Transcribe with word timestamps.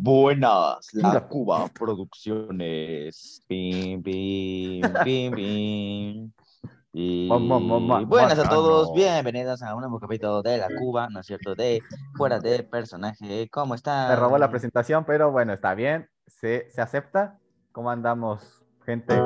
Buenas, 0.00 0.94
la 0.94 1.26
Cuba 1.28 1.68
Producciones. 1.68 3.42
Pim, 3.48 4.02
pim, 4.02 4.82
pim. 5.04 6.32
Y 6.92 7.26
buenas 7.26 8.38
a 8.38 8.48
todos, 8.48 8.92
bienvenidos 8.94 9.60
a 9.62 9.74
un 9.74 9.80
nuevo 9.80 9.98
capítulo 9.98 10.42
de 10.42 10.58
la 10.58 10.68
Cuba, 10.78 11.08
¿no 11.10 11.18
es 11.20 11.26
cierto? 11.26 11.56
De 11.56 11.82
Fuera 12.16 12.38
de 12.38 12.62
Personaje, 12.62 13.48
¿cómo 13.50 13.74
están? 13.74 14.10
Me 14.10 14.16
robó 14.16 14.38
la 14.38 14.48
presentación, 14.48 15.04
pero 15.04 15.32
bueno, 15.32 15.52
está 15.52 15.74
bien. 15.74 16.08
Se, 16.28 16.70
se 16.70 16.80
acepta. 16.80 17.40
¿Cómo 17.72 17.90
andamos, 17.90 18.62
gente? 18.86 19.20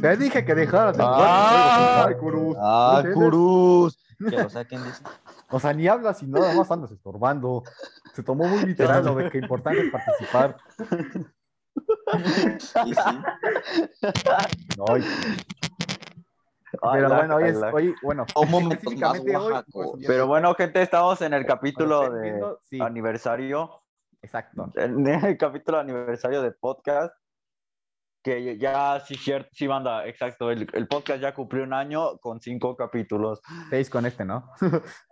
Te 0.00 0.16
dije 0.16 0.44
que 0.44 0.54
dejaras 0.54 0.96
de. 0.96 1.04
Ah. 1.04 2.06
Ay, 2.08 2.14
Curus. 2.16 2.56
¡Ah. 2.60 3.02
Curus! 3.12 3.98
Que 4.30 4.36
lo 4.36 4.48
saquen. 4.48 4.80
O 5.52 5.60
sea, 5.60 5.74
ni 5.74 5.86
hablas 5.86 6.22
y 6.22 6.26
nada 6.26 6.54
más 6.54 6.70
andas 6.70 6.90
estorbando. 6.90 7.62
Se 8.14 8.22
tomó 8.22 8.48
muy 8.48 8.64
literal 8.64 9.04
lo 9.04 9.14
de 9.14 9.30
que 9.30 9.38
importante 9.38 9.82
es 9.82 9.92
participar. 9.92 10.56
Sí, 12.58 12.94
sí. 12.94 13.22
Ay, 16.80 17.02
pero 17.02 17.08
bueno, 17.14 17.36
hoy 17.36 17.44
es, 17.44 17.62
hoy, 17.70 17.94
bueno, 18.02 18.24
específicamente 18.26 19.36
hoy, 19.36 19.54
pues, 19.70 19.90
Pero 20.06 20.26
bueno, 20.26 20.54
gente, 20.54 20.80
estamos 20.80 21.20
en 21.20 21.34
el 21.34 21.44
capítulo 21.44 22.10
de 22.10 22.22
viendo, 22.22 22.58
sí. 22.62 22.80
aniversario, 22.80 23.82
exacto. 24.22 24.72
en 24.76 25.06
el 25.06 25.36
capítulo 25.36 25.76
de 25.76 25.82
aniversario 25.82 26.40
de 26.40 26.52
podcast, 26.52 27.14
que 28.22 28.56
ya 28.56 29.00
sí, 29.00 29.16
cierto, 29.16 29.50
sí, 29.52 29.66
banda, 29.66 30.06
exacto, 30.06 30.50
el, 30.50 30.66
el 30.72 30.88
podcast 30.88 31.20
ya 31.20 31.34
cumplió 31.34 31.62
un 31.62 31.74
año 31.74 32.16
con 32.18 32.40
cinco 32.40 32.74
capítulos. 32.74 33.42
Seis 33.68 33.90
con 33.90 34.06
este, 34.06 34.24
¿no? 34.24 34.50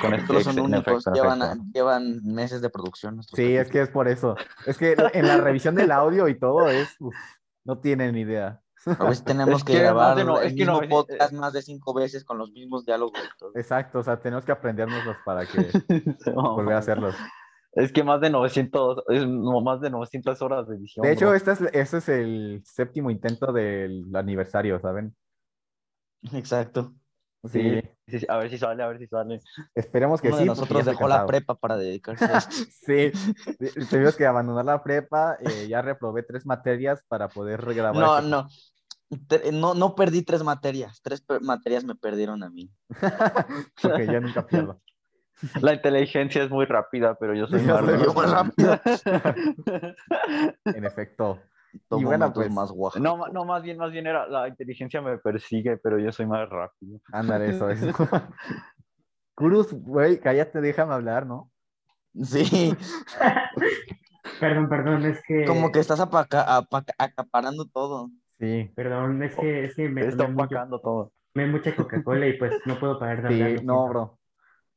Con 0.00 0.14
Estos 0.14 0.38
este, 0.38 0.44
son 0.54 0.58
únicos, 0.60 1.04
llevan, 1.12 1.42
efecto. 1.42 1.64
llevan 1.74 2.20
meses 2.24 2.62
de 2.62 2.70
producción. 2.70 3.22
Sí, 3.22 3.54
es 3.56 3.68
que 3.70 3.82
es 3.82 3.90
por 3.90 4.08
eso. 4.08 4.34
Es 4.66 4.78
que 4.78 4.96
en 5.12 5.26
la 5.28 5.36
revisión 5.38 5.74
del 5.74 5.90
audio 5.92 6.26
y 6.28 6.38
todo 6.38 6.68
es, 6.70 6.96
uf, 7.00 7.14
no 7.64 7.78
tienen 7.78 8.16
idea. 8.16 8.60
A 8.98 9.04
veces 9.10 9.24
tenemos 9.24 9.58
Es 9.60 9.64
que, 9.64 9.74
que 9.74 9.78
grabar 9.80 10.24
no- 10.24 10.40
el 10.40 10.46
es 10.48 10.52
que 10.54 10.60
mismo 10.64 10.80
no- 10.80 10.88
podcast 10.88 11.32
más 11.34 11.52
de 11.52 11.62
cinco 11.62 11.92
veces 11.94 12.24
con 12.24 12.38
los 12.38 12.50
mismos 12.52 12.84
diálogos. 12.86 13.20
Exacto, 13.54 13.98
o 14.00 14.02
sea, 14.02 14.18
tenemos 14.18 14.44
que 14.44 14.52
aprendérnoslos 14.52 15.16
para 15.24 15.44
que 15.46 15.70
volver 16.34 16.74
a 16.74 16.78
hacerlos. 16.78 17.14
Es 17.74 17.92
que 17.92 18.02
más 18.04 18.20
de 18.20 18.30
900, 18.30 19.04
es 19.08 19.26
no, 19.26 19.60
más 19.60 19.80
de 19.80 19.90
900 19.90 20.42
horas 20.42 20.66
de 20.66 20.76
edición. 20.76 21.04
De 21.06 21.12
hecho, 21.12 21.32
este 21.34 21.52
es, 21.52 21.60
este 21.72 21.96
es 21.98 22.08
el 22.08 22.62
séptimo 22.64 23.10
intento 23.10 23.52
del 23.52 24.04
aniversario, 24.14 24.80
¿saben? 24.80 25.14
Exacto. 26.32 26.92
Sí, 27.44 27.82
Sí, 28.06 28.26
a 28.28 28.36
ver 28.36 28.50
si 28.50 28.58
sale, 28.58 28.82
a 28.82 28.86
ver 28.88 28.98
si 28.98 29.06
sale. 29.06 29.40
esperemos 29.74 30.20
que 30.20 30.28
Uno 30.28 30.36
sí. 30.36 30.42
de 30.42 30.46
nosotros 30.48 30.84
dejó 30.84 31.08
la 31.08 31.26
prepa 31.26 31.54
para 31.54 31.76
dedicarse 31.76 32.24
a 32.24 32.38
esto. 32.38 32.54
Sí, 32.86 33.10
tuvimos 33.90 34.16
que 34.16 34.26
abandonar 34.26 34.64
la 34.64 34.82
prepa, 34.82 35.36
eh, 35.40 35.66
ya 35.68 35.82
reprobé 35.82 36.22
tres 36.22 36.44
materias 36.46 37.02
para 37.08 37.28
poder 37.28 37.60
regrabar. 37.60 37.96
No, 38.00 38.16
este- 38.18 39.50
no. 39.52 39.60
No, 39.60 39.74
no 39.74 39.94
perdí 39.94 40.22
tres 40.22 40.42
materias. 40.42 41.00
Tres 41.02 41.20
per- 41.20 41.42
materias 41.42 41.84
me 41.84 41.94
perdieron 41.94 42.42
a 42.42 42.48
mí. 42.50 42.70
Porque 43.82 44.06
ya 44.06 44.20
nunca 44.20 44.46
pierdo. 44.46 44.80
La 45.60 45.74
inteligencia 45.74 46.42
es 46.44 46.50
muy 46.50 46.64
rápida, 46.66 47.14
pero 47.16 47.34
yo 47.34 47.46
soy 47.46 47.60
Yo 47.66 47.74
más 47.74 47.84
soy 47.84 48.04
Yo 48.04 48.14
más 48.14 48.30
rápido. 48.30 48.80
En 50.64 50.84
efecto. 50.84 51.40
Tomo 51.88 52.06
bueno, 52.06 52.26
momentos 52.26 52.44
pues, 52.44 52.52
más 52.52 52.70
oaxacos. 52.70 53.02
No, 53.02 53.28
no, 53.28 53.44
más 53.44 53.62
bien, 53.62 53.78
más 53.78 53.90
bien 53.92 54.06
era 54.06 54.26
la 54.26 54.48
inteligencia 54.48 55.00
me 55.00 55.18
persigue, 55.18 55.76
pero 55.78 55.98
yo 55.98 56.12
soy 56.12 56.26
más 56.26 56.48
rápido. 56.48 57.00
Ándale, 57.12 57.50
eso, 57.50 57.70
eso. 57.70 57.86
Kurus, 59.34 59.72
güey, 59.72 60.20
cállate, 60.20 60.60
déjame 60.60 60.94
hablar, 60.94 61.26
¿no? 61.26 61.50
Sí, 62.22 62.76
Perdón, 64.40 64.68
perdón, 64.68 65.04
es 65.06 65.20
que. 65.26 65.44
como 65.46 65.70
que 65.72 65.78
estás 65.80 66.00
apaca- 66.00 66.44
apaca- 66.56 66.94
acaparando 66.98 67.64
todo. 67.66 68.10
Sí, 68.38 68.70
Perdón, 68.74 69.22
es 69.22 69.36
que, 69.36 69.64
es 69.64 69.74
que 69.76 69.88
me 69.88 70.02
Está 70.06 70.26
mucho- 70.26 70.44
opacando 70.44 70.80
todo. 70.80 71.12
tomé 71.32 71.46
mucha 71.46 71.74
Coca-Cola 71.76 72.26
y 72.26 72.36
pues 72.38 72.52
no 72.66 72.78
puedo 72.78 72.98
parar 72.98 73.22
de 73.22 73.28
hablar. 73.28 73.58
sí, 73.60 73.64
no, 73.64 73.74
siento. 73.74 73.88
bro. 73.88 74.18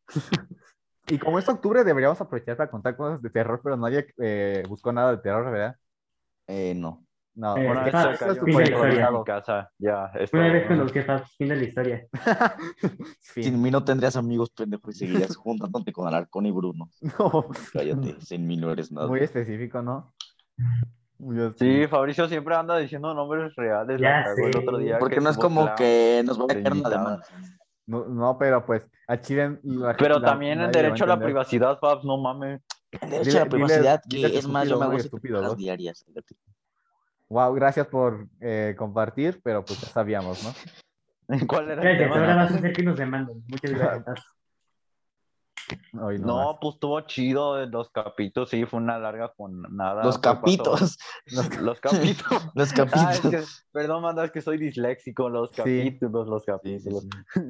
Y 1.07 1.19
como 1.19 1.37
es 1.37 1.47
octubre, 1.47 1.83
deberíamos 1.83 2.19
aprovechar 2.19 2.57
para 2.57 2.71
contar 2.71 2.95
cosas 2.97 3.21
de 3.21 3.29
terror, 3.29 3.61
pero 3.63 3.77
nadie 3.77 4.07
eh, 4.17 4.63
buscó 4.67 4.91
nada 4.91 5.11
de 5.11 5.17
terror, 5.21 5.51
¿verdad? 5.51 5.75
Eh, 6.47 6.73
no. 6.75 7.01
No, 7.37 7.57
Eh, 7.57 7.69
Una 7.69 7.83
vez 7.83 7.93
ah, 7.93 8.13
fin 8.45 8.45
de 8.45 8.53
la 8.53 8.63
historia. 8.63 9.09
casa, 9.25 9.69
ya. 9.77 10.09
es 10.17 10.31
Una 10.31 10.53
vez 10.53 10.67
con 10.67 10.77
los 10.77 10.91
jefas, 10.93 11.35
fin 11.35 11.49
de 11.49 11.55
la 11.57 11.63
historia. 11.63 12.07
Sin 13.19 13.61
mí 13.61 13.69
no 13.71 13.83
tendrías 13.83 14.15
amigos, 14.15 14.51
pendejo, 14.51 14.89
y 14.89 14.93
seguirías 14.93 15.35
juntándote 15.35 15.91
con 15.91 16.07
Alarcón 16.07 16.45
y 16.45 16.51
Bruno. 16.51 16.89
No, 17.19 17.45
Cállate, 17.73 18.21
sin 18.21 18.47
mí 18.47 18.55
no 18.55 18.71
eres 18.71 18.89
nada. 18.91 19.07
muy 19.07 19.19
específico, 19.19 19.81
¿no? 19.81 20.13
Sí, 21.57 21.87
Fabricio 21.87 22.27
siempre 22.29 22.55
anda 22.55 22.77
diciendo 22.77 23.13
nombres 23.13 23.53
reales. 23.55 23.99
Ya 23.99 24.19
la 24.19 24.23
cagó 24.25 24.47
el 24.47 24.53
sé. 24.53 24.59
otro 24.59 24.77
día 24.77 24.99
Porque 24.99 25.15
que 25.15 25.21
no 25.21 25.29
es 25.29 25.37
como 25.37 25.75
que 25.75 26.21
nos 26.25 26.37
va 26.39 26.43
a 26.43 26.45
una 26.45 26.53
invitada. 26.53 26.89
demanda. 26.97 27.25
No, 27.87 28.05
no, 28.05 28.37
pero 28.37 28.65
pues 28.65 28.83
a 29.07 29.19
Chile. 29.19 29.59
la- 29.63 29.95
Pero 29.95 30.19
la- 30.19 30.25
también 30.25 30.59
el 30.61 30.71
derecho 30.71 31.03
a 31.03 31.07
la 31.07 31.13
entender. 31.13 31.33
privacidad, 31.33 31.77
Fabs, 31.79 32.03
no 32.05 32.17
mames. 32.17 32.61
El 33.01 33.09
derecho 33.09 33.29
Dile- 33.31 33.41
a 33.41 33.43
la 33.45 33.49
privacidad, 33.49 34.01
dile- 34.05 34.17
dile 34.17 34.31
que 34.31 34.37
es 34.39 34.47
más, 34.47 34.67
yo 34.67 34.75
estúpido, 34.75 34.79
me 34.79 34.85
hago 34.85 34.97
estúpido, 34.97 35.41
¿no? 35.41 35.55
diarias. 35.55 36.03
fíjate. 36.05 36.35
Wow, 37.29 37.53
gracias 37.55 37.87
por 37.87 38.27
eh, 38.39 38.75
compartir, 38.77 39.41
pero 39.43 39.63
pues 39.65 39.81
ya 39.81 39.87
sabíamos, 39.87 40.43
¿no? 40.43 40.53
¿Cuál 41.47 41.71
era 41.71 41.73
el 41.73 41.79
Gracias, 41.97 42.09
tema? 42.11 42.15
ahora 42.19 42.35
vas 42.35 42.51
a 42.51 42.55
hacer 42.55 42.73
que 42.73 42.83
nos 42.83 42.97
demanden. 42.97 43.43
Muchas 43.47 43.71
gracias. 43.71 44.23
Hoy 45.99 46.19
no. 46.19 46.59
Pues 46.61 46.75
estuvo 46.75 47.01
chido 47.01 47.59
en 47.63 47.71
los 47.71 47.89
capítulos, 47.89 48.49
sí, 48.51 48.65
fue 48.65 48.79
una 48.79 48.99
larga 48.99 49.33
con 49.35 49.63
nada. 49.75 50.03
Los 50.03 50.19
capitos. 50.19 50.97
Los, 51.25 51.57
los 51.59 51.79
capítulos. 51.81 52.51
Los 52.53 52.71
Ah, 52.79 53.09
es 53.13 53.19
capitos. 53.19 53.31
que- 53.31 53.43
perdón, 53.71 54.03
manda, 54.03 54.25
es 54.25 54.31
que 54.31 54.41
soy 54.41 54.57
disléxico, 54.59 55.27
los 55.29 55.49
Sí. 55.49 55.55
capítulos, 55.57 56.27
los 56.27 56.43
Sí, 56.43 56.51
capítulos. 56.51 57.07
sí. 57.33 57.41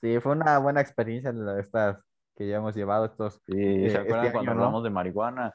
Sí, 0.00 0.18
fue 0.20 0.32
una 0.32 0.58
buena 0.58 0.80
experiencia 0.80 1.30
la 1.32 1.54
de 1.54 1.60
estas 1.60 1.98
que 2.36 2.46
ya 2.48 2.56
hemos 2.56 2.74
llevado 2.74 3.04
estos. 3.06 3.34
Sí, 3.46 3.52
Eh, 3.56 3.90
¿se 3.90 3.98
acuerdan 3.98 4.26
este 4.26 4.32
cuando 4.32 4.50
año, 4.52 4.58
¿no? 4.60 4.64
hablamos 4.66 4.84
de 4.84 4.90
marihuana? 4.90 5.54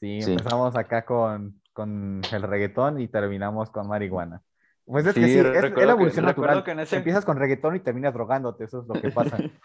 Sí, 0.00 0.22
Sí. 0.22 0.32
empezamos 0.32 0.76
acá 0.76 1.04
con, 1.04 1.60
con 1.72 2.22
el 2.32 2.42
reggaetón 2.42 3.00
y 3.00 3.08
terminamos 3.08 3.70
con 3.70 3.88
marihuana. 3.88 4.42
Pues 4.86 5.06
es 5.06 5.14
Sí, 5.14 5.20
que 5.20 5.26
sí, 5.28 5.38
es, 5.38 5.44
es 5.46 5.62
la 5.62 5.74
que- 5.74 5.82
evolución 5.82 6.24
recuerdo 6.26 6.54
natural. 6.56 6.64
que 6.64 6.70
en 6.72 6.80
ese- 6.80 6.96
Empiezas 6.96 7.24
con 7.24 7.36
reggaetón 7.38 7.76
y 7.76 7.80
terminas 7.80 8.12
drogándote, 8.12 8.64
eso 8.64 8.80
es 8.80 8.88
lo 8.88 9.00
que 9.00 9.10
pasa. 9.10 9.36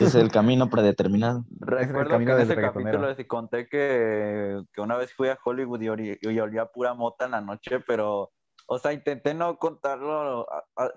Es 0.00 0.14
el 0.14 0.30
camino 0.30 0.68
predeterminado. 0.68 1.44
Recuerdo 1.60 2.04
que 2.04 2.10
camino 2.10 2.32
en 2.32 2.38
del 2.38 2.50
ese 2.50 2.60
capítulo 2.60 3.08
les 3.08 3.26
conté 3.26 3.66
que, 3.66 4.62
que 4.72 4.80
una 4.80 4.96
vez 4.96 5.12
fui 5.14 5.28
a 5.28 5.38
Hollywood 5.42 5.80
y, 5.80 6.18
y 6.20 6.38
olía 6.38 6.66
pura 6.66 6.94
mota 6.94 7.24
en 7.24 7.30
la 7.32 7.40
noche, 7.40 7.80
pero, 7.80 8.30
o 8.66 8.78
sea, 8.78 8.92
intenté 8.92 9.34
no 9.34 9.58
contarlo. 9.58 10.46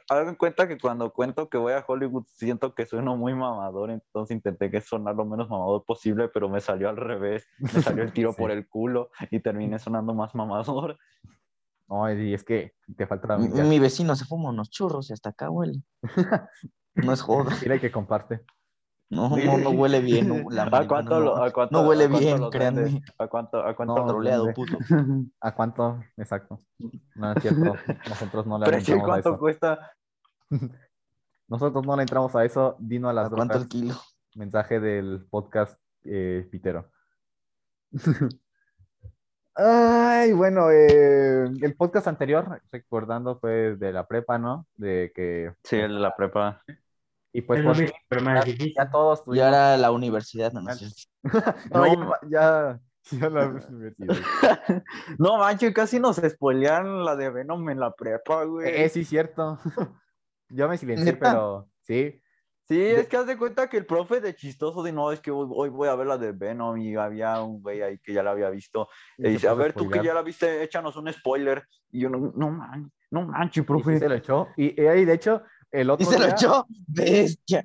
Hagan 0.09 0.35
cuenta 0.35 0.67
que 0.67 0.77
cuando 0.77 1.11
cuento 1.11 1.49
que 1.49 1.57
voy 1.57 1.73
a 1.73 1.83
Hollywood 1.85 2.23
siento 2.27 2.73
que 2.73 2.85
sueno 2.85 3.17
muy 3.17 3.33
mamador, 3.33 3.91
entonces 3.91 4.35
intenté 4.35 4.71
que 4.71 4.81
sonar 4.81 5.15
lo 5.15 5.25
menos 5.25 5.49
mamador 5.49 5.83
posible, 5.85 6.29
pero 6.29 6.47
me 6.49 6.61
salió 6.61 6.87
al 6.89 6.97
revés. 6.97 7.45
Me 7.59 7.69
salió 7.81 8.03
el 8.03 8.13
tiro 8.13 8.31
Sí. 8.33 8.37
por 8.41 8.51
el 8.51 8.67
culo 8.67 9.09
y 9.31 9.39
terminé 9.39 9.79
sonando 9.79 10.13
más 10.13 10.33
mamador. 10.35 10.97
No, 11.89 12.11
y 12.11 12.33
es 12.33 12.43
que 12.43 12.73
te 12.97 13.07
falta 13.07 13.27
la 13.27 13.37
Mi, 13.37 13.47
mi 13.47 13.79
vecino 13.79 14.15
se 14.15 14.25
fuma 14.25 14.49
unos 14.49 14.69
churros 14.69 15.09
y 15.09 15.13
hasta 15.13 15.29
acá 15.29 15.49
huele. 15.49 15.81
No 16.95 17.13
es 17.13 17.21
joda. 17.21 17.55
Mira 17.61 17.79
que 17.79 17.91
comparte. 17.91 18.41
No, 19.09 19.29
no, 19.37 19.57
no 19.57 19.69
huele 19.71 20.01
bien. 20.01 20.45
la 20.49 20.63
¿A 20.63 20.87
cuánto, 20.87 21.19
no, 21.19 21.35
a 21.43 21.51
cuánto- 21.51 21.81
no 21.81 21.87
huele 21.87 22.05
a 22.05 22.09
cuánto 22.09 22.25
bien, 22.25 22.49
créanme. 22.49 23.01
¿A 23.17 23.27
cuánto? 23.27 23.57
¿A 23.65 23.75
cuánto 23.75 23.95
No, 23.95 24.05
Troleado. 24.07 24.47
¿A 25.41 25.55
cuánto? 25.55 26.03
Exacto. 26.17 26.59
No 27.15 27.31
es 27.31 27.41
cierto. 27.41 27.73
Nosotros 28.09 28.45
no 28.47 28.59
le 28.59 28.65
Precio, 28.65 28.95
entramos 28.95 29.03
a 29.03 29.21
¿cuánto 29.21 29.29
eso. 29.29 29.39
cuesta? 29.39 29.91
Nosotros 31.47 31.85
no 31.85 31.95
le 31.95 32.01
entramos 32.03 32.35
a 32.35 32.43
eso. 32.43 32.75
Dino 32.79 33.09
a 33.09 33.13
las 33.13 33.27
¿A 33.27 33.29
cuánto 33.29 33.57
el 33.57 33.67
kilo? 33.67 33.95
Mensaje 34.35 34.79
del 34.79 35.25
podcast 35.29 35.79
eh, 36.03 36.47
Pitero. 36.51 36.89
Ay, 39.55 40.33
bueno, 40.33 40.69
eh, 40.69 41.45
el 41.61 41.75
podcast 41.75 42.07
anterior, 42.07 42.61
recordando, 42.71 43.39
fue 43.39 43.75
de 43.75 43.91
la 43.91 44.05
prepa, 44.05 44.37
¿no? 44.37 44.67
De 44.75 45.11
que. 45.15 45.53
Sí, 45.63 45.77
el 45.77 45.93
de 45.95 45.99
la 45.99 46.15
prepa. 46.15 46.61
Y 47.37 47.41
pues 47.43 47.61
por 47.61 47.77
mismo, 47.77 47.95
pero 48.07 48.21
más 48.23 48.45
difícil. 48.45 48.73
ya 48.75 48.89
todos 48.89 49.19
Y 49.19 49.23
tuvimos- 49.25 49.45
ahora 49.45 49.77
la 49.77 49.91
universidad, 49.91 50.51
no, 50.53 50.61
no. 50.61 50.71
No, 51.71 51.85
ya, 52.29 52.79
ya, 53.11 53.19
ya 53.19 53.29
la 53.29 53.47
metido. 53.69 54.15
No 55.19 55.37
manches, 55.37 55.71
casi 55.73 55.99
nos 55.99 56.15
spoilearon 56.17 57.05
la 57.05 57.15
de 57.15 57.29
Venom 57.29 57.69
en 57.69 57.79
la 57.79 57.91
prepa, 57.91 58.43
güey. 58.45 58.69
Eh, 58.69 58.89
sí, 58.89 59.05
cierto. 59.05 59.59
Yo 60.49 60.67
me 60.67 60.77
silencié, 60.77 61.13
pero 61.13 61.67
sí. 61.81 62.19
Sí, 62.67 62.81
es 62.81 63.07
que 63.07 63.15
haz 63.17 63.27
de 63.27 63.37
cuenta 63.37 63.69
que 63.69 63.77
el 63.77 63.85
profe 63.85 64.19
de 64.19 64.35
chistoso 64.35 64.81
de 64.83 64.91
no, 64.91 65.11
es 65.13 65.21
que 65.21 65.31
hoy, 65.31 65.47
hoy 65.51 65.69
voy 65.69 65.87
a 65.87 65.95
ver 65.95 66.07
la 66.07 66.17
de 66.17 66.31
Venom 66.33 66.77
y 66.77 66.95
había 66.95 67.41
un 67.41 67.61
güey 67.61 67.81
ahí 67.81 67.97
que 67.99 68.13
ya 68.13 68.23
la 68.23 68.31
había 68.31 68.49
visto. 68.49 68.89
Y 69.17 69.29
dice, 69.29 69.47
a 69.47 69.53
ver, 69.53 69.71
tú 69.73 69.87
que 69.89 70.03
ya 70.03 70.13
la 70.13 70.21
viste, 70.21 70.63
échanos 70.63 70.95
un 70.97 71.13
spoiler. 71.13 71.63
Y 71.91 72.01
yo, 72.01 72.09
no, 72.09 72.33
no 72.35 72.49
man, 72.49 72.91
no 73.11 73.21
manches, 73.21 73.61
Y 73.61 73.61
sí 73.61 73.67
profe. 73.67 73.99
se 73.99 74.09
lo 74.09 74.15
echó. 74.15 74.47
Y, 74.57 74.81
y 74.81 74.85
ahí, 74.87 75.05
de 75.05 75.13
hecho, 75.13 75.43
el 75.71 75.87
Y 75.87 75.89
otro 75.91 76.05
se 76.05 76.19
lo 76.19 76.25
día- 76.25 76.33
echó. 76.35 76.65
Bestia. 76.87 77.61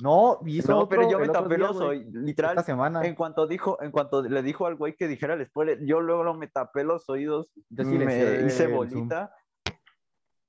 No, 0.00 0.38
hizo 0.46 0.70
No, 0.70 0.78
otro 0.82 0.88
pero 0.90 1.10
yo 1.10 1.18
me 1.18 1.28
tapé 1.28 1.58
los 1.58 1.76
oídos, 1.80 2.12
literal. 2.14 2.52
Esta 2.52 2.62
semana. 2.62 3.04
En 3.04 3.14
cuanto 3.16 3.46
dijo, 3.48 3.82
en 3.82 3.90
cuanto 3.90 4.22
le 4.22 4.42
dijo 4.42 4.66
al 4.66 4.76
güey 4.76 4.94
que 4.94 5.08
dijera 5.08 5.34
el 5.34 5.44
spoiler, 5.46 5.84
yo 5.84 6.00
luego 6.00 6.34
me 6.34 6.46
tapé 6.46 6.84
los 6.84 7.08
oídos, 7.08 7.50
Yo 7.70 7.84
sí 7.84 7.98
me 7.98 8.46
hice 8.46 8.66
bolita. 8.68 9.32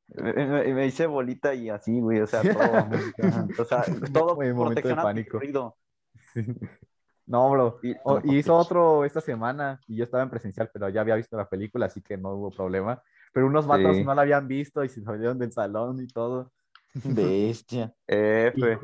Me, 0.08 0.34
me- 0.34 0.74
me 0.74 0.86
hice 0.88 1.06
bolita 1.08 1.54
y 1.54 1.70
así, 1.70 2.00
güey, 2.00 2.20
o 2.22 2.28
sea, 2.28 2.42
todo, 3.58 3.62
o 3.62 3.66
sea, 3.66 3.84
todo 4.14 4.36
momento 4.36 4.60
de 4.60 4.66
protección 4.66 4.98
pánico. 4.98 5.40
Sí. 6.34 6.46
No, 7.26 7.50
bro. 7.52 7.80
Y- 7.84 7.96
O- 8.04 8.20
hizo 8.24 8.56
otro 8.56 9.06
esta 9.06 9.22
semana 9.22 9.80
y 9.88 9.96
yo 9.98 10.04
estaba 10.04 10.24
en 10.24 10.30
presencial, 10.32 10.70
pero 10.74 10.90
ya 10.90 11.02
había 11.02 11.16
visto 11.16 11.38
la 11.38 11.48
película, 11.50 11.86
así 11.88 12.02
que 12.02 12.18
no 12.18 12.34
hubo 12.34 12.50
problema. 12.52 13.02
Pero 13.34 13.46
unos 13.48 13.68
vatos 13.68 13.98
Sí. 13.98 14.04
no 14.04 14.14
la 14.16 14.24
habían 14.24 14.48
visto 14.48 14.84
y 14.84 14.90
se 14.90 15.02
salieron 15.04 15.38
del 15.38 15.52
salón 15.52 16.02
y 16.02 16.08
todo. 16.08 16.52
Bestia. 16.94 17.94
F. 18.08 18.60
De. 18.60 18.78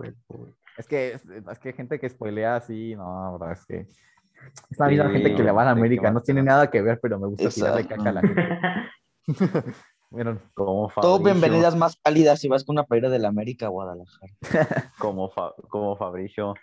Es 0.77 0.87
que 0.87 1.13
es, 1.13 1.23
es 1.25 1.59
que 1.59 1.69
hay 1.69 1.73
gente 1.75 1.99
que 1.99 2.09
spoilea 2.09 2.57
así, 2.57 2.95
no, 2.95 3.37
bro, 3.37 3.51
es 3.51 3.65
que 3.65 3.77
es 4.69 4.77
la 4.77 4.87
misma 4.87 5.07
Sí, 5.07 5.13
gente 5.13 5.35
que 5.35 5.43
le 5.43 5.51
va 5.51 5.61
a 5.61 5.65
la 5.65 5.71
América, 5.71 6.11
no 6.11 6.21
tiene 6.21 6.43
nada 6.43 6.69
que 6.69 6.81
ver, 6.81 6.99
pero 7.01 7.17
me 7.19 7.27
gusta 7.27 7.49
tirarle 7.49 7.87
caca 7.87 8.09
a 8.09 8.13
la 8.13 8.21
gente. 8.21 8.47
Bueno, 10.11 10.39
Como 10.53 10.89
Todo 11.01 11.19
bienvenidas 11.19 11.75
más 11.75 11.97
cálidas 12.01 12.39
si 12.39 12.47
vas 12.47 12.63
con 12.63 12.75
una 12.75 12.83
playera 12.83 13.09
del 13.09 13.25
América 13.25 13.65
a 13.65 13.69
Guadalajara. 13.69 14.31
Como, 14.99 15.29
Fa- 15.29 15.53
como 15.67 15.97
Fabricio. 15.97 16.53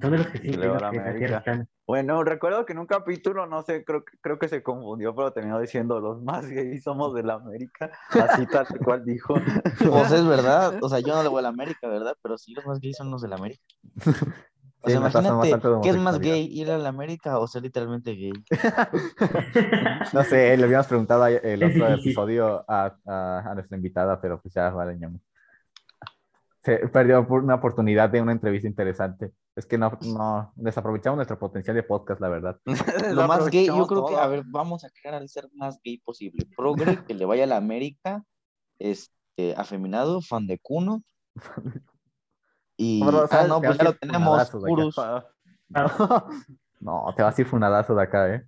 Son 0.00 0.10
de 0.10 0.18
los 0.18 0.28
que 0.28 0.38
sí 0.38 0.48
Y 0.48 0.52
luego 0.52 0.74
creen 0.74 0.80
la 0.80 0.88
que 0.90 0.96
la 0.96 1.02
América. 1.02 1.18
tierra 1.18 1.36
es 1.38 1.42
plana. 1.44 1.66
Bueno, 1.86 2.24
recuerdo 2.24 2.66
que 2.66 2.72
en 2.72 2.80
un 2.80 2.86
capítulo, 2.86 3.46
no 3.46 3.62
sé, 3.62 3.84
creo, 3.84 4.04
que- 4.04 4.18
creo 4.20 4.38
que 4.38 4.48
se 4.48 4.62
confundió, 4.62 5.14
pero 5.14 5.32
terminó 5.32 5.60
diciendo, 5.60 6.00
los 6.00 6.20
más 6.22 6.46
gays 6.46 6.82
somos 6.82 7.14
de 7.14 7.22
la 7.22 7.34
América. 7.34 7.90
Así 8.10 8.46
tal 8.46 8.66
cual 8.84 9.04
dijo. 9.04 9.34
Pues 9.78 10.10
es 10.10 10.26
verdad, 10.26 10.76
o 10.80 10.88
sea, 10.88 10.98
yo 11.00 11.14
no 11.14 11.22
le 11.22 11.28
voy 11.28 11.38
a 11.38 11.42
la 11.42 11.48
América, 11.50 11.88
¿verdad? 11.88 12.16
Pero 12.22 12.38
sí, 12.38 12.54
los 12.54 12.66
más 12.66 12.80
gays 12.80 12.96
son 12.96 13.10
los 13.10 13.22
de 13.22 13.28
la 13.28 13.36
América. 13.36 13.62
O 14.82 14.88
Sí, 14.88 14.92
sea, 14.92 15.00
más 15.00 15.12
imagínate, 15.12 15.48
¿qué 15.82 15.88
es 15.88 15.96
más 15.96 16.20
gay? 16.20 16.46
¿Ir 16.52 16.70
a 16.70 16.78
la 16.78 16.90
América 16.90 17.38
o 17.40 17.48
ser 17.48 17.62
literalmente 17.62 18.12
gay? 18.12 18.32
no 20.12 20.22
sé, 20.24 20.56
le 20.56 20.64
habíamos 20.64 20.86
preguntado 20.86 21.26
el 21.26 21.62
otro 21.64 21.92
episodio 21.92 22.64
a, 22.68 22.96
a, 23.06 23.38
a 23.50 23.54
nuestra 23.54 23.76
invitada, 23.76 24.20
pero 24.20 24.40
pues 24.40 24.54
ya 24.54 24.70
vale, 24.70 24.96
ñamo. 24.96 25.20
Se 26.66 26.78
perdió 26.88 27.24
por 27.28 27.44
una 27.44 27.54
oportunidad 27.54 28.10
de 28.10 28.20
una 28.20 28.32
entrevista 28.32 28.66
interesante. 28.66 29.30
Es 29.54 29.66
que 29.66 29.78
no, 29.78 29.96
no 30.02 30.52
desaprovechamos 30.56 31.16
nuestro 31.16 31.38
potencial 31.38 31.76
de 31.76 31.84
podcast, 31.84 32.20
la 32.20 32.28
verdad. 32.28 32.58
Lo 33.14 33.28
más 33.28 33.48
gay, 33.50 33.66
yo 33.66 33.86
creo 33.86 34.06
que, 34.06 34.16
a 34.16 34.26
ver, 34.26 34.42
vamos 34.44 34.82
a 34.82 34.90
crear 34.90 35.14
al 35.14 35.28
ser 35.28 35.48
más 35.54 35.78
gay 35.84 35.98
posible. 35.98 36.44
Progre, 36.56 37.04
que 37.04 37.14
le 37.14 37.24
vaya 37.24 37.44
a 37.44 37.46
la 37.46 37.56
América, 37.56 38.24
este, 38.80 39.54
afeminado, 39.56 40.20
fan 40.20 40.48
de 40.48 40.58
Cuno. 40.58 41.04
Y, 42.78 43.00
ah, 43.02 43.46
no, 43.48 43.60
Te 43.60 43.68
pues 43.68 43.78
ya 43.78 43.84
a 43.84 43.86
lo 43.86 43.96
tenemos, 43.96 44.50
no, 46.80 47.14
te 47.16 47.22
vas 47.22 47.38
a 47.38 47.40
ir 47.40 47.46
funadazo 47.46 47.94
de 47.94 48.02
acá, 48.02 48.34
¿eh? 48.34 48.46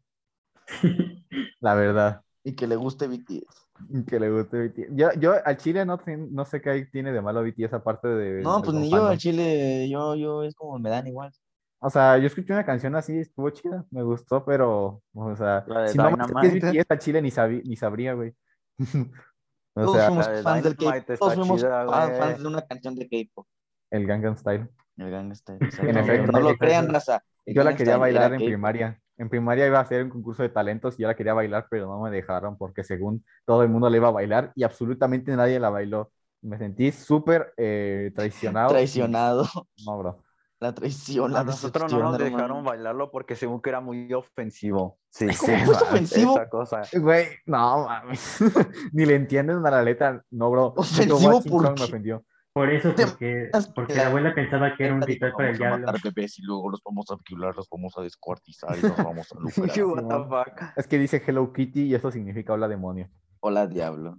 La 1.60 1.74
verdad. 1.74 2.20
Y 2.44 2.54
que 2.54 2.66
le 2.66 2.76
guste 2.76 3.06
BTS. 3.06 3.67
Que 4.08 4.18
le 4.20 4.30
guste 4.30 4.68
BTS. 4.68 4.88
Yo, 4.96 5.12
yo 5.18 5.34
al 5.44 5.56
Chile 5.56 5.84
no, 5.84 5.98
no 6.30 6.44
sé 6.44 6.60
qué 6.60 6.86
tiene 6.90 7.12
de 7.12 7.20
malo 7.20 7.42
BTS 7.42 7.72
aparte 7.74 8.08
de... 8.08 8.42
No, 8.42 8.58
de 8.58 8.64
pues 8.64 8.76
ni 8.76 8.90
yo, 8.90 9.06
al 9.06 9.18
Chile, 9.18 9.88
yo, 9.88 10.14
yo, 10.16 10.42
es 10.44 10.54
como 10.54 10.78
me 10.78 10.90
dan 10.90 11.06
igual. 11.06 11.32
O 11.80 11.90
sea, 11.90 12.18
yo 12.18 12.26
escuché 12.26 12.52
una 12.52 12.66
canción 12.66 12.96
así, 12.96 13.18
estuvo 13.18 13.50
chida, 13.50 13.84
me 13.90 14.02
gustó, 14.02 14.44
pero, 14.44 15.00
o 15.14 15.36
sea, 15.36 15.64
si 15.86 15.96
no 15.96 16.10
me. 16.10 16.48
BTS 16.50 16.86
al 16.88 16.98
Chile 16.98 17.22
ni, 17.22 17.30
sabí- 17.30 17.62
ni 17.64 17.76
sabría, 17.76 18.14
güey. 18.14 18.34
o 19.74 19.84
Todos 19.84 19.96
sea, 20.24 20.32
de 20.32 20.42
fans 20.42 20.64
del 20.64 20.76
K-pop, 20.76 21.18
todos 21.18 21.34
fuimos 21.34 21.60
chida, 21.60 21.86
fan- 21.86 22.08
güey. 22.08 22.20
fans 22.20 22.42
de 22.42 22.48
una 22.48 22.62
canción 22.62 22.94
de 22.96 23.08
K-pop. 23.08 23.46
el 23.90 24.06
Gangnam 24.06 24.36
Style. 24.36 24.68
El 24.96 25.10
Gangsta. 25.12 25.56
En 25.82 25.96
efecto. 25.96 26.32
No 26.32 26.40
lo 26.40 26.56
crean, 26.56 26.88
raza. 26.88 27.22
Yo 27.46 27.62
la 27.62 27.70
Gangnam 27.70 27.76
quería 27.76 27.92
Style 27.92 28.00
bailar 28.00 28.32
en 28.32 28.38
K-pop. 28.38 28.46
primaria. 28.48 29.00
En 29.18 29.28
primaria 29.28 29.66
iba 29.66 29.78
a 29.78 29.82
hacer 29.82 30.02
un 30.04 30.10
concurso 30.10 30.42
de 30.42 30.48
talentos 30.48 30.98
y 30.98 31.02
yo 31.02 31.08
la 31.08 31.16
quería 31.16 31.34
bailar, 31.34 31.66
pero 31.70 31.86
no 31.86 32.00
me 32.00 32.10
dejaron 32.10 32.56
porque 32.56 32.84
según 32.84 33.24
todo 33.44 33.62
el 33.62 33.68
mundo 33.68 33.90
la 33.90 33.96
iba 33.96 34.08
a 34.08 34.12
bailar 34.12 34.52
y 34.54 34.62
absolutamente 34.62 35.34
nadie 35.36 35.58
la 35.60 35.70
bailó. 35.70 36.10
Me 36.40 36.56
sentí 36.56 36.92
súper 36.92 37.52
eh, 37.56 38.12
traicionado. 38.14 38.68
Traicionado. 38.70 39.44
No, 39.84 39.98
bro. 39.98 40.22
La 40.60 40.74
traición, 40.74 41.32
la 41.32 41.40
A 41.40 41.44
nosotros 41.44 41.92
no 41.92 42.00
nos 42.00 42.18
dejaron 42.18 42.40
hermano. 42.40 42.62
bailarlo 42.64 43.10
porque 43.12 43.36
según 43.36 43.60
que 43.62 43.70
era 43.70 43.80
muy 43.80 44.12
ofensivo. 44.12 44.98
Sí, 45.08 45.26
¿Cómo 45.26 45.36
Sí, 45.36 45.52
va, 45.70 45.78
ofensivo? 45.82 46.32
esa 46.32 46.48
cosa. 46.48 46.82
Güey, 46.94 47.26
no, 47.46 47.86
mames. 47.86 48.38
Ni 48.92 49.06
le 49.06 49.14
entienden 49.14 49.64
a 49.64 49.70
la 49.70 49.82
letra. 49.82 50.20
No, 50.30 50.50
bro. 50.50 50.74
Ofensivo, 50.76 51.42
¿por 51.42 51.74
qué? 51.74 51.80
me 51.80 51.84
ofendió. 51.86 52.24
Por 52.58 52.70
eso, 52.70 52.92
porque, 52.96 53.50
porque 53.74 53.94
la- 53.94 54.02
la 54.02 54.08
abuela 54.08 54.34
pensaba 54.34 54.74
que 54.74 54.84
era 54.84 54.94
un 54.94 55.02
ritual 55.02 55.32
para 55.32 55.50
el 55.50 55.58
vamos 55.58 55.60
a 55.60 55.76
diablo. 55.76 55.86
matar 55.86 56.02
bebés 56.02 56.38
y 56.40 56.42
luego 56.42 56.70
los 56.70 56.82
vamos 56.84 57.06
a 57.10 57.16
violar, 57.28 57.54
los 57.54 57.68
vamos 57.70 57.96
a 57.96 58.02
descuartizar 58.02 58.76
y 58.76 58.82
los 58.82 58.96
vamos 59.12 59.32
a 59.32 59.38
lucrar. 59.38 60.72
Es 60.76 60.88
que 60.88 60.98
dice 60.98 61.22
Hello 61.24 61.52
Kitty 61.52 61.82
y 61.82 61.94
eso 61.94 62.10
significa 62.10 62.52
hola 62.52 62.66
demonio. 62.66 63.08
Hola, 63.40 63.68
diablo. 63.68 64.18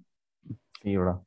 Sí, 0.81 0.95
bro. 0.95 1.25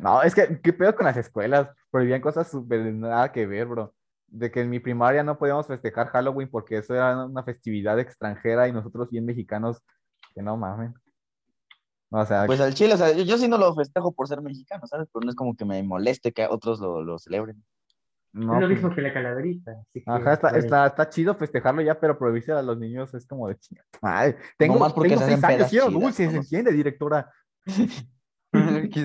No, 0.00 0.22
es 0.22 0.34
que, 0.34 0.58
¿qué 0.62 0.72
pedo 0.72 0.94
con 0.94 1.04
las 1.04 1.18
escuelas? 1.18 1.68
Prohibían 1.90 2.22
cosas 2.22 2.50
súper 2.50 2.80
nada 2.94 3.30
que 3.32 3.46
ver, 3.46 3.66
bro. 3.66 3.94
De 4.28 4.50
que 4.50 4.62
en 4.62 4.70
mi 4.70 4.80
primaria 4.80 5.22
no 5.22 5.36
podíamos 5.36 5.66
festejar 5.66 6.08
Halloween 6.08 6.48
porque 6.50 6.78
eso 6.78 6.94
era 6.94 7.26
una 7.26 7.42
festividad 7.42 7.98
extranjera 8.00 8.66
y 8.66 8.72
nosotros 8.72 9.10
bien 9.10 9.26
mexicanos, 9.26 9.82
que 10.34 10.42
no 10.42 10.56
mamen. 10.56 10.94
O 12.10 12.24
sea, 12.24 12.46
Pues 12.46 12.60
al 12.60 12.74
chile, 12.74 12.94
o 12.94 12.96
sea, 12.96 13.12
yo, 13.12 13.24
yo 13.24 13.36
sí 13.38 13.48
no 13.48 13.58
lo 13.58 13.74
festejo 13.74 14.12
por 14.12 14.28
ser 14.28 14.40
mexicano, 14.42 14.86
¿sabes? 14.86 15.08
Pero 15.12 15.24
no 15.24 15.30
es 15.30 15.36
como 15.36 15.56
que 15.56 15.64
me 15.64 15.82
moleste 15.82 16.32
que 16.32 16.46
otros 16.46 16.80
lo, 16.80 17.02
lo 17.02 17.18
celebren. 17.18 17.64
no, 18.32 18.54
es 18.54 18.60
lo 18.60 18.66
pues, 18.68 18.70
mismo 18.70 18.94
que 18.94 19.02
la 19.02 19.12
calaverita. 19.12 19.72
así 19.72 20.04
que, 20.04 20.04
Ajá, 20.06 20.34
está, 20.34 20.50
pues, 20.50 20.64
está, 20.64 20.86
está 20.86 21.08
chido 21.08 21.34
festejarlo 21.34 21.82
ya, 21.82 21.98
pero 21.98 22.18
prohibirse 22.18 22.52
a 22.52 22.62
los 22.62 22.78
niños 22.78 23.12
es 23.14 23.26
como 23.26 23.48
de 23.48 23.56
chinga. 23.58 23.84
Ay, 24.02 24.34
tengo, 24.58 24.74
Nomás 24.74 24.92
porque 24.92 25.10
tengo 25.10 25.22
se 25.22 25.26
seis 25.26 25.38
hacen 25.38 25.44
años, 25.44 25.58
pedas 25.58 25.70
quiero 25.70 25.90
chidas, 25.90 26.00
dulces, 26.02 26.32
¿no? 26.32 26.38
¿entiende, 26.40 26.72
directora? 26.72 27.30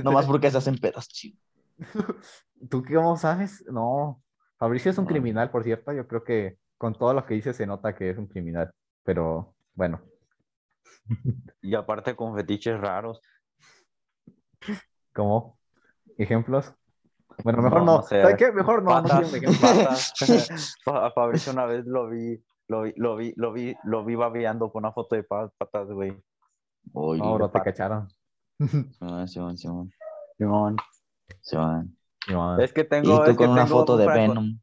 Nomás 0.04 0.26
porque 0.26 0.52
se 0.52 0.58
hacen 0.58 0.78
pedas 0.78 1.08
chido. 1.08 1.38
¿Tú 2.70 2.84
qué 2.84 2.96
cómo 2.96 3.18
sabes? 3.18 3.66
No. 3.72 4.22
Fabricio 4.58 4.92
es 4.92 4.98
un 4.98 5.06
No. 5.06 5.08
criminal, 5.08 5.50
por 5.52 5.64
cierto. 5.64 5.92
Yo 5.94 6.08
creo 6.08 6.24
que 6.24 6.58
con 6.78 6.94
todo 6.94 7.14
lo 7.14 7.26
que 7.26 7.34
dice 7.34 7.54
se 7.54 7.66
nota 7.66 7.96
que 7.96 8.10
es 8.12 8.18
un 8.18 8.28
criminal. 8.28 8.72
Pero 9.04 9.56
bueno. 9.74 10.02
Y 11.62 11.76
aparte 11.76 12.16
con 12.16 12.36
fetiches 12.36 12.80
raros. 12.80 13.22
¿Cómo? 15.14 15.60
¿Ejemplos? 16.18 16.74
Bueno, 17.44 17.62
mejor 17.62 17.80
no. 17.80 17.86
No, 17.86 17.98
no 17.98 18.04
sé. 18.04 18.22
¿Sabes 18.22 18.38
qué? 18.38 18.52
Mejor 18.52 18.84
no. 18.84 18.90
no 19.02 19.04
Patas, 19.04 19.34
ejemplos. 19.34 19.62
patas. 19.62 20.76
A 20.86 21.12
Fabricio 21.12 21.54
una 21.54 21.66
vez 21.66 21.86
lo 21.86 22.08
vi, 22.10 22.44
lo 22.68 22.82
vi, 22.84 22.94
lo 22.98 23.16
vi, 23.16 23.34
lo 23.36 23.52
vi, 23.54 23.76
lo 23.84 24.06
vi 24.06 24.16
babeando 24.16 24.72
con 24.72 24.84
una 24.84 24.92
foto 24.92 25.16
de 25.16 25.24
pa- 25.24 25.50
patas, 25.58 25.88
güey. 25.90 26.16
Oye, 26.94 27.22
No, 27.22 27.36
bro, 27.36 27.50
te 27.52 27.62
cacharon. 27.62 28.08
Simón, 28.60 29.28
Simón, 29.28 29.58
Simón, 29.58 29.92
Simón. 30.38 30.76
Simón. 31.42 31.98
No, 32.30 32.60
Es 32.60 32.74
que 32.74 32.82
Y 32.82 32.88
tengo. 32.88 33.18
tú 33.24 33.24
es 33.24 33.30
que 33.30 33.36
con 33.36 33.50
una 33.50 33.66
foto 33.68 33.98
de 33.98 34.08
Venom. 34.08 34.60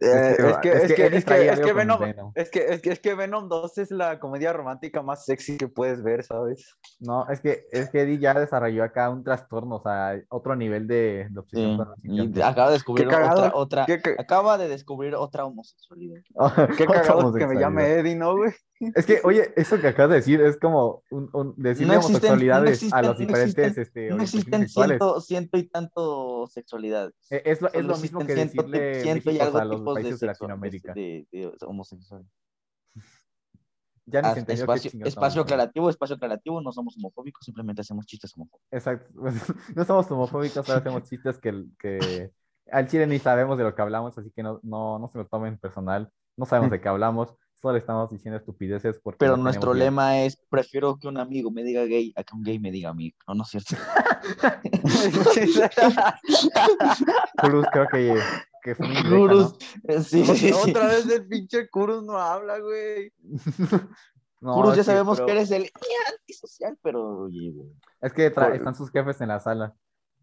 Es 0.00 0.60
que, 0.60 1.06
es 1.06 1.60
que 1.60 1.72
Venom, 1.72 2.00
Venom. 2.00 2.32
es 2.34 2.50
que, 2.50 2.66
es 2.66 2.82
que, 2.82 2.90
es 2.90 3.00
que 3.00 3.14
Venom 3.14 3.48
2 3.48 3.78
es 3.78 3.90
la 3.90 4.18
comedia 4.18 4.52
romántica 4.52 5.02
más 5.02 5.24
sexy 5.24 5.56
que 5.56 5.68
puedes 5.68 6.02
ver, 6.02 6.24
¿sabes? 6.24 6.76
no, 7.00 7.28
es 7.28 7.40
que, 7.40 7.66
es 7.70 7.90
que 7.90 8.00
Eddie 8.02 8.18
ya 8.18 8.34
desarrolló 8.34 8.82
acá 8.84 9.08
un 9.10 9.22
trastorno, 9.22 9.76
o 9.76 9.82
sea, 9.82 10.20
otro 10.28 10.56
nivel 10.56 10.86
de, 10.86 11.28
de 11.30 11.40
obsesión 11.40 11.88
Sí. 12.02 12.30
Y 12.34 12.40
acaba 12.42 12.68
de 12.68 12.74
descubrir 12.74 13.08
Qué 13.08 13.14
otra, 13.14 13.50
otra, 13.54 13.86
Qué, 13.86 14.00
ca- 14.00 14.14
acaba 14.18 14.58
de 14.58 14.68
descubrir 14.68 15.14
otra 15.14 15.44
homosexualidad. 15.44 16.20
qué 16.76 16.86
cagado 16.86 17.32
que 17.32 17.46
me 17.46 17.58
llame 17.58 17.86
Eddie, 17.92 18.16
¿no, 18.16 18.36
güey? 18.36 18.52
Es 18.94 19.06
que, 19.06 19.20
oye, 19.24 19.52
eso 19.56 19.80
que 19.80 19.88
acabas 19.88 20.10
de 20.10 20.16
decir 20.16 20.40
es 20.40 20.56
como 20.58 21.02
un, 21.10 21.30
un- 21.32 21.54
decirle 21.56 21.94
No 21.94 22.00
existen- 22.00 22.06
homosexualidades 22.16 22.82
no 22.82 22.96
a 22.96 23.00
existen- 23.00 23.06
los 23.06 23.18
diferentes 23.18 23.78
este, 23.78 24.00
No 24.08 24.14
orientaciones 24.16 24.34
existen 24.34 24.68
ciento, 24.68 25.20
ciento 25.20 25.58
y 25.58 25.68
tanto 25.68 26.46
sexualidades. 26.48 27.14
Eh, 27.30 27.42
Es 27.44 27.60
lo, 27.62 27.72
es 27.72 27.84
lo 27.84 27.96
mismo 27.96 28.20
que 28.26 28.34
ciento- 28.34 28.62
decirle 28.62 29.02
ciento 29.02 29.30
y 29.30 29.38
algo 29.40 29.58
a 29.58 29.64
los 29.64 29.76
tipos 29.80 29.94
países 29.94 30.20
de 30.20 30.26
sexo- 30.26 30.26
Latinoamérica. 30.26 30.92
de- 30.94 31.26
de- 31.32 31.52
homosexuales. 31.66 32.26
Ya 34.06 34.20
ni 34.20 34.40
se 34.42 34.52
espacio, 34.52 34.90
espacio 35.02 35.40
aclarativo, 35.42 35.88
espacio 35.88 36.16
aclarativo, 36.16 36.60
no 36.60 36.72
somos 36.72 36.94
homofóbicos, 36.98 37.42
simplemente 37.42 37.80
hacemos 37.80 38.04
chistes 38.04 38.34
homofóbicos. 38.36 38.68
Exacto. 38.70 39.10
No 39.74 39.84
somos 39.86 40.10
homofóbicos, 40.10 40.66
solo 40.66 40.78
hacemos 40.78 41.04
chistes 41.08 41.38
que, 41.38 41.64
que 41.78 42.30
al 42.70 42.86
chile 42.86 43.06
ni 43.06 43.18
sabemos 43.18 43.56
de 43.56 43.64
lo 43.64 43.74
que 43.74 43.80
hablamos, 43.80 44.16
así 44.18 44.30
que 44.30 44.42
no, 44.42 44.60
no, 44.62 44.98
no 44.98 45.08
se 45.08 45.16
lo 45.18 45.26
tomen 45.26 45.56
personal. 45.58 46.10
No 46.36 46.44
sabemos 46.44 46.70
de 46.70 46.80
qué 46.82 46.88
hablamos, 46.88 47.34
solo 47.64 47.78
estamos 47.78 48.10
diciendo 48.10 48.36
estupideces 48.38 49.00
porque 49.02 49.16
Pero 49.18 49.38
no 49.38 49.44
nuestro 49.44 49.72
lema 49.72 50.20
es, 50.20 50.36
prefiero 50.50 50.98
que 50.98 51.08
un 51.08 51.16
amigo 51.16 51.50
me 51.50 51.62
diga 51.64 51.84
gay 51.86 52.12
a 52.14 52.22
que 52.22 52.36
un 52.36 52.42
gay 52.42 52.58
me 52.58 52.70
diga 52.70 52.90
amigo. 52.90 53.16
No, 53.26 53.36
no 53.36 53.42
es 53.44 53.48
cierto. 53.48 53.74
Cruz 57.38 57.66
creo 57.72 57.88
que, 57.88 58.20
que 58.62 58.74
fue 58.74 58.88
directa, 58.88 59.08
Kurus, 59.08 59.54
sí, 60.06 60.24
sí, 60.26 60.36
sí. 60.36 60.52
Otra 60.52 60.88
vez 60.88 61.06
el 61.10 61.26
pinche 61.26 61.68
Kurus 61.70 62.04
no 62.04 62.18
habla, 62.18 62.58
güey. 62.58 63.10
¿no? 64.40 64.54
Kurus, 64.54 64.70
No, 64.70 64.72
ya 64.72 64.76
que- 64.76 64.84
sabemos 64.84 65.16
pero- 65.18 65.26
que 65.26 65.32
eres 65.32 65.50
el 65.50 65.70
antisocial, 66.12 66.78
pero 66.82 67.20
oye, 67.20 67.50
güey. 67.50 67.70
Es 68.02 68.12
que 68.12 68.30
Por- 68.30 68.54
están 68.54 68.74
sus 68.74 68.90
jefes 68.90 69.18
en 69.22 69.28
la 69.28 69.40
sala. 69.40 69.74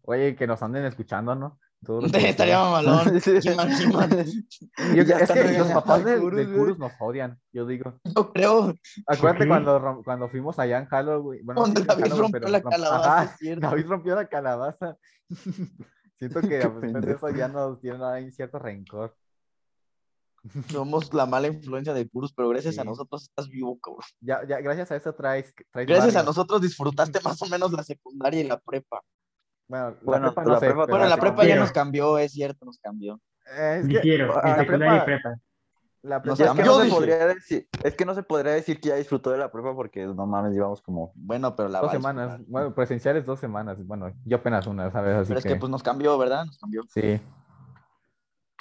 Oye, 0.02 0.36
que 0.36 0.46
nos 0.46 0.62
anden 0.62 0.84
escuchando, 0.84 1.34
¿no? 1.34 1.58
Estaría 2.14 2.58
mamalón. 2.58 3.20
Yo- 3.20 5.02
Ya 5.02 5.16
es 5.16 5.22
están 5.22 5.36
que 5.46 5.58
los 5.58 5.68
papás 5.68 6.04
del, 6.04 6.20
Kurus, 6.20 6.46
güey. 6.46 6.58
Kurus 6.58 6.78
nos 6.78 6.92
odian, 7.00 7.38
yo 7.52 7.66
digo. 7.66 7.98
Yo 8.04 8.32
creo. 8.32 8.74
Acuérdate 9.06 9.48
cuando, 9.48 10.02
cuando 10.04 10.28
fuimos 10.28 10.58
allá 10.58 10.78
en 10.78 10.86
Halloween. 10.86 11.44
Bueno, 11.44 11.60
Cuando 11.60 11.80
David 11.80 12.02
Halloween, 12.04 12.22
rompió 12.22 12.40
pero 12.40 12.52
la 12.52 12.62
calabaza, 12.62 13.20
Ajá. 13.22 13.36
David 13.58 13.86
rompió 13.86 14.14
la 14.14 14.28
calabaza. 14.28 14.96
Siento 16.18 16.40
que 16.40 16.58
después 16.58 16.80
de 16.82 16.92
pendejo. 16.92 17.26
eso 17.28 17.36
ya 17.36 17.48
nos 17.48 17.80
tienen 17.80 18.02
ahí 18.04 18.30
cierto 18.30 18.58
rencor. 18.60 19.16
Somos 20.68 21.12
la 21.14 21.24
mala 21.26 21.46
influencia 21.48 21.94
de 21.94 22.08
Kurus, 22.08 22.32
pero 22.32 22.48
gracias 22.48 22.78
a 22.78 22.84
nosotros 22.84 23.22
estás 23.22 23.48
vivo, 23.48 23.78
cabrón. 23.80 24.02
Ya, 24.20 24.44
ya, 24.46 24.60
gracias 24.60 24.90
a 24.90 24.96
eso 24.96 25.14
traes. 25.14 25.54
traes 25.70 25.88
Gracias 25.88 26.16
a 26.16 26.22
nosotros 26.24 26.60
disfrutaste 26.60 27.20
más 27.20 27.40
o 27.42 27.46
menos 27.46 27.72
la 27.72 27.84
secundaria 27.84 28.40
y 28.40 28.44
la 28.48 28.58
prepa. 28.58 29.00
Bueno, 29.68 29.90
la 29.90 29.96
Bueno, 30.02 30.26
prepa 30.28 30.42
no 30.44 30.50
la 30.52 30.60
sé, 30.60 30.66
prepa- 30.70 30.86
Bueno, 30.88 31.06
la 31.06 31.14
sí. 31.14 31.20
prepa 31.20 31.36
ya 31.42 31.42
Quiero. 31.46 31.60
nos 31.62 31.72
cambió, 31.72 32.18
es 32.18 32.32
cierto, 32.32 32.64
nos 32.64 32.78
cambió. 32.78 33.20
Eh, 33.56 33.80
es 33.82 33.88
que 33.88 33.98
ah, 33.98 34.02
en 34.02 34.56
la 34.56 34.64
prepa- 34.66 35.04
prepa. 35.04 35.34
la 36.02 36.18
Nos 36.20 36.22
prepa 36.22 36.32
Es 36.32 36.38
que 36.38 36.44
cambió, 36.44 36.64
no 36.78 36.84
se 36.84 36.90
podría 36.90 37.26
decir, 37.26 37.68
es 37.82 37.94
que 37.96 38.04
no 38.04 38.14
se 38.14 38.22
podría 38.22 38.52
decir 38.52 38.80
que 38.80 38.88
ya 38.90 38.96
disfrutó 38.96 39.30
de 39.30 39.38
la 39.38 39.50
prepa 39.50 39.74
porque 39.74 40.04
no 40.06 40.26
mames, 40.26 40.52
llevamos 40.52 40.82
como 40.82 41.12
Bueno, 41.14 41.54
pero 41.56 41.68
la 41.68 41.80
dos 41.80 41.90
semanas. 41.92 42.40
Bueno, 42.46 42.74
presenciales 42.74 43.24
dos 43.24 43.40
semanas. 43.40 43.78
Bueno, 43.86 44.12
yo 44.24 44.36
apenas 44.38 44.66
una, 44.66 44.90
¿sabes? 44.90 45.14
Así 45.16 45.28
Pero 45.28 45.38
es 45.38 45.44
que, 45.44 45.52
que 45.54 45.56
pues 45.56 45.70
nos 45.70 45.82
cambió, 45.82 46.18
¿verdad? 46.18 46.44
Nos 46.44 46.58
cambió. 46.58 46.82
sí. 46.88 47.20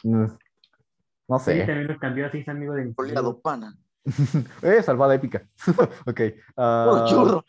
No 0.04 1.40
Sí, 1.40 1.46
sé. 1.46 1.66
también 1.66 1.88
nos 1.88 1.98
cambió 2.00 2.26
así, 2.28 2.40
es 2.40 2.48
amigo 2.50 2.74
de 2.74 2.86
mi 2.86 2.94
Oleado 2.98 3.40
pana. 3.40 3.78
Eh, 4.64 4.82
salvada 4.84 5.16
épica. 5.16 5.48
ok. 6.08 6.22
Puro 6.56 7.06
churro. 7.08 7.46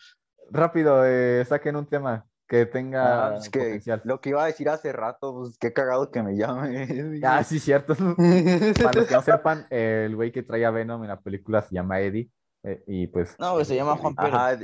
rápido, 0.51 1.03
eh, 1.07 1.45
saquen 1.49 1.77
un 1.77 1.87
tema 1.87 2.25
que 2.53 2.67
tenga 2.67 3.29
Ah, 3.29 3.37
es 3.39 3.49
que 3.49 3.59
potencial. 3.61 4.03
lo 4.05 4.21
que 4.21 4.29
iba 4.31 4.43
a 4.45 4.47
decir 4.47 4.69
hace 4.69 4.93
rato, 4.93 5.35
pues 5.35 5.57
qué 5.59 5.73
cagado 5.73 6.11
que 6.11 6.23
me 6.23 6.37
llame. 6.37 6.87
Ah, 7.25 7.43
sí, 7.43 7.59
cierto. 7.59 7.95
Para 8.83 8.93
los 8.93 9.07
que 9.07 9.15
no 9.15 9.23
sepan, 9.23 9.67
el 9.71 10.15
güey 10.15 10.33
que 10.33 10.43
trae 10.43 10.65
a 10.67 10.71
Venom 10.71 11.03
en 11.03 11.09
la 11.09 11.21
película 11.21 11.63
se 11.63 11.75
llama 11.75 12.01
Eddie. 12.01 12.31
eh, 12.65 12.83
y 12.87 13.07
pues. 13.07 13.35
No, 13.39 13.55
güey, 13.55 13.65
se 13.65 13.75
llama 13.75 13.97
Juan 13.97 14.15
Pérez. 14.15 14.35
Ajá, 14.35 14.59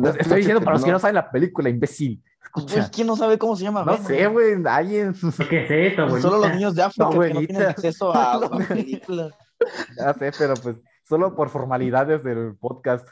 Pues, 0.00 0.16
Estoy 0.16 0.36
diciendo 0.38 0.60
para 0.62 0.76
los 0.76 0.84
que 0.84 0.92
no 0.92 0.98
saben 0.98 1.14
la 1.14 1.30
película, 1.30 1.68
imbécil. 1.70 2.22
Escucha. 2.42 2.90
¿quién 2.92 3.06
no 3.06 3.16
sabe 3.16 3.38
cómo 3.38 3.56
se 3.56 3.64
llama? 3.64 3.84
No 3.84 3.92
Venom? 3.92 4.06
sé, 4.06 4.26
güey, 4.26 4.54
alguien. 4.66 5.14
¿Qué 5.48 5.64
es 5.64 5.70
esto, 5.92 6.06
güey? 6.08 6.20
Solo 6.20 6.38
los 6.38 6.50
niños 6.54 6.74
de 6.74 6.82
África 6.82 7.08
que 7.10 7.32
no 7.34 7.40
tienen 7.40 7.62
acceso 7.62 8.12
a 8.14 8.34
a 8.34 8.50
películas. 8.68 9.32
Ya 9.96 10.12
sé, 10.14 10.30
pero 10.38 10.54
pues 10.62 10.76
solo 11.04 11.34
por 11.34 11.48
formalidades 11.48 12.22
del 12.22 12.54
podcast. 12.60 13.08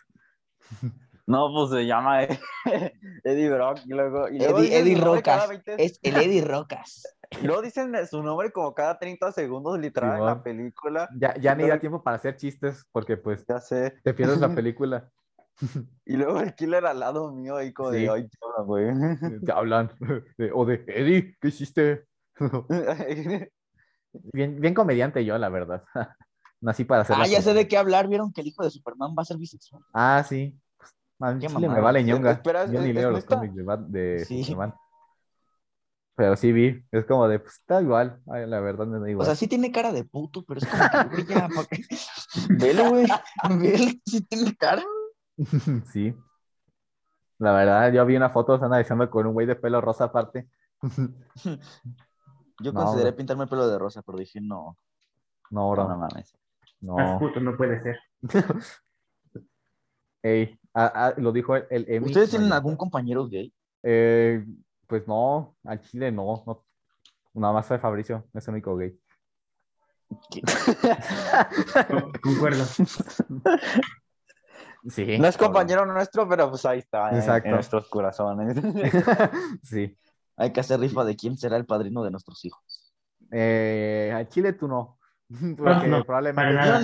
No, 1.26 1.52
pues 1.52 1.70
se 1.70 1.86
llama 1.86 2.22
Eddie 3.24 3.50
Brock 3.50 3.78
y 3.84 3.90
luego, 3.90 4.28
y 4.28 4.38
luego 4.38 4.58
Eddie, 4.58 4.78
Eddie 4.78 4.96
Rocas. 5.00 5.48
20 5.48 5.84
Es 5.84 5.98
el 6.02 6.16
Eddie 6.16 6.42
Rocas. 6.44 7.16
luego 7.42 7.62
dicen 7.62 7.94
su 8.08 8.22
nombre 8.22 8.50
como 8.50 8.74
cada 8.74 8.98
30 8.98 9.30
segundos 9.32 9.78
literal 9.78 10.18
en 10.18 10.26
la 10.26 10.42
película. 10.42 11.08
Ya, 11.16 11.34
ya 11.36 11.54
ni 11.54 11.66
da 11.68 11.78
tiempo 11.78 12.02
para 12.02 12.16
hacer 12.16 12.36
chistes 12.36 12.84
porque 12.92 13.16
pues 13.16 13.44
Ya 13.48 13.60
sé. 13.60 13.94
te 14.02 14.14
pierdes 14.14 14.38
la 14.40 14.48
película. 14.54 15.10
Y 16.04 16.16
luego 16.16 16.40
el 16.40 16.54
killer 16.54 16.84
al 16.86 16.98
lado 16.98 17.30
mío 17.32 17.56
ahí 17.56 17.72
como 17.72 17.92
Sí. 17.92 18.00
de, 18.00 18.10
ay, 18.10 18.28
chava, 18.28 18.64
güey. 18.64 18.86
Te 19.44 19.52
hablan. 19.52 19.92
de- 20.38 20.50
o 20.52 20.64
de 20.64 20.82
Eddie, 20.88 21.36
¿qué 21.40 21.48
hiciste? 21.48 22.06
Bien, 24.32 24.60
bien 24.60 24.74
comediante 24.74 25.24
yo, 25.24 25.38
la 25.38 25.48
verdad. 25.48 25.84
Nací 26.60 26.84
para 26.84 27.02
hacer 27.02 27.16
Ah, 27.18 27.26
ya 27.26 27.42
sé 27.42 27.54
de 27.54 27.66
qué 27.66 27.76
hablar. 27.76 28.08
¿Vieron 28.08 28.32
que 28.32 28.40
el 28.40 28.46
hijo 28.48 28.62
de 28.62 28.70
Superman 28.70 29.14
va 29.18 29.22
a 29.22 29.24
ser 29.24 29.36
bisexual? 29.36 29.82
Ah, 29.92 30.24
sí. 30.28 30.58
Man, 31.22 31.38
Qué 31.38 31.46
chile 31.46 31.68
me 31.68 31.80
vale 31.80 32.02
ñonga. 32.02 32.32
Espera, 32.32 32.66
Yo 32.66 32.80
ni 32.80 32.88
¿es- 32.88 32.94
leo 32.96 33.10
los 33.12 33.24
cómics 33.24 33.54
de, 33.54 33.64
de 33.88 34.24
Sí. 34.24 34.42
Superman. 34.42 34.74
Pero 36.16 36.36
sí 36.36 36.50
vi. 36.52 36.84
Es 36.90 37.04
como 37.06 37.28
de, 37.28 37.38
pues 37.38 37.54
está 37.54 37.80
igual. 37.80 38.20
Ay, 38.30 38.46
la 38.48 38.58
verdad 38.60 38.86
me 38.86 38.98
da 38.98 39.04
O 39.04 39.08
igual. 39.08 39.26
sea, 39.26 39.36
sí 39.36 39.46
tiene 39.46 39.70
cara 39.70 39.92
de 39.92 40.04
puto, 40.04 40.44
pero 40.44 40.58
es 40.60 40.66
como 40.66 41.66
que, 41.68 41.84
güey. 42.48 42.58
Velo, 42.58 42.90
güey. 42.90 43.06
Velo, 43.58 43.90
sí 44.04 44.20
tiene 44.26 44.54
cara. 44.56 44.82
sí. 45.92 46.12
La 47.38 47.52
verdad, 47.52 47.92
yo 47.92 48.04
vi 48.04 48.16
una 48.16 48.30
foto 48.30 48.54
están 48.54 48.66
analizando 48.72 49.08
con 49.10 49.26
un 49.26 49.32
güey 49.32 49.46
de 49.46 49.54
pelo 49.56 49.80
rosa 49.80 50.04
aparte. 50.04 50.48
Yo 52.60 52.72
No, 52.72 52.80
consideré 52.80 53.10
bro. 53.10 53.16
pintarme 53.16 53.44
el 53.44 53.48
pelo 53.48 53.66
de 53.68 53.78
rosa, 53.78 54.02
pero 54.02 54.18
dije 54.18 54.40
no. 54.40 54.76
No, 55.50 55.60
No, 55.62 55.70
bro. 55.70 55.88
no 55.88 55.98
mames. 55.98 56.36
No. 56.80 57.18
Puto 57.18 57.40
no 57.40 57.56
puede 57.56 57.80
ser. 57.82 57.98
Ey, 60.22 60.58
ah, 60.74 60.92
ah, 60.94 61.14
lo 61.16 61.32
dijo 61.32 61.56
el, 61.56 61.66
el 61.70 61.84
Emi. 61.88 62.06
¿Ustedes 62.06 62.30
tienen 62.30 62.48
No, 62.48 62.54
algún 62.54 62.76
compañero 62.76 63.26
gay? 63.28 63.52
Eh, 63.82 64.44
pues 64.86 65.06
no, 65.08 65.56
al 65.64 65.80
chile 65.82 66.12
no, 66.12 66.42
no. 66.46 66.64
Nada 67.34 67.52
más 67.54 67.66
soy 67.66 67.78
Fabricio, 67.78 68.26
es 68.34 68.46
el 68.48 68.54
único 68.54 68.76
gay. 68.76 68.98
Concuerdo. 72.22 72.64
Sí. 74.88 75.18
No 75.18 75.28
es 75.28 75.36
compañero 75.36 75.86
nuestro, 75.86 76.28
pero 76.28 76.50
pues 76.50 76.64
ahí 76.66 76.80
está, 76.80 77.10
en- 77.10 77.16
Exacto. 77.16 77.48
en 77.48 77.54
nuestros 77.54 77.88
corazones. 77.88 78.56
sí. 79.62 79.96
Hay 80.36 80.52
que 80.52 80.60
hacer 80.60 80.80
rifa 80.80 81.04
de 81.04 81.16
quién 81.16 81.36
será 81.36 81.56
el 81.56 81.66
padrino 81.66 82.02
de 82.02 82.10
nuestros 82.10 82.44
hijos. 82.44 82.94
Eh, 83.30 84.12
al 84.14 84.28
chile 84.28 84.52
tú 84.54 84.66
no. 84.68 84.98
Porque 85.56 85.86
no, 85.86 86.04
probablemente 86.04 86.54
para 86.54 86.80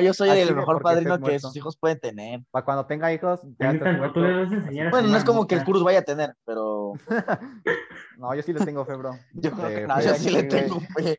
Yo 0.00 0.08
no, 0.08 0.14
soy 0.14 0.30
el 0.30 0.54
mejor 0.54 0.82
padrino 0.82 1.18
que 1.20 1.38
sus 1.38 1.56
hijos 1.56 1.76
pueden 1.76 1.98
tener. 1.98 2.40
Para 2.50 2.64
cuando 2.64 2.86
tenga 2.86 3.12
hijos, 3.12 3.40
ya 3.58 3.72
no, 3.72 3.92
muerto. 3.98 4.20
le 4.20 4.44
vas 4.44 4.52
a 4.52 4.54
enseñar 4.54 4.86
a 4.88 4.90
Bueno, 4.90 5.08
no 5.08 5.16
es 5.16 5.24
como 5.24 5.46
que 5.46 5.54
el. 5.56 5.64
Curus 5.64 5.82
vaya 5.82 6.00
a 6.00 6.02
tener, 6.02 6.34
pero 6.44 6.92
No, 8.18 8.34
yo 8.34 8.42
sí 8.42 8.52
le 8.52 8.64
tengo 8.64 8.84
fe, 8.84 8.94
bro. 8.94 9.16
Yo 9.34 9.52
creo 9.52 9.68
que 9.68 9.82
Eh, 9.82 9.86
nadie 9.86 10.06
yo 10.06 10.14
fe, 10.14 10.18
sí 10.20 10.30
le 10.30 10.42
tengo 10.44 10.80
fe. 10.80 11.18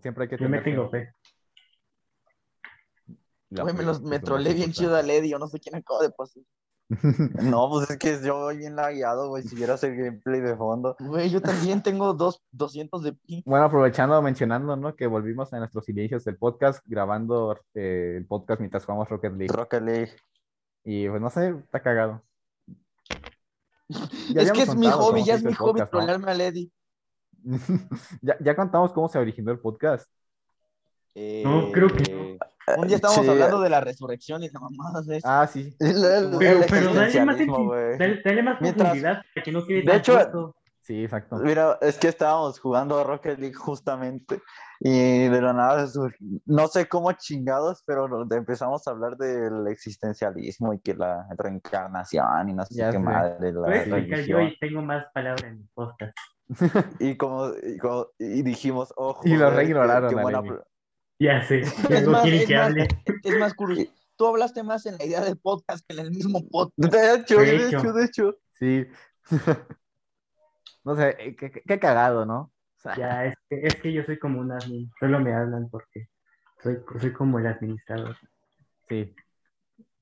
Siempre 0.00 0.24
hay 0.24 0.28
que 0.28 0.38
Yo 0.38 0.48
me 0.48 0.58
tener 0.58 0.64
fe. 0.64 0.70
tengo 0.70 0.90
fe. 0.90 1.14
Güey, 3.50 3.74
me, 3.74 3.80
fe 3.80 3.82
los, 3.84 4.02
me 4.02 4.18
trolé 4.18 4.54
bien 4.54 4.72
chido 4.72 4.96
a 4.96 5.02
Lady, 5.02 5.28
yo 5.30 5.38
no 5.38 5.46
sé 5.46 5.60
quién 5.60 5.74
acaba 5.74 6.00
de 6.02 6.10
pasar. 6.10 6.42
No, 7.42 7.68
pues 7.70 7.90
es 7.90 7.98
que 7.98 8.20
yo 8.24 8.38
voy 8.38 8.58
bien 8.58 8.76
lagueado, 8.76 9.28
güey. 9.28 9.42
Si 9.42 9.56
quiero 9.56 9.74
hacer 9.74 9.96
gameplay 9.96 10.40
de 10.40 10.56
fondo. 10.56 10.96
Güey, 10.98 11.30
yo 11.30 11.40
también 11.40 11.82
tengo 11.82 12.12
dos, 12.14 12.42
200 12.52 13.02
de 13.02 13.12
pi. 13.12 13.42
Bueno, 13.46 13.64
aprovechando, 13.64 14.20
mencionando, 14.22 14.76
¿no? 14.76 14.94
Que 14.94 15.06
volvimos 15.06 15.52
a 15.52 15.58
nuestros 15.58 15.88
inicios 15.88 16.24
del 16.24 16.36
podcast, 16.36 16.84
grabando 16.86 17.58
eh, 17.74 18.14
el 18.18 18.26
podcast 18.26 18.60
mientras 18.60 18.84
jugamos 18.84 19.08
Rocket 19.08 19.32
League. 19.32 19.52
Rocket 19.54 19.82
League. 19.82 20.12
Y 20.84 21.08
pues 21.08 21.20
no 21.20 21.30
sé, 21.30 21.50
está 21.50 21.80
cagado. 21.80 22.22
Ya 24.32 24.42
Es 24.42 24.52
que 24.52 24.62
es 24.62 24.74
mi 24.74 24.86
hobby, 24.86 25.22
ya 25.22 25.34
es 25.34 25.44
mi 25.44 25.52
hobby 25.52 25.72
podcast, 25.72 25.92
¿no? 25.92 25.98
trolearme 25.98 26.30
a 26.30 26.34
Lady. 26.34 26.72
ya, 28.22 28.36
ya 28.40 28.56
contamos 28.56 28.92
cómo 28.92 29.08
se 29.08 29.18
originó 29.18 29.52
el 29.52 29.58
podcast. 29.58 30.08
No, 31.44 31.70
creo 31.72 31.88
que 31.88 32.38
Un 32.78 32.86
día 32.86 32.96
estábamos 32.96 33.24
Sí. 33.24 33.30
hablando 33.30 33.60
de 33.60 33.68
la 33.70 33.80
resurrección 33.80 34.42
y 34.44 34.48
la 34.50 34.60
mamada 34.60 35.02
de 35.02 35.16
eso. 35.18 35.28
Ah, 35.28 35.46
sí. 35.46 35.74
El, 35.80 35.88
el- 36.04 36.36
Pero, 36.38 36.60
el 36.60 36.66
pero 36.70 36.94
dale 36.94 37.24
más, 37.24 37.38
dale, 37.38 38.22
dale 38.24 38.42
más 38.42 38.60
Mientras- 38.60 38.88
profundidad 38.90 39.22
para 39.34 39.44
que 39.44 39.52
no 39.52 39.66
quede 39.66 39.82
De 39.82 39.96
hecho. 39.96 40.54
Sí, 40.84 41.04
exacto. 41.04 41.36
Mira, 41.36 41.78
es 41.80 41.96
que 41.96 42.08
estábamos 42.08 42.58
jugando 42.58 43.04
Rocket 43.04 43.38
League 43.38 43.54
justamente 43.54 44.40
y 44.80 45.28
de 45.28 45.40
la 45.40 45.52
nada, 45.52 45.86
no 46.46 46.66
sé 46.66 46.88
cómo 46.88 47.12
chingados, 47.12 47.84
pero 47.86 48.08
empezamos 48.32 48.84
a 48.86 48.90
hablar 48.90 49.16
del 49.16 49.68
existencialismo 49.68 50.74
y 50.74 50.80
que 50.80 50.94
la 50.94 51.24
reencarnación 51.38 52.48
y 52.48 52.54
no 52.54 52.64
sé 52.64 52.74
Ya 52.74 52.86
qué 52.86 52.92
sé. 52.96 52.98
madre, 52.98 53.52
la 53.52 53.68
a 53.68 53.84
yo 53.84 53.94
religión. 53.96 54.42
y 54.48 54.58
tengo 54.58 54.82
más 54.82 55.06
palabras 55.14 55.44
en 55.44 55.58
mi 55.58 55.66
podcast. 55.72 56.16
Y 57.00 57.16
como, 57.16 57.50
y, 57.62 57.78
como- 57.78 58.06
y 58.18 58.42
dijimos, 58.42 58.92
oh, 58.96 59.20
Y 59.24 59.30
lo 59.36 59.44
joder, 59.50 59.54
reignoraron 59.54 60.10
Ya 61.22 61.42
sé. 61.42 61.60
¿Qué 61.88 61.96
Es 61.98 62.06
más, 62.08 62.22
quieren 62.22 62.40
es 62.40 62.46
que 62.48 62.54
más, 62.56 62.66
hable? 62.66 62.88
Es 63.24 63.38
más, 63.38 63.54
Curus, 63.54 63.78
tú 64.16 64.26
hablaste 64.26 64.62
más 64.62 64.86
en 64.86 64.98
la 64.98 65.04
idea 65.04 65.20
del 65.20 65.38
podcast 65.38 65.84
que 65.86 65.94
en 65.94 66.00
el 66.06 66.10
mismo 66.10 66.40
podcast. 66.48 66.92
De 66.92 67.14
hecho, 67.14 67.38
De 67.38 67.46
de 67.58 67.68
hecho. 67.68 67.92
de 67.92 68.04
hecho. 68.04 68.36
Sí. 68.58 68.86
no 70.84 70.96
sé, 70.96 71.16
eh, 71.18 71.36
qué, 71.36 71.50
qué- 71.50 71.62
qué 71.66 71.78
cagado, 71.78 72.26
¿no? 72.26 72.40
O 72.40 72.80
sea, 72.82 72.96
Ya, 72.96 73.26
es 73.26 73.34
que, 73.48 73.60
es 73.68 73.76
que 73.76 73.92
yo 73.92 74.02
soy 74.04 74.18
como 74.18 74.40
un 74.40 74.50
admin. 74.52 74.90
Solo 74.98 75.20
me 75.20 75.32
hablan 75.32 75.68
porque 75.70 76.08
soy, 76.62 76.78
soy 77.00 77.12
como 77.12 77.38
el 77.38 77.46
administrador. 77.46 78.16
sí. 78.88 79.14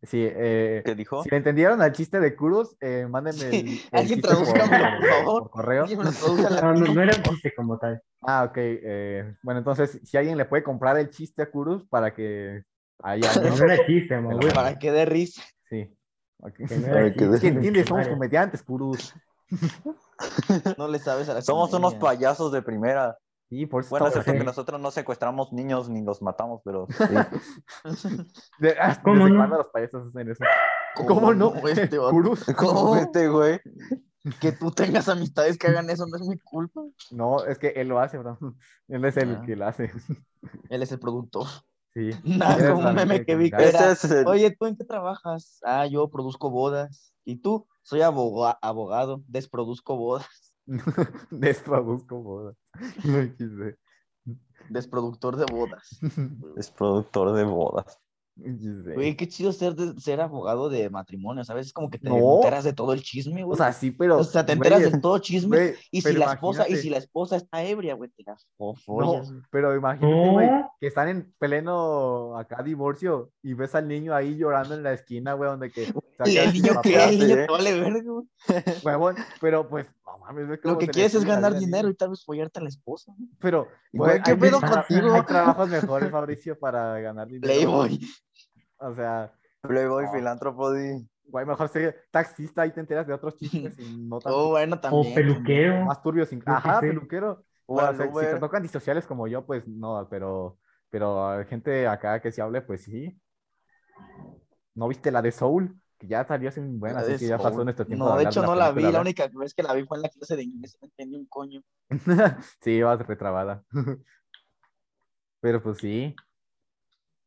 Sí, 0.03 0.27
eh, 0.27 0.83
¿Qué 0.85 0.95
dijo? 0.95 1.23
si 1.23 1.29
le 1.29 1.37
entendieron 1.37 1.83
al 1.83 1.93
chiste 1.93 2.21
de 2.21 2.35
Kurus, 2.35 2.75
eh, 2.81 3.07
mándenme 3.09 3.49
el, 3.49 3.69
el 3.69 3.81
Alguien 3.93 4.21
chiste 4.23 4.35
por, 4.35 4.47
favor. 4.47 5.43
por 5.43 5.51
correo. 5.51 5.87
No, 6.63 6.73
no, 6.75 6.95
no 6.95 7.03
era 7.03 7.15
un 7.17 7.23
chiste 7.23 7.53
como 7.55 7.79
tal. 7.79 8.01
Ah, 8.23 8.45
ok. 8.45 8.57
eh, 8.57 9.35
bueno, 9.43 9.59
entonces, 9.59 10.01
si 10.03 10.17
alguien 10.17 10.39
le 10.39 10.47
puede 10.47 10.63
comprar 10.63 10.97
el 10.99 11.11
chiste 11.11 11.43
a 11.43 11.51
Kurus 11.51 11.87
para 11.87 12.15
que 12.15 12.63
haya... 13.03 13.31
No, 13.43 13.57
no 13.57 13.65
era 13.65 13.87
chiste, 13.87 14.15
amor. 14.17 14.55
Para 14.55 14.79
que 14.79 14.91
dé 14.91 15.05
risa. 15.05 15.43
Sí. 15.69 15.95
ok. 16.39 16.55
Que 16.55 16.77
no 16.77 16.87
era 16.97 17.07
entiendes, 17.07 17.87
somos 17.87 18.09
comediantes, 18.09 18.63
Kurus. 18.63 19.15
No 20.79 20.89
le 20.89 20.99
sabes 20.99 21.29
a 21.29 21.35
la 21.35 21.43
Somos 21.43 21.73
unos 21.75 21.95
payasos 21.97 22.53
de 22.53 22.63
primera. 22.63 23.19
Sí, 23.51 23.67
por 23.67 23.83
eso 23.83 23.91
Bueno, 23.91 24.07
excepto 24.07 24.33
que 24.33 24.45
nosotros 24.45 24.81
no 24.81 24.91
secuestramos 24.93 25.53
niños 25.53 25.89
ni 25.91 26.03
los 26.03 26.23
matamos, 26.23 26.63
pero 26.65 26.87
sí. 26.89 27.05
De- 28.61 28.77
ah, 28.81 28.99
¿Cómo 29.03 29.17
¿Desde 29.25 29.31
no? 29.31 29.37
cuándo 29.39 29.57
los 29.59 29.67
payasos 29.73 30.07
hacen 30.09 30.31
eso? 30.31 30.45
¿Cómo 31.07 31.35
no? 31.35 31.55
Este. 31.67 31.99
¿Cómo 32.57 32.95
este 32.97 33.29
güey? 33.29 33.61
Que 34.41 34.53
tú 34.53 34.71
tengas 34.71 35.09
amistades 35.09 35.59
que 35.59 35.67
hagan 35.67 35.91
eso 35.91 36.07
no 36.07 36.17
es 36.17 36.23
mi 36.29 36.39
culpa. 36.39 36.83
No, 37.11 37.45
es 37.45 37.59
que 37.59 37.69
él 37.69 37.89
lo 37.89 37.99
hace, 37.99 38.19
bro. 38.19 38.39
Él 38.89 39.05
es 39.05 39.17
el 39.17 39.35
Ah. 39.37 39.43
que 39.45 39.57
lo 39.57 39.67
hace. 39.67 39.91
Él 40.71 40.83
es 40.83 40.93
el 40.93 41.01
productor. 41.01 41.47
Sí. 41.93 42.11
Nada, 42.23 42.73
como 42.75 42.89
un 42.89 42.95
meme 42.95 43.25
que 43.25 43.35
vi 43.35 43.51
que 43.51 43.69
era, 43.69 43.91
Ese 43.91 44.07
es 44.07 44.13
el- 44.13 44.27
Oye, 44.29 44.55
¿tú 44.57 44.67
en 44.67 44.77
qué 44.77 44.85
trabajas? 44.85 45.59
Ah, 45.65 45.87
yo 45.87 46.09
produzco 46.09 46.51
bodas. 46.51 47.13
¿Y 47.25 47.37
tú? 47.43 47.67
Soy 47.83 48.03
aboga- 48.03 48.59
abogado, 48.63 49.23
desproduzco 49.27 49.97
bodas. 49.97 50.55
Desproduzco 51.31 52.23
bodas. 52.23 52.57
No 53.05 53.35
quise. 53.37 53.77
Desproductor 54.69 55.37
de 55.37 55.47
bodas. 55.47 55.99
Es 56.57 56.71
productor 56.71 57.33
de 57.33 57.45
bodas. 57.45 57.99
Güey, 58.43 59.17
qué 59.17 59.29
chido 59.29 59.53
ser, 59.53 59.75
de- 59.75 60.01
ser 60.01 60.19
abogado 60.23 60.71
de 60.71 60.89
matrimonio, 60.89 61.45
¿sabes? 61.45 61.67
Es 61.67 61.73
como 61.75 61.91
que 61.91 61.99
te 61.99 62.09
No. 62.09 62.37
enteras 62.37 62.65
de 62.65 62.73
todo 62.73 62.95
el 62.95 63.03
chisme, 63.03 63.43
güey. 63.45 63.53
O 63.53 63.57
sea, 63.57 63.71
sí, 63.75 63.91
pero. 63.91 64.19
O 64.19 64.25
sea, 64.25 64.47
te 64.47 64.53
enteras 64.53 64.81
güey, 64.81 64.93
de 64.93 64.99
todo 64.99 65.19
chisme. 65.19 65.57
güey, 65.59 65.75
y 65.91 66.01
si 66.01 66.15
la 66.15 66.33
esposa, 66.33 66.67
y 66.67 66.77
si 66.77 66.89
la 66.89 66.97
esposa 66.97 67.37
está 67.37 67.63
ebria, 67.63 67.95
güey, 67.95 68.09
te 68.11 68.23
la 68.23 68.37
fo- 68.59 68.77
No, 68.87 69.45
pero 69.51 69.77
imagínate, 69.77 70.31
güey, 70.31 70.49
que 70.81 70.87
están 70.87 71.09
en 71.09 71.35
pleno 71.39 72.39
acá 72.39 72.63
divorcio 72.63 73.31
y 73.43 73.53
ves 73.53 73.75
al 73.75 73.89
niño 73.89 74.15
ahí 74.15 74.37
llorando 74.37 74.75
en 74.75 74.85
la 74.85 74.95
esquina, 74.95 75.35
güey, 75.35 75.51
donde 75.51 75.71
que 75.71 75.93
¿Y 76.27 76.37
el 76.39 76.53
niño 76.53 76.81
qué? 76.83 77.05
El 77.05 77.19
niño 77.19 77.37
te 77.37 77.47
vale 77.47 77.81
verga, 77.81 78.03
güey. 78.11 78.27
huevón, 78.85 79.17
pero 79.41 79.69
pues, 79.69 79.87
no 80.07 80.19
mames, 80.19 80.61
Lo 80.63 80.79
que 80.79 80.89
quieres 80.89 81.15
es 81.15 81.25
ganar 81.25 81.59
dinero 81.59 81.89
y 81.89 81.95
tal 81.95 82.11
vez 82.11 82.25
follarte 82.25 82.59
a 82.61 82.63
la 82.63 82.69
esposa. 82.69 83.13
güey. 83.17 83.29
Pero, 83.39 83.69
Güey, 83.93 84.23
¿qué 84.23 84.37
pedo 84.37 84.61
contigo? 84.61 85.13
Hay 85.15 85.23
trabajos 85.25 85.69
mejores, 85.69 86.11
Fabricio, 86.11 86.59
para 86.59 86.99
ganar 87.01 87.27
dinero. 87.29 87.43
Playboy. 87.53 88.01
O 88.79 88.95
sea, 88.95 89.33
Playboy, 89.63 90.05
No. 90.07 90.13
filántropo, 90.13 90.73
di. 90.73 91.07
güey, 91.25 91.47
mejor 91.47 91.69
ser 91.69 92.05
taxista 92.11 92.67
y 92.67 92.73
te 92.73 92.81
enteras 92.81 93.07
de 93.07 93.13
otros 93.15 93.37
chismes 93.39 93.79
y 93.79 93.97
no 94.09 94.19
tan 94.19 94.33
Oh, 94.35 94.49
bueno, 94.51 94.77
O 94.77 94.81
también. 94.81 95.15
peluquero. 95.15 95.85
más 95.85 96.03
turbios. 96.03 96.29
sin- 96.29 96.43
Ajá, 96.47 96.81
peluquero. 96.81 97.45
O 97.67 97.75
Bueno, 97.75 97.91
o 97.91 97.95
sea, 97.95 98.07
si 98.07 98.35
te 98.35 98.41
tocan 98.41 98.63
disociales 98.63 99.07
como 99.07 99.29
yo, 99.29 99.47
pues 99.47 99.69
no, 99.69 100.09
pero, 100.11 100.59
pero 100.89 101.45
gente 101.49 101.87
acá 101.87 102.21
que 102.21 102.33
se 102.33 102.43
hable, 102.43 102.63
pues 102.63 102.83
sí. 102.83 103.17
¿No 104.75 104.89
viste 104.89 105.11
la 105.11 105.23
de 105.23 105.31
Soul? 105.33 105.77
Que 106.01 106.07
ya 106.09 106.25
salió 106.27 106.49
hace 106.49 106.61
un 106.61 106.81
buen, 106.81 106.97
así 106.97 107.13
de 107.13 107.19
que 107.19 107.27
ya 107.29 107.37
pasó 107.37 107.51
Soul. 107.57 107.65
nuestro 107.65 107.87
tiempo. 107.87 108.03
No, 108.05 108.11
de 108.13 108.17
hablar 108.17 108.33
hecho 108.33 108.43
no 108.43 108.55
la 108.55 108.73
vi. 108.73 108.91
La 108.91 109.03
única 109.03 109.29
vez 109.35 109.53
que 109.55 109.63
la 109.63 109.75
vi 109.75 109.85
fue 109.85 109.99
en 109.99 110.03
la 110.03 110.09
clase 110.09 110.35
de 110.35 110.43
inglés. 110.45 110.79
No 110.81 110.87
entendí 110.89 111.17
un 111.19 111.27
coño. 111.27 111.63
Sí, 112.63 112.71
ibas 112.73 113.07
retrabada. 113.07 113.63
Pero 115.41 115.63
pues 115.63 115.79
sí. 115.79 116.17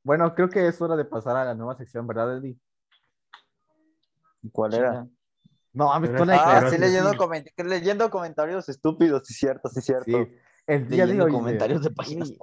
Bueno, 0.03 0.33
creo 0.35 0.49
que 0.49 0.67
es 0.67 0.81
hora 0.81 0.95
de 0.95 1.05
pasar 1.05 1.35
a 1.37 1.45
la 1.45 1.53
nueva 1.55 1.77
sección, 1.77 2.05
¿verdad, 2.07 2.37
Eddie? 2.37 2.57
¿Cuál 4.51 4.73
era? 4.73 5.07
No, 5.71 5.85
mames, 5.87 6.09
Pero 6.09 6.23
tú 6.23 6.25
la 6.25 6.35
Ah, 6.35 6.43
Claro, 6.43 6.69
sí, 6.71 6.77
leyendo, 6.77 7.11
sí. 7.11 7.17
coment- 7.17 7.51
leyendo 7.63 8.09
comentarios 8.09 8.67
estúpidos, 8.69 9.23
sí, 9.25 9.33
cierto, 9.33 9.69
sí, 9.69 9.81
cierto. 9.81 10.05
Sí, 10.05 10.35
el 10.67 10.87
día 10.87 11.03
de 11.05 11.13
Leyendo 11.13 11.25
hoy. 11.25 11.31
comentarios 11.31 11.81
le- 11.81 11.89
de 11.89 11.95
páginas 11.95 12.27
Sí. 12.27 12.37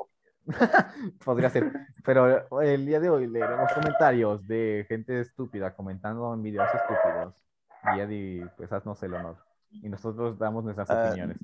Podría 1.24 1.50
ser. 1.50 1.72
Pero 2.04 2.60
el 2.60 2.86
día 2.86 3.00
de 3.00 3.10
hoy 3.10 3.26
leeremos 3.26 3.72
comentarios 3.72 4.46
de 4.46 4.84
gente 4.88 5.20
estúpida 5.20 5.74
comentando 5.74 6.32
en 6.34 6.42
videos 6.42 6.68
estúpidos. 6.74 7.34
Y 7.96 8.00
Eddie, 8.00 8.46
pues 8.56 8.72
haznos 8.72 9.02
el 9.02 9.14
honor. 9.14 9.36
Y 9.70 9.88
nosotros 9.88 10.38
damos 10.38 10.64
nuestras 10.64 10.90
Ah, 10.90 11.08
opiniones. 11.08 11.38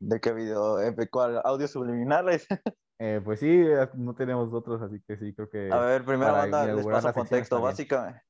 ¿De 0.00 0.20
qué 0.20 0.32
video? 0.32 0.80
Eh, 0.80 0.94
¿Cuál? 1.10 1.40
¿Audios 1.44 1.70
subliminales? 1.70 2.46
Eh, 3.00 3.20
pues 3.24 3.38
sí, 3.38 3.64
no 3.94 4.12
tenemos 4.16 4.52
otros, 4.52 4.82
así 4.82 5.00
que 5.06 5.16
sí, 5.16 5.32
creo 5.32 5.48
que. 5.48 5.70
A 5.70 5.78
ver, 5.78 6.04
primero 6.04 6.32
banda, 6.32 6.66
les 6.66 6.84
paso 6.84 7.12
contexto. 7.12 7.60
Básicamente, 7.60 8.20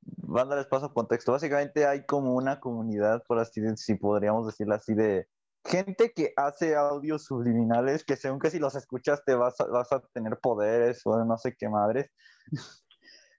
banda, 0.00 0.56
les 0.56 0.66
paso 0.66 0.92
contexto. 0.92 1.30
Básicamente 1.30 1.86
hay 1.86 2.04
como 2.06 2.34
una 2.34 2.58
comunidad, 2.58 3.22
por 3.28 3.38
así 3.38 3.62
si 3.76 3.94
podríamos 3.94 4.48
decirlo 4.48 4.74
así, 4.74 4.94
de 4.94 5.28
gente 5.64 6.12
que 6.14 6.32
hace 6.36 6.74
audios 6.76 7.24
subliminales 7.24 8.04
que 8.04 8.16
según 8.16 8.38
que 8.40 8.50
si 8.50 8.58
los 8.58 8.74
escuchas 8.74 9.22
te 9.24 9.34
vas 9.34 9.60
a, 9.60 9.66
vas 9.66 9.92
a 9.92 10.00
tener 10.12 10.38
poderes 10.38 11.02
o 11.04 11.24
no 11.24 11.36
sé 11.38 11.54
qué 11.58 11.68
madres. 11.68 12.10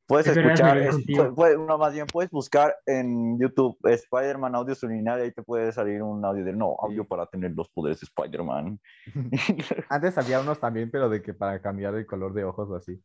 Puedes 0.08 0.28
Es 0.28 0.36
escuchar, 0.36 0.78
es- 0.78 0.98
puede- 1.36 1.58
no, 1.58 1.78
más 1.78 1.94
bien 1.94 2.06
puedes 2.06 2.30
buscar 2.32 2.76
en 2.86 3.40
YouTube 3.40 3.78
Spider-Man 3.82 4.56
audio 4.56 4.76
subliminal 4.76 5.20
y 5.20 5.24
ahí 5.24 5.32
te 5.32 5.42
puede 5.42 5.72
salir 5.72 6.04
un 6.04 6.26
audio 6.26 6.44
de 6.44 6.52
no, 6.52 6.76
audio 6.82 7.04
Sí. 7.04 7.08
para 7.08 7.28
tener 7.28 7.52
los 7.56 7.70
poderes 7.70 8.02
de 8.02 8.06
Spider-Man. 8.08 8.78
Antes 9.90 10.18
había 10.18 10.42
unos 10.42 10.60
también, 10.60 10.92
pero 10.92 11.08
de 11.08 11.22
que 11.22 11.34
para 11.34 11.62
cambiar 11.62 11.96
el 11.96 12.06
color 12.06 12.34
de 12.34 12.44
ojos 12.44 12.70
o 12.70 12.76
así. 12.76 13.02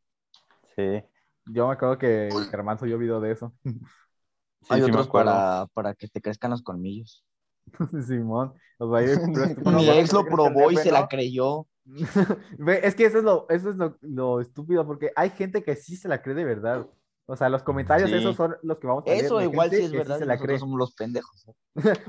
Sí. 0.75 1.05
Yo 1.45 1.69
me 1.69 1.75
acuerdo 1.75 1.97
que 1.97 2.29
Germán 2.51 2.79
subió 2.79 2.99
video 2.99 3.21
de 3.21 3.31
eso. 3.33 3.55
Sí, 4.63 4.75
Hay 4.75 4.83
sí 4.83 4.91
otros 4.91 5.07
para, 5.07 5.67
para 5.75 5.95
que 5.95 6.09
te 6.09 6.21
crezcan 6.21 6.51
los 6.51 6.63
colmillos. 6.63 7.25
Simón. 8.07 8.55
O 8.79 8.99
sea, 8.99 9.17
Mi 9.73 9.89
ex 9.99 10.13
lo 10.13 10.25
probó 10.25 10.71
y 10.71 10.77
se 10.77 10.93
la 10.93 11.09
creyó. 11.09 11.67
Es 12.83 12.95
que 12.97 13.05
eso 13.07 13.19
es 13.19 13.25
lo, 13.25 13.47
eso 13.49 13.71
es 13.71 13.77
lo, 13.77 13.97
lo 14.01 14.41
estúpido, 14.41 14.85
porque 14.87 15.13
hay 15.15 15.31
gente 15.31 15.63
que 15.63 15.77
sí 15.77 15.97
se 15.97 16.09
la 16.09 16.21
cree 16.21 16.35
de 16.35 16.45
verdad. 16.45 16.87
O 17.29 17.35
sea, 17.37 17.49
los 17.49 17.63
comentarios 17.65 18.09
Sí. 18.11 18.17
esos 18.17 18.37
son 18.37 18.57
los 18.63 18.79
que 18.79 18.87
vamos 18.87 19.05
a 19.07 19.11
leer. 19.11 19.25
Eso 19.25 19.41
igual 19.43 19.71
sí 19.71 19.77
es 19.83 19.91
verdad. 19.93 20.19
se 20.19 20.25
y 20.25 20.27
la 20.29 20.35
nosotros 20.35 20.47
cree. 20.49 20.59
somos 20.61 20.79
los 20.79 20.95
pendejos. 20.95 21.47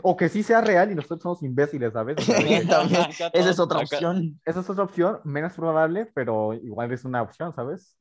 O 0.04 0.16
que 0.16 0.30
sí 0.30 0.44
sea 0.44 0.62
real 0.62 0.92
y 0.92 0.96
nosotros 0.96 1.22
somos 1.22 1.42
imbéciles, 1.44 1.92
¿sabes? 1.94 2.18
O 2.20 2.22
sea, 2.22 2.36
También, 2.68 3.08
Esa 3.34 3.50
es 3.50 3.60
otra 3.60 3.80
acá- 3.80 3.96
opción. 3.98 4.40
esa 4.46 4.60
es 4.60 4.70
otra 4.70 4.84
opción, 4.84 5.20
menos 5.24 5.54
probable, 5.54 6.12
pero 6.14 6.54
igual 6.54 6.92
es 6.92 7.04
una 7.06 7.22
opción, 7.24 7.54
¿sabes? 7.56 7.96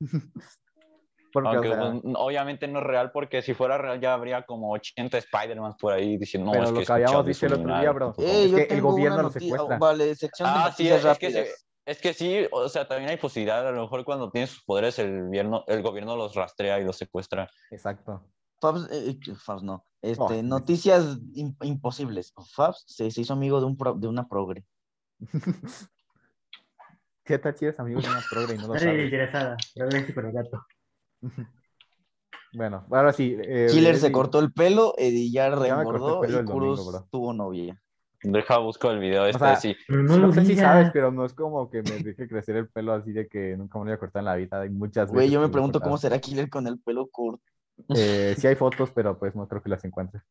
Porque, 1.36 1.48
Aunque 1.50 1.68
o 1.68 1.74
sea, 1.74 2.00
pues, 2.02 2.14
obviamente 2.16 2.66
no 2.66 2.78
es 2.78 2.84
real, 2.86 3.10
porque 3.12 3.42
si 3.42 3.52
fuera 3.52 3.76
real 3.76 4.00
ya 4.00 4.14
habría 4.14 4.46
como 4.46 4.72
80 4.72 5.18
Spider-Man 5.18 5.74
por 5.78 5.92
ahí 5.92 6.16
diciendo, 6.16 6.46
no, 6.46 6.52
pero 6.52 6.64
es 6.64 6.70
lo 6.70 6.80
que 6.80 6.86
que 6.86 6.92
habíamos 6.92 7.28
escuché 7.28 7.28
dicho 7.28 7.46
el 7.46 7.52
otro 7.60 7.78
día, 7.78 7.92
bro. 7.92 8.06
por 8.06 8.14
favor". 8.24 8.30
Eh, 8.30 8.44
es 8.46 8.50
yo 8.52 8.56
que 8.56 8.62
el 8.72 8.80
gobierno 8.80 9.22
noticia- 9.24 9.40
secuestra. 9.50 9.78
Vale, 9.78 10.14
sección 10.14 10.48
de 10.48 10.58
Ah, 10.58 10.72
sí, 10.74 10.88
es, 10.88 11.04
es 11.04 11.18
que, 11.18 11.30
se- 11.30 11.50
es 11.84 12.00
que 12.00 12.14
sí, 12.14 12.46
o 12.50 12.68
sea, 12.70 12.88
también 12.88 13.10
hay 13.10 13.18
posibilidad, 13.18 13.68
a 13.68 13.70
lo 13.70 13.82
mejor 13.82 14.02
cuando 14.06 14.30
tienen 14.30 14.48
sus 14.48 14.64
poderes 14.64 14.98
el 14.98 15.24
gobierno, 15.24 15.62
el 15.66 15.82
gobierno 15.82 16.16
los 16.16 16.34
rastrea 16.34 16.80
y 16.80 16.84
los 16.84 16.96
secuestra. 16.96 17.50
Exacto. 17.70 18.22
Fabs, 18.58 18.88
eh, 18.90 19.10
eh, 19.28 19.34
Fabs 19.34 19.62
no. 19.62 19.84
Este, 20.00 20.22
Oh, 20.24 20.28
sí. 20.30 20.42
noticias 20.42 21.18
im- 21.34 21.54
imposibles. 21.60 22.32
Fabs 22.54 22.82
se, 22.86 23.10
se 23.10 23.20
hizo 23.20 23.34
amigo 23.34 23.60
de, 23.60 23.66
un 23.66 23.76
pro- 23.76 23.92
de 23.92 24.08
una 24.08 24.26
progre. 24.26 24.64
¿Qué 27.24 27.38
tal 27.38 27.56
si 27.58 27.64
eres 27.66 27.78
amigo 27.80 28.00
de 28.00 28.08
una 28.08 28.20
progre 28.30 28.54
y 28.54 28.58
no 28.58 28.68
lo 28.68 28.78
sabes? 28.78 29.04
interesada. 29.04 29.56
Pero 29.74 30.32
gato. 30.32 30.62
Bueno, 32.52 32.86
ahora 32.90 33.12
sí. 33.12 33.36
eh, 33.38 33.66
Killer 33.70 33.96
se 33.98 34.10
cortó 34.12 34.38
el 34.38 34.50
pelo, 34.52 34.94
Edillar 34.96 35.58
reengordó 35.58 36.24
y 36.24 36.32
domingo, 36.32 36.86
bro. 36.90 37.06
tuvo 37.10 37.32
novia. 37.34 37.78
Deja, 38.22 38.58
busco 38.58 38.90
el 38.90 38.98
video 38.98 39.26
este, 39.26 39.38
sea, 39.38 39.56
sí. 39.56 39.76
No, 39.88 40.02
No 40.02 40.18
lo 40.18 40.32
sé 40.32 40.44
si 40.46 40.56
sabes, 40.56 40.88
pero 40.92 41.12
no 41.12 41.26
es 41.26 41.34
como 41.34 41.68
que 41.70 41.82
me 41.82 41.98
deje 41.98 42.26
crecer 42.26 42.56
el 42.56 42.68
pelo 42.70 42.94
así 42.94 43.12
de 43.12 43.28
que 43.28 43.56
nunca 43.58 43.78
me 43.78 43.84
lo 43.84 43.90
voy 43.90 43.94
a 43.94 43.98
cortar 43.98 44.20
en 44.20 44.24
la 44.24 44.36
vida. 44.36 44.62
Hay 44.62 44.70
muchas 44.70 45.08
Güey, 45.10 45.26
veces 45.26 45.32
yo 45.34 45.40
me 45.40 45.48
pregunto 45.50 45.80
cómo 45.80 45.98
será 45.98 46.18
Killer 46.18 46.48
con 46.48 46.66
el 46.66 46.80
pelo 46.80 47.08
corto. 47.08 47.42
Eh, 47.94 48.34
sí 48.38 48.46
hay 48.46 48.54
fotos, 48.56 48.90
pero 48.94 49.18
pues 49.18 49.36
no 49.36 49.46
creo 49.46 49.62
que 49.62 49.68
las 49.68 49.84
encuentre. 49.84 50.22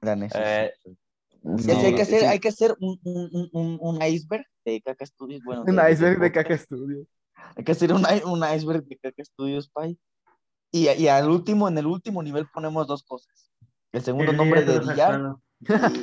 La 0.00 0.16
neta, 0.16 0.64
Eh, 0.64 0.72
sí. 0.82 0.96
no, 1.42 1.58
Sí, 1.58 1.64
sí, 1.64 1.86
hay 1.86 1.94
que 1.94 2.02
hacer, 2.02 2.20
sí. 2.20 2.26
hay 2.26 2.38
que 2.40 2.48
hacer 2.48 2.74
un, 2.80 2.98
un, 3.04 3.48
un- 3.52 3.78
un, 3.80 4.02
iceberg 4.02 4.44
de 4.64 4.80
Caca 4.82 5.06
Studios. 5.06 5.42
Bueno, 5.44 5.62
Un 5.64 5.76
de- 5.76 5.92
iceberg 5.92 6.18
de 6.18 6.32
caca 6.32 6.54
estudio. 6.54 7.06
Hay 7.56 7.62
que 7.62 7.72
hacer 7.72 7.92
un 7.92 8.02
iceberg 8.02 8.84
de 8.84 8.96
Caca 8.98 9.24
Studios, 9.24 9.68
Pai. 9.70 9.96
Y, 10.70 10.88
y 10.90 11.08
al 11.08 11.28
último, 11.30 11.68
en 11.68 11.78
el 11.78 11.86
último 11.86 12.22
nivel 12.22 12.46
ponemos 12.52 12.86
dos 12.86 13.02
cosas. 13.04 13.50
El 13.92 14.02
segundo 14.02 14.30
El 14.32 14.36
nombre 14.36 14.64
de 14.64 14.80
Dillar 14.80 15.36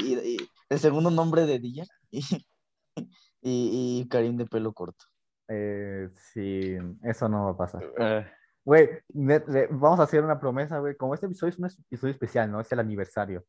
y, 0.02 0.14
y- 0.14 0.36
y- 0.36 0.50
el 0.70 0.80
segundo 0.80 1.12
nombre 1.12 1.46
de 1.46 1.60
Dillar 1.60 1.88
y, 2.10 2.22
y, 3.42 4.00
y 4.02 4.08
Karim 4.10 4.38
de 4.38 4.46
pelo 4.48 4.74
corto. 4.74 5.06
Eh, 5.48 6.10
sí, 6.34 6.76
eso 7.04 7.30
no 7.30 7.46
va 7.46 7.52
a 7.52 7.58
pasar. 7.58 8.34
Güey, 8.64 8.90
le- 9.14 9.68
vamos 9.70 10.00
a 10.00 10.04
hacer 10.04 10.24
una 10.24 10.40
promesa, 10.40 10.80
güey. 10.80 10.98
Como 10.98 11.14
este 11.14 11.28
episodio 11.28 11.52
es 11.52 11.60
un 11.60 11.66
episodio 11.66 12.14
especial, 12.14 12.52
¿no? 12.52 12.60
Es 12.60 12.72
el 12.72 12.80
aniversario. 12.80 13.46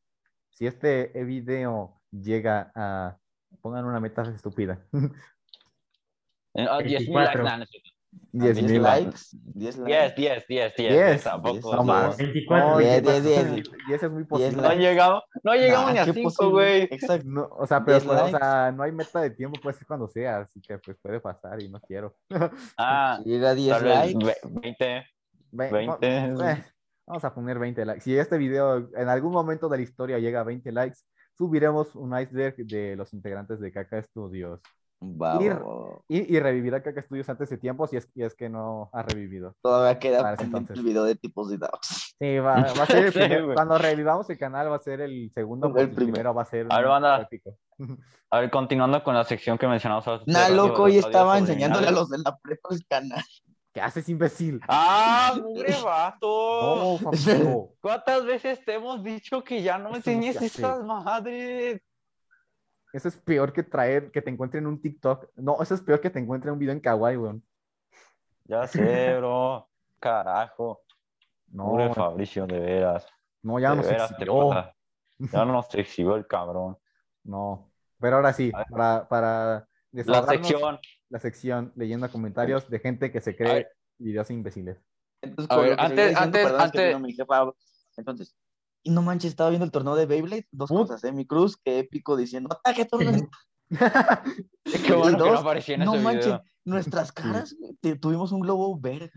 Si 0.51 0.67
este 0.67 1.07
video 1.25 2.01
llega 2.11 2.71
a... 2.75 3.17
Pongan 3.63 3.87
una 3.87 4.01
meta 4.01 4.23
estúpida. 4.23 4.87
eh, 6.55 6.67
ah, 6.69 6.79
10 6.83 7.01
mil 7.09 7.15
likes, 7.15 7.39
24. 7.39 7.96
Nah, 8.33 8.45
no 8.45 8.51
es 8.51 8.57
cierto. 8.57 8.57
10 8.57 8.57
10 8.57 8.71
mil 8.73 8.83
likes. 8.83 9.21
10 9.33 9.79
likes. 9.79 10.15
10, 10.17 10.17
10, 10.17 10.47
10, 10.47 10.75
10, 10.77 10.93
10, 10.93 11.25
tampoco. 11.25 11.77
No 11.77 11.85
más. 11.85 12.17
24. 12.17 12.69
No, 12.71 12.79
Diez, 12.79 13.03
10, 13.03 13.03
diez, 13.03 13.25
10, 13.25 13.55
diez. 13.55 13.71
10 13.89 14.03
es 14.03 14.11
muy 14.11 14.25
posible. 14.25 14.63
No 14.63 14.73
llegamos, 14.75 15.23
no 15.43 15.55
llegamos 15.55 15.87
Nah, 15.87 15.93
ni 15.93 15.99
a 15.99 16.05
qué 16.05 16.13
5, 16.13 16.29
posible. 16.29 16.51
güey. 16.53 16.83
Exacto. 16.91 17.27
No, 17.29 17.49
o 17.51 17.67
sea, 17.67 17.85
pero 17.85 17.99
10 18.01 18.05
pues, 18.07 18.23
o 18.35 18.39
sea, 18.39 18.73
no 18.73 18.83
hay 18.83 18.93
meta 18.93 19.21
de 19.21 19.31
tiempo, 19.31 19.61
puede 19.61 19.77
ser 19.77 19.87
cuando 19.87 20.09
sea, 20.09 20.39
así 20.41 20.61
que 20.61 20.79
pues 20.79 20.97
puede 21.03 21.21
pasar 21.21 21.61
y 21.63 21.69
no 21.69 21.81
quiero. 21.81 22.15
Ah, 22.79 23.21
llega 23.25 23.51
a 23.51 23.55
10 23.55 23.71
tal 23.71 23.85
vez 23.85 24.15
likes. 24.15 24.25
ve- 24.27 24.61
20, 24.61 25.05
Ve- 25.53 25.71
20. 25.71 26.07
eh, 26.51 26.65
vamos 27.07 27.25
a 27.25 27.35
poner 27.35 27.59
20 27.59 27.85
likes. 27.85 28.03
Si 28.03 28.17
este 28.19 28.37
video 28.39 28.89
en 28.97 29.09
algún 29.09 29.33
momento 29.33 29.69
de 29.69 29.77
la 29.79 29.83
historia 29.83 30.19
llega 30.19 30.41
a 30.41 30.45
20 30.45 30.71
likes, 30.73 30.99
subiremos 31.39 31.95
un 31.95 32.19
iceberg 32.19 32.57
de 32.57 32.97
los 32.97 33.13
integrantes 33.15 33.61
de 33.61 33.71
Caca 33.73 34.03
Studios. 34.03 34.61
Va, 35.03 35.39
Ir- 35.41 35.53
va, 35.53 35.59
va, 35.63 35.89
va. 35.91 35.99
Y, 36.09 36.35
y 36.37 36.41
revivir 36.41 36.75
a 36.75 36.83
Caca 36.83 37.03
Studios 37.03 37.29
antes 37.29 37.51
de 37.51 37.59
tiempo 37.59 37.87
si 37.87 37.97
es, 37.99 38.09
si 38.15 38.23
es 38.23 38.35
que 38.35 38.49
no 38.49 38.89
ha 38.93 39.03
revivido. 39.03 39.55
Todavía 39.63 39.99
queda 39.99 40.35
el 40.75 40.83
video 40.83 41.05
de 41.05 41.15
tipos 41.17 41.51
de 41.51 41.59
dogs. 41.59 42.15
Sí, 42.19 42.39
va, 42.39 42.55
va 42.63 42.83
a 42.83 42.87
ser 42.87 43.07
el 43.07 43.13
primer- 43.13 43.45
güey. 43.45 43.55
cuando 43.55 43.77
revivamos 43.77 44.29
el 44.31 44.39
canal 44.39 44.71
va 44.73 44.77
a 44.77 44.81
ser 44.81 45.03
el 45.03 45.31
segundo, 45.35 45.69
El 45.77 45.79
el 45.79 45.91
primero. 45.91 46.33
va 46.35 46.43
a 46.43 46.47
ser 46.47 46.67
A 46.71 46.79
ver, 46.79 46.89
banda. 46.89 47.29
A 48.31 48.41
ver, 48.41 48.51
continuando 48.51 49.05
con 49.05 49.15
la 49.15 49.25
sección 49.25 49.59
que 49.59 49.69
mencionamos 49.69 50.09
hace 50.09 50.25
Nah, 50.27 50.49
loco, 50.49 50.85
hoy 50.85 50.97
estaba 50.99 51.37
enseñándole 51.39 51.89
a 51.89 51.93
los 51.93 52.09
de 52.09 52.19
la 52.19 52.37
prepa 52.39 52.71
el 52.73 52.87
canal. 52.87 53.23
¿Qué 53.75 53.83
haces, 53.83 54.09
imbécil? 54.09 54.59
¡Ah, 54.67 55.35
mugre 55.41 55.75
vato! 55.85 56.99
No. 57.03 57.69
¿Cuántas 57.83 58.25
veces 58.25 58.65
te 58.65 58.75
hemos 58.75 59.05
dicho 59.05 59.45
que 59.45 59.63
ya 59.63 59.77
no 59.77 59.95
enseñes 59.95 60.41
esas 60.41 60.83
madres? 60.83 61.83
Eso 62.97 63.09
es 63.09 63.17
peor 63.19 63.53
que 63.53 63.63
traer, 63.63 64.11
que 64.11 64.23
te 64.23 64.31
encuentren 64.31 64.67
un 64.67 64.81
TikTok. 64.81 65.29
No, 65.37 65.61
eso 65.61 65.75
es 65.75 65.83
peor 65.83 66.01
que 66.01 66.09
te 66.09 66.19
encuentren 66.19 66.55
un 66.55 66.59
video 66.59 66.73
en 66.73 66.81
Kawaii, 66.81 67.17
weón. 67.19 67.43
Ya 68.45 68.67
sé, 68.67 68.79
bro. 69.19 69.69
Carajo. 70.01 70.83
No, 71.49 71.65
Mugre 71.67 71.93
Fabricio, 71.93 72.47
de 72.47 72.59
veras. 72.59 73.07
no, 73.43 73.59
ya 73.59 73.71
de 73.71 73.77
no 73.77 73.83
se 73.83 73.95
exhibió. 73.97 74.51
Ya 75.19 75.45
nos 75.45 75.75
exhibió 75.75 76.17
el 76.17 76.27
cabrón. 76.27 76.79
No. 77.25 77.71
Pero 78.01 78.17
ahora 78.17 78.33
sí, 78.33 78.51
para, 78.71 79.07
para 79.09 79.69
La 79.93 80.23
sección. 80.27 80.79
la 81.11 81.19
sección 81.19 81.73
leyendo 81.77 82.11
comentarios 82.11 82.69
de 82.71 82.79
gente 82.79 83.11
que 83.13 83.21
se 83.21 83.37
cree 83.37 83.69
videos 83.99 84.31
imbéciles. 84.31 84.79
Entonces, 85.23 85.51
A 85.55 85.61
ver, 85.61 85.77
antes- 85.79 86.09
diciendo, 86.11 86.21
antes- 86.23 86.43
perdón, 86.45 86.61
es 86.67 86.73
que 86.73 86.79
antes- 86.79 86.89
vino 86.89 87.01
mi 87.01 87.13
jefa. 87.13 87.53
Entonces, 87.99 88.37
y 88.87 88.91
no 88.91 89.03
manches, 89.03 89.31
estaba 89.31 89.51
viendo 89.51 89.65
el 89.65 89.73
torneo 89.73 89.97
de 89.97 90.07
Beyblade, 90.07 90.47
dos 90.53 90.71
cosas, 90.71 91.03
¿eh? 91.03 91.11
Mi 91.11 91.27
cruz, 91.27 91.57
que 91.57 91.81
épico, 91.81 92.17
diciendo, 92.17 92.49
ataque 92.53 92.83
a 92.83 92.87
todos 92.87 93.05
los 93.05 93.17
Qué 93.19 93.29
bueno 94.95 95.19
que 95.19 95.25
no 95.25 95.43
dos, 95.43 95.45
en 95.69 95.81
No 95.81 95.95
ese 95.95 96.03
manches, 96.05 96.27
video. 96.27 96.43
nuestras 96.65 97.11
caras, 97.11 97.57
te- 97.81 97.97
tuvimos 97.97 98.31
un 98.31 98.41
globo 98.41 98.79
verga. 98.79 99.11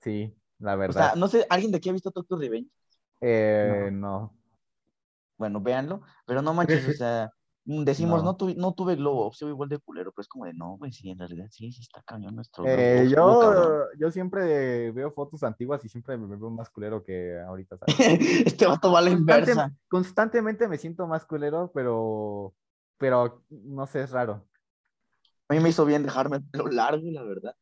Sí, 0.00 0.32
la 0.60 0.74
O 0.74 0.78
verdad. 0.78 1.08
sea, 1.10 1.14
no 1.16 1.26
sé, 1.26 1.44
¿alguien 1.50 1.72
de 1.72 1.78
aquí 1.78 1.88
ha 1.88 1.92
visto 1.92 2.12
Tokyo 2.12 2.36
Revenge? 2.36 2.70
Eh, 3.20 3.90
no. 3.92 4.36
Bueno, 5.36 5.60
véanlo, 5.60 6.02
pero 6.24 6.40
no 6.40 6.54
manches, 6.54 6.86
o 6.86 6.92
sea, 6.92 7.28
decimos, 7.64 8.20
No. 8.22 8.32
no, 8.32 8.36
tuve, 8.36 8.54
no 8.56 8.74
tuve 8.74 8.96
globo, 8.96 9.32
soy 9.32 9.50
igual 9.50 9.68
de 9.68 9.78
culero, 9.78 10.12
pero 10.12 10.22
es 10.22 10.28
como 10.28 10.44
de, 10.46 10.52
no, 10.54 10.76
güey, 10.78 10.92
sí, 10.92 11.10
en 11.10 11.18
realidad 11.18 11.46
sí, 11.50 11.70
sí 11.72 11.80
está 11.82 12.02
cañón 12.02 12.34
nuestro. 12.34 12.64
Eh, 12.66 13.08
yo, 13.10 13.84
yo 13.98 14.10
siempre 14.10 14.90
veo 14.92 15.12
fotos 15.12 15.42
antiguas 15.42 15.84
y 15.84 15.88
siempre 15.88 16.16
me 16.16 16.26
veo 16.36 16.50
más 16.50 16.70
culero 16.70 17.04
que 17.04 17.38
ahorita, 17.40 17.78
¿sabes? 17.78 17.96
este 18.46 18.66
vato 18.66 18.90
va 18.92 18.98
a 18.98 19.02
la 19.02 19.10
Constante- 19.10 19.50
inversa. 19.52 19.76
constantemente 19.88 20.66
me 20.68 20.78
siento 20.78 21.06
más 21.06 21.24
culero, 21.24 21.70
pero, 21.74 22.54
pero 22.98 23.44
no 23.50 23.86
sé, 23.86 24.02
es 24.02 24.10
raro. 24.10 24.46
A 25.48 25.54
mí 25.54 25.60
me 25.60 25.68
hizo 25.68 25.84
bien 25.84 26.02
dejarme 26.02 26.38
el 26.38 26.44
pelo 26.44 26.66
largo, 26.68 27.10
la 27.10 27.22
verdad. 27.22 27.54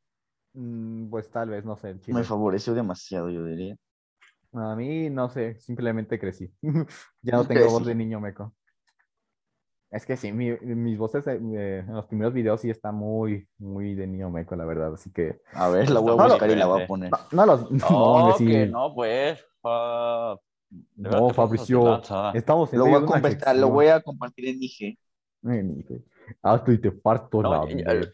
Mm, 0.55 1.11
pues 1.11 1.31
tal 1.31 1.51
vez, 1.51 1.65
no 1.65 1.77
sé, 1.77 1.91
el 1.91 2.01
chile. 2.01 2.19
Me 2.19 2.25
favoreció 2.25 2.73
demasiado, 2.75 3.31
yo 3.31 3.45
diría. 3.45 3.77
A 4.53 4.75
mí, 4.75 5.11
no 5.11 5.29
sé, 5.29 5.57
simplemente 5.61 6.19
crecí. 6.19 6.53
ya 7.23 7.37
no 7.37 7.45
tengo 7.47 7.71
voz 7.71 7.85
de 7.87 7.95
niño 7.95 8.21
meco. 8.21 8.55
Es 9.91 10.07
que 10.07 10.17
sí, 10.17 10.31
mi- 10.31 10.57
mis 10.61 10.97
voces 10.97 11.27
eh, 11.27 11.41
eh, 11.55 11.85
en 11.87 11.93
los 11.95 12.07
primeros 12.07 12.33
videos 12.33 12.61
sí 12.61 12.71
está 12.71 12.93
muy, 12.93 13.49
muy 13.59 13.95
de 13.97 14.07
niño 14.07 14.31
meco, 14.31 14.55
la 14.55 14.65
verdad. 14.65 14.95
Así 14.95 15.11
que. 15.13 15.41
A 15.53 15.69
ver, 15.69 15.91
la 15.91 15.99
voy 15.99 16.13
a 16.13 16.17
No, 16.17 16.29
buscar 16.29 16.49
y 16.51 16.55
la 16.55 16.67
voy 16.67 16.83
a 16.83 16.87
poner. 16.87 17.11
No, 17.11 17.19
no 17.33 17.47
los. 17.47 17.71
No, 17.73 17.87
hombre, 17.89 18.35
sí. 18.39 18.47
que 18.47 18.67
no, 18.67 18.95
pues. 18.95 19.45
ah, 19.65 20.37
verdad 20.95 21.19
No, 21.19 21.31
Fabricio. 21.31 22.01
Estamos 22.35 22.73
en 22.73 22.79
Lo 22.79 22.87
voy, 22.87 22.95
a 22.95 23.55
lo 23.55 23.69
voy 23.71 23.87
a 23.89 24.01
compartir 24.01 24.49
en 24.49 24.63
IG. 24.63 24.97
Ven, 25.43 25.81
hijo. 25.81 25.95
Hazlo 26.43 26.73
y 26.73 26.81
te 26.81 26.93
parto 26.93 27.43
No, 27.43 27.51
la 27.67 27.69
ya- 27.75 28.07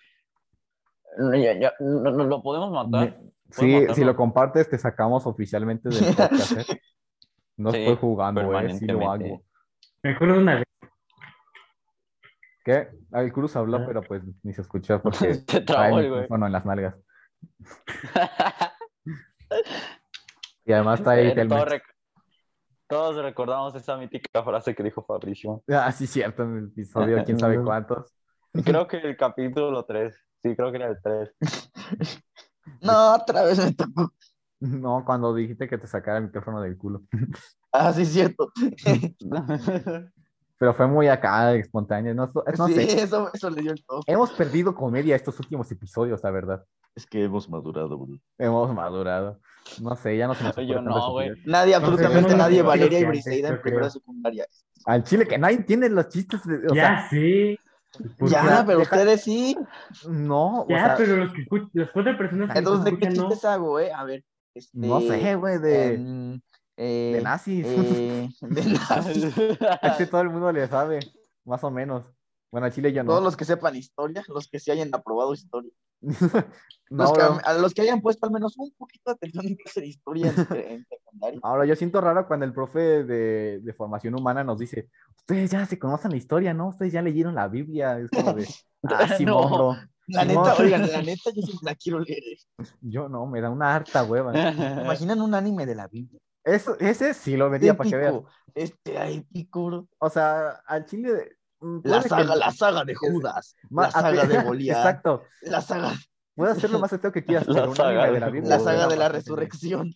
ya- 1.38 1.60
ya, 1.60 1.72
no, 1.80 2.10
no, 2.10 2.24
lo 2.24 2.42
podemos 2.42 2.70
matar. 2.72 3.10
Me- 3.10 3.12
¿Puedes 3.16 3.30
Sí, 3.50 3.62
si 3.64 3.80
matarlo? 3.82 4.04
lo 4.06 4.16
compartes, 4.16 4.68
te 4.70 4.78
sacamos 4.78 5.26
oficialmente 5.26 5.88
del 5.88 5.98
podcast. 6.16 6.52
¿eh? 6.58 6.80
No 7.58 7.70
Sí, 7.70 7.78
estoy 7.78 7.96
jugando, 7.96 8.40
eh, 8.58 8.74
sí 8.74 8.86
lo 8.86 9.10
hago. 9.10 9.42
Me 10.02 10.10
acuerdo 10.12 10.38
una 10.40 10.54
vez. 10.56 10.65
¿Qué? 12.66 12.88
Ah, 13.12 13.22
El 13.22 13.32
Cruz 13.32 13.54
habló, 13.54 13.76
Ah. 13.76 13.84
pero 13.86 14.02
pues 14.02 14.24
ni 14.42 14.52
se 14.52 14.60
escuchó 14.62 15.00
porque 15.02 15.36
trabó 15.64 16.00
el 16.00 16.10
micrófono 16.10 16.46
en 16.46 16.52
las 16.52 16.66
nalgas. 16.66 16.96
Y 20.64 20.72
además 20.72 21.00
trae 21.00 21.28
Eh, 21.28 21.34
el 21.40 21.48
todos, 21.48 21.64
rec- 21.68 21.94
todos 22.88 23.22
recordamos 23.22 23.72
esa 23.76 23.96
mítica 23.96 24.42
frase 24.42 24.74
que 24.74 24.82
dijo 24.82 25.04
Fabricio. 25.04 25.62
Ah, 25.68 25.92
sí, 25.92 26.08
cierto, 26.08 26.42
en 26.42 26.56
el 26.56 26.64
episodio, 26.66 27.22
quién 27.24 27.38
sabe 27.38 27.62
cuántos. 27.62 28.12
Creo 28.64 28.88
que 28.88 28.96
el 28.96 29.16
capítulo 29.16 29.84
3. 29.84 30.12
Sí, 30.42 30.56
creo 30.56 30.72
que 30.72 30.78
era 30.78 30.88
el 30.88 30.98
3. 31.00 31.32
No, 32.82 33.14
otra 33.14 33.44
vez 33.44 33.64
me 33.64 33.72
tocó. 33.74 34.12
No, 34.58 35.04
cuando 35.06 35.32
dijiste 35.32 35.68
que 35.68 35.78
te 35.78 35.86
sacara 35.86 36.18
el 36.18 36.24
micrófono 36.24 36.60
del 36.60 36.76
culo. 36.76 37.02
Ah, 37.70 37.92
sí, 37.92 38.04
cierto. 38.04 38.50
Pero 40.58 40.72
fue 40.74 40.86
muy 40.86 41.08
acá, 41.08 41.54
espontáneo. 41.54 42.14
No, 42.14 42.30
no 42.58 42.66
sí, 42.66 42.74
sé. 42.74 42.82
eso, 43.02 43.30
eso 43.32 43.50
le 43.50 43.62
dio 43.62 43.72
el 43.72 43.84
toque. 43.84 44.10
Hemos 44.10 44.32
perdido 44.32 44.74
comedia 44.74 45.14
estos 45.16 45.38
últimos 45.40 45.70
episodios, 45.70 46.22
la 46.22 46.30
verdad. 46.30 46.64
Es 46.94 47.04
que 47.06 47.24
hemos 47.24 47.48
madurado, 47.50 47.98
bro. 47.98 48.18
Hemos 48.38 48.74
madurado. 48.74 49.38
No 49.82 49.94
sé, 49.96 50.16
ya 50.16 50.26
no 50.26 50.34
se 50.34 50.44
nos 50.44 50.56
Yo 50.56 50.80
no, 50.80 51.12
güey. 51.12 51.30
Nadie, 51.44 51.74
absolutamente 51.74 52.30
no, 52.30 52.36
nadie, 52.38 52.62
no, 52.62 52.68
Valeria 52.68 53.00
y 53.00 53.04
Briseida 53.04 53.48
en 53.50 53.60
primera 53.60 53.90
secundaria. 53.90 54.46
Al 54.86 55.02
chile, 55.04 55.26
que 55.26 55.36
nadie 55.36 55.56
entiende 55.56 55.90
los 55.90 56.08
chistes. 56.08 56.42
de- 56.44 56.66
o 56.70 56.74
ya, 56.74 57.00
sea, 57.00 57.08
sí. 57.10 57.58
Pues 58.18 58.30
Ya, 58.30 58.44
ya, 58.44 58.64
pero 58.66 58.78
deja- 58.80 58.96
ustedes 58.96 59.22
sí. 59.22 59.56
no, 60.08 60.62
o 60.62 60.68
Ya, 60.68 60.84
sea, 60.86 60.96
pero 60.96 61.16
los 61.16 61.32
que 61.32 61.42
escuchan, 61.42 61.70
las 61.74 61.90
cuatro 61.90 62.16
personas 62.18 62.52
que 62.52 62.58
Entonces, 62.58 62.84
¿de 62.84 62.98
qué 62.98 63.06
no. 63.10 63.12
chistes 63.28 63.44
hago, 63.44 63.80
eh? 63.80 63.92
A 63.92 64.04
ver. 64.04 64.24
Este, 64.54 64.78
no 64.78 65.00
sé, 65.00 65.34
güey, 65.34 65.58
de, 65.58 65.94
em, 65.94 66.40
eh, 66.76 67.12
de 67.16 67.22
nazis. 67.22 67.66
eh, 67.66 68.28
de 68.40 68.64
nazis. 68.64 69.34
Casi 69.80 70.06
todo 70.06 70.20
el 70.22 70.30
mundo 70.30 70.52
le 70.52 70.66
sabe, 70.68 71.00
más 71.44 71.62
o 71.64 71.70
menos. 71.70 72.04
Bueno, 72.50 72.66
al 72.66 72.72
chile 72.72 72.92
yo 72.92 73.02
no. 73.02 73.10
Todos 73.10 73.24
los 73.24 73.36
que 73.36 73.44
sepan 73.44 73.76
historia, 73.76 74.24
los 74.28 74.48
que 74.48 74.58
sí 74.60 74.70
hayan 74.70 74.94
aprobado 74.94 75.34
historia. 75.34 75.70
no, 76.90 77.04
Los 77.04 77.12
que, 77.12 77.20
a 77.22 77.54
los 77.54 77.74
que 77.74 77.82
hayan 77.82 78.00
puesto 78.00 78.26
al 78.26 78.32
menos 78.32 78.56
un 78.58 78.70
poquito 78.76 79.10
de 79.10 79.14
atención 79.14 79.46
en 79.48 79.56
clase 79.56 79.80
de 79.80 79.86
historia 79.88 80.30
en, 80.30 80.56
en 80.56 80.86
secundaria. 80.86 81.40
Ahora, 81.42 81.64
yo 81.66 81.74
siento 81.74 82.00
raro 82.00 82.26
cuando 82.26 82.46
el 82.46 82.52
profe 82.52 83.04
de, 83.04 83.60
de 83.60 83.72
formación 83.74 84.14
humana 84.14 84.44
nos 84.44 84.58
dice, 84.58 84.88
ustedes 85.16 85.50
ya 85.50 85.66
se 85.66 85.78
conocen 85.78 86.12
la 86.12 86.18
historia, 86.18 86.54
¿no? 86.54 86.68
Ustedes 86.68 86.92
ya 86.92 87.02
leyeron 87.02 87.34
la 87.34 87.48
Biblia. 87.48 87.98
Es 87.98 88.10
como 88.10 88.32
de, 88.34 88.46
ah, 88.84 89.08
Simón, 89.16 89.50
No. 89.50 89.56
bro. 89.56 89.76
La 90.08 90.24
neta, 90.24 90.54
oigan, 90.60 90.82
la 90.82 91.02
neta, 91.02 91.30
yo 91.34 91.42
siempre 91.42 91.64
la 91.64 91.74
quiero 91.74 91.98
leer. 91.98 92.38
Yo 92.80 93.08
no, 93.08 93.26
me 93.26 93.40
da 93.40 93.50
una 93.50 93.74
harta 93.74 94.04
hueva. 94.04 94.32
Imaginan 94.50 95.20
un 95.20 95.34
anime 95.34 95.66
de 95.66 95.74
la 95.74 95.88
Biblia. 95.88 96.20
Eso, 96.46 96.76
ese 96.78 97.12
sí 97.12 97.36
lo 97.36 97.50
vendía 97.50 97.76
para 97.76 97.90
que 97.90 97.96
veas. 97.96 98.14
Este 98.54 99.14
épico, 99.14 99.66
bro. 99.66 99.88
O 99.98 100.08
sea, 100.08 100.50
al 100.66 100.86
chile... 100.86 101.36
mm, 101.60 101.76
La 101.82 101.82
puede 101.82 102.02
que- 102.04 102.08
saga, 102.08 102.36
la 102.36 102.50
saga 102.52 102.84
de 102.84 102.94
Judas, 102.94 103.56
Ma- 103.68 103.82
la 103.82 103.90
saga 103.90 104.22
a- 104.22 104.26
de 104.26 104.42
Goliat, 104.44 104.76
Exacto. 104.78 105.24
la 105.42 105.60
saga, 105.60 105.92
Puede 106.36 106.52
hacer 106.52 106.70
lo 106.70 106.78
más 106.78 106.90
feo 106.90 107.10
que 107.12 107.24
quieras, 107.24 107.46
La 107.48 107.54
pero 107.54 107.70
un 107.70 107.76
saga 107.76 108.04
anime 108.04 108.12
de 108.14 108.20
la 108.20 108.30
Biblia 108.30 108.50
la 108.50 108.58
suena 108.60 108.72
saga 108.78 108.88
de 108.88 108.96
la 108.96 109.04
bastante 109.08 109.12
bien. 109.12 109.22
resurrección. 109.22 109.94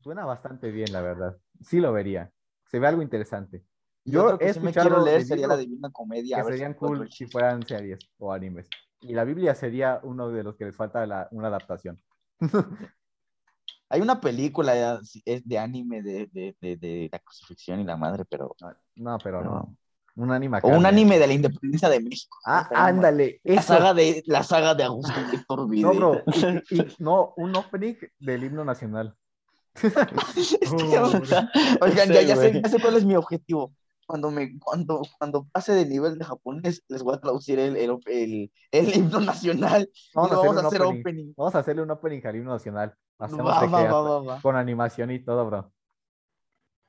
Suena 0.00 0.24
bastante 0.24 0.70
bien, 0.72 0.92
la 0.92 1.00
verdad. 1.02 1.36
Sí 1.60 1.78
lo 1.80 1.92
vería. 1.92 2.32
Se 2.66 2.78
ve 2.80 2.86
algo 2.88 3.02
interesante. 3.02 3.64
Yo 4.04 4.36
que 4.38 4.46
he 4.48 4.54
sí 4.54 4.58
me 4.58 4.70
escuchado 4.70 4.88
quiero 4.88 5.04
leer 5.04 5.24
sería 5.24 5.46
la 5.46 5.56
Divina 5.56 5.90
Comedia. 5.92 6.36
a 6.36 6.40
que 6.40 6.44
ver 6.46 6.52
si 6.54 6.58
serían 6.58 6.72
encuentro 6.72 6.98
cool 7.04 7.12
si 7.12 7.26
fueran 7.26 7.64
series 7.64 8.00
o 8.18 8.32
animes. 8.32 8.68
Y 9.02 9.14
la 9.14 9.22
Biblia 9.24 9.54
sería 9.54 10.00
uno 10.02 10.28
de 10.30 10.42
los 10.42 10.56
que 10.56 10.64
les 10.64 10.74
falta 10.76 11.06
la- 11.06 11.28
una 11.30 11.46
adaptación. 11.48 12.02
Hay 13.92 14.00
una 14.00 14.18
película 14.22 14.98
de 15.24 15.58
anime 15.58 16.00
de, 16.02 16.26
de, 16.32 16.56
de, 16.62 16.76
de 16.78 17.08
la 17.12 17.18
crucifixión 17.18 17.78
y 17.78 17.84
la 17.84 17.94
madre, 17.98 18.24
pero 18.24 18.56
No, 18.96 19.18
pero 19.22 19.44
no. 19.44 19.50
no. 19.50 19.76
Un 20.14 20.30
anime 20.32 20.58
O 20.62 20.68
un 20.68 20.86
anime 20.86 21.18
de 21.18 21.26
la 21.26 21.32
independencia 21.34 21.90
de 21.90 22.00
México. 22.00 22.38
Ah, 22.46 22.68
no, 22.72 22.78
ándale. 22.78 23.40
La 23.44 23.54
Eso. 23.60 23.74
saga 23.74 23.92
de, 23.94 24.22
la 24.26 24.42
saga 24.42 24.74
de 24.74 24.84
Augusto 24.84 25.12
Víctor. 25.30 25.68
No, 25.76 25.94
bro. 25.94 26.22
y- 26.70 26.80
y- 26.80 26.86
no, 27.00 27.34
un 27.36 27.54
opening 27.54 27.94
del 28.18 28.44
himno 28.44 28.64
nacional. 28.64 29.14
Oigan, 31.80 32.08
ya, 32.08 32.22
ya, 32.22 32.36
sé, 32.36 32.48
güey. 32.50 32.62
ya 32.62 32.68
sé 32.68 32.80
cuál 32.80 32.96
es 32.96 33.04
mi 33.04 33.14
objetivo. 33.14 33.72
Cuando, 34.06 34.30
me, 34.30 34.58
cuando, 34.58 35.02
cuando 35.18 35.44
pase 35.52 35.72
de 35.74 35.86
nivel 35.86 36.18
de 36.18 36.24
japonés, 36.24 36.82
les 36.88 37.02
voy 37.02 37.14
a 37.14 37.20
traducir 37.20 37.58
el, 37.58 37.76
el, 37.76 37.98
el, 38.06 38.52
el 38.72 38.94
himno 38.96 39.20
nacional. 39.20 39.88
Vamos, 40.14 40.32
a, 40.32 40.34
hacer 40.34 40.48
vamos 40.48 40.64
a 40.64 40.66
hacer 40.66 40.82
opening. 40.82 41.00
opening. 41.00 41.34
Vamos 41.36 41.54
a 41.54 41.58
hacerle 41.60 41.82
un 41.82 41.90
opening 41.90 42.20
al 42.24 42.36
himno 42.36 42.50
nacional. 42.52 42.94
Va, 43.20 43.66
va, 43.66 44.20
va, 44.20 44.40
con 44.42 44.56
animación 44.56 45.10
y 45.12 45.24
todo, 45.24 45.46
bro. 45.46 45.72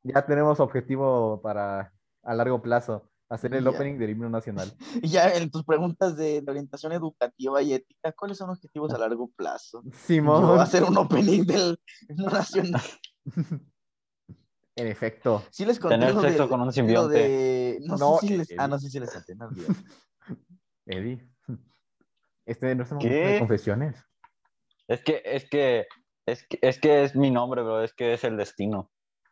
Ya 0.04 0.26
tenemos 0.26 0.60
objetivo 0.60 1.40
para 1.42 1.94
a 2.24 2.34
largo 2.36 2.62
plazo. 2.62 3.10
Hacer 3.30 3.54
el 3.56 3.64
Ya. 3.64 3.70
opening 3.72 3.98
del 3.98 4.10
himno 4.12 4.30
nacional. 4.30 4.72
Ya 5.04 5.30
en 5.34 5.50
tus 5.50 5.64
preguntas 5.64 6.16
de, 6.18 6.42
de 6.42 6.52
orientación 6.52 6.92
educativa 6.92 7.62
y 7.62 7.74
ética, 7.74 8.12
¿cuáles 8.12 8.38
son 8.38 8.50
los 8.50 8.58
objetivos 8.58 8.94
a 8.94 8.98
largo 8.98 9.30
plazo? 9.36 9.82
Yo 9.86 9.92
Simón. 9.94 10.46
voy 10.48 10.60
a 10.60 10.64
hacer 10.64 10.84
un 10.84 10.98
opening 10.98 11.44
del 11.46 11.80
himno 12.10 12.30
nacional. 12.30 12.82
En 14.76 14.88
efecto. 14.88 15.44
Sí 15.52 15.66
les 15.66 15.80
conté 15.80 15.96
Tener 15.98 16.16
lo 16.16 16.22
sexo 16.22 16.40
del- 16.44 16.50
con 16.50 16.62
un 16.62 16.72
simbionte. 16.74 17.18
de- 17.18 17.78
No, 17.82 17.98
No, 17.98 18.18
sé 18.20 18.28
si 18.28 18.38
les... 18.38 18.48
Ah, 18.58 18.68
no 18.68 18.80
sé 18.80 18.90
si 18.90 19.00
les 19.00 19.12
conté, 19.12 19.36
no. 19.36 19.50
Eddie. 20.86 21.28
Este 22.46 22.76
no 22.76 22.84
es 22.84 22.92
el 22.92 22.98
¿Qué? 22.98 23.08
momento 23.08 23.28
de 23.30 23.40
confesiones. 23.40 24.04
Es 24.90 25.02
que, 25.02 25.22
es 25.24 25.50
que, 25.50 25.88
es 26.26 26.46
que, 26.46 26.60
es 26.62 26.80
que 26.80 27.04
es 27.06 27.16
mi 27.16 27.32
nombre, 27.32 27.62
bro, 27.62 27.82
es 27.82 27.94
que 27.94 28.14
es 28.14 28.24
el 28.26 28.36
destino. 28.36 28.92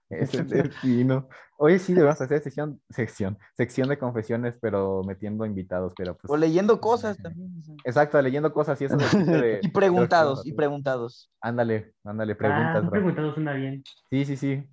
Es 0.10 0.34
el 0.34 0.48
destino. 0.48 1.28
Oye, 1.58 1.78
sí, 1.80 1.94
debemos 1.94 2.20
hacer 2.22 2.42
sección, 2.42 2.82
sección, 2.90 3.38
sección 3.56 3.90
de 3.90 3.98
confesiones, 4.00 4.58
pero 4.62 5.04
metiendo 5.04 5.46
invitados, 5.46 5.94
pero 5.98 6.18
pues. 6.18 6.32
O 6.32 6.38
leyendo 6.38 6.80
cosas 6.80 7.18
también. 7.22 7.52
Exacto, 7.84 8.22
leyendo 8.22 8.54
cosas 8.54 8.80
y 8.82 8.86
eso 8.86 8.96
de- 8.98 9.02
Y 9.62 9.68
de 9.68 9.72
preguntados, 9.74 10.38
los 10.40 10.48
y 10.48 10.54
preguntados. 10.54 11.30
Ándale, 11.42 11.94
ándale, 12.06 12.34
Ah, 12.34 12.38
preguntas, 12.38 12.76
un 12.76 12.82
bro. 12.84 12.92
preguntado 12.92 13.34
suena 13.34 13.54
bien. 13.54 13.84
Sí, 14.10 14.24
sí, 14.26 14.38
sí. 14.38 14.64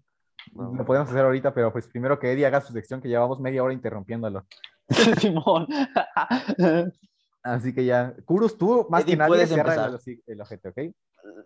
Lo 0.54 0.84
podemos 0.84 1.08
hacer 1.08 1.24
ahorita, 1.24 1.52
pero 1.54 1.72
pues 1.72 1.86
primero 1.88 2.18
que 2.18 2.32
Eddie 2.32 2.46
haga 2.46 2.60
su 2.60 2.72
sección, 2.72 3.00
que 3.00 3.08
llevamos 3.08 3.40
media 3.40 3.62
hora 3.62 3.72
interrumpiéndolo. 3.74 4.44
Simón. 5.18 5.66
Así 7.42 7.72
que 7.74 7.84
ya, 7.84 8.14
Kurus, 8.24 8.58
tú 8.58 8.86
más 8.90 9.02
Eddie, 9.02 9.12
que 9.12 9.16
nadie 9.18 9.28
puedes 9.28 9.48
cierra 9.48 9.74
empezar. 9.74 10.00
el, 10.06 10.22
el 10.26 10.40
ojete, 10.40 10.68
¿ok? 10.68 10.78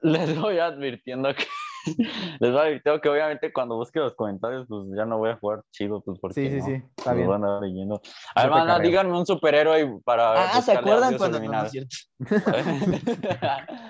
Les 0.03 0.39
voy 0.41 0.59
advirtiendo 0.59 1.29
que 1.35 1.45
les 2.41 2.53
voy 2.53 2.61
advirtiendo 2.61 3.01
que 3.01 3.09
obviamente 3.09 3.53
cuando 3.53 3.77
busque 3.77 3.99
los 3.99 4.15
comentarios, 4.15 4.67
pues 4.69 4.83
ya 4.97 5.05
no 5.05 5.19
voy 5.19 5.31
a 5.31 5.37
jugar 5.37 5.63
chido, 5.71 6.01
pues 6.03 6.19
porque 6.21 6.41
Sí, 6.41 6.51
sí, 6.51 6.59
no, 6.59 6.65
sí, 6.65 6.73
está 6.97 7.11
los 7.11 7.17
bien. 7.17 7.29
van 7.29 7.45
a 7.45 7.61
leyendo. 7.61 7.95
A 7.97 7.99
ver, 7.99 8.03
Siempre 8.43 8.51
banda, 8.51 8.73
carreo. 8.75 8.89
díganme 8.89 9.19
un 9.19 9.27
superhéroe 9.27 10.01
para. 10.05 10.33
Ah, 10.57 10.63
¿se 10.63 10.73
acuerdan 10.73 11.17
cuando 11.19 11.41
no, 11.41 11.53
no 11.53 11.65
es 11.65 11.71
cierto? 11.73 11.97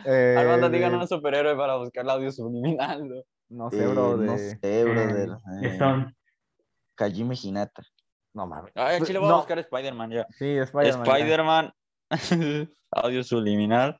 Eh, 0.06 0.36
Armando, 0.38 0.68
díganos 0.70 1.02
un 1.02 1.08
superhéroe 1.08 1.56
para 1.56 1.76
buscar 1.76 2.04
el 2.04 2.10
audio 2.10 2.32
subliminal. 2.32 3.24
¿No? 3.52 3.70
Sé, 3.70 3.86
bro, 3.86 4.14
Eh, 4.14 4.18
de... 4.18 4.26
No 4.26 4.38
sé, 4.38 4.84
brother. 4.84 5.28
Eh, 5.30 5.66
Eh, 5.66 5.68
Stone. 5.74 6.14
Kajime 6.94 7.34
Hinata. 7.40 7.82
No 8.34 8.46
mames. 8.46 8.72
Ay, 8.74 8.96
aquí 9.00 9.12
le 9.12 9.18
voy 9.18 9.28
No. 9.28 9.34
a 9.34 9.38
buscar 9.38 9.58
Spider-Man 9.58 10.10
ya. 10.10 10.26
Sí, 10.30 10.56
Spider-Man. 10.58 11.06
Spider-Man, 11.06 11.72
audio 12.90 13.22
subliminal. 13.24 13.98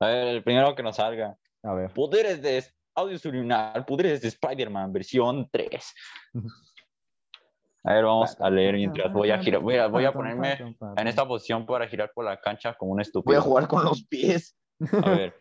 A 0.00 0.06
ver, 0.06 0.28
el 0.28 0.42
primero 0.44 0.74
que 0.74 0.82
nos 0.82 0.96
salga. 0.96 1.36
A 1.62 1.74
ver. 1.74 1.92
Poderes 1.92 2.42
de 2.42 2.64
audio 2.94 3.18
subliminal, 3.18 3.84
poderes 3.84 4.20
de 4.22 4.28
Spider-Man, 4.28 4.92
versión 4.92 5.48
3. 5.50 5.94
A 7.86 7.92
ver, 7.94 8.04
vamos 8.04 8.36
a 8.40 8.48
leer 8.50 8.74
mientras 8.76 9.12
voy 9.12 9.30
a 9.30 9.38
girar. 9.38 9.60
Voy 9.60 9.76
a, 9.76 9.86
voy 9.88 10.04
a 10.06 10.12
ponerme 10.12 10.56
en 10.96 11.06
esta 11.06 11.26
posición 11.28 11.66
para 11.66 11.86
girar 11.86 12.10
por 12.14 12.24
la 12.24 12.40
cancha 12.40 12.74
como 12.74 12.92
un 12.92 12.96
Voy 12.96 13.02
estúpido. 13.02 13.38
a 13.38 13.42
jugar 13.42 13.68
con 13.68 13.84
los 13.84 14.04
pies. 14.06 14.56
A 15.02 15.10
ver. 15.10 15.34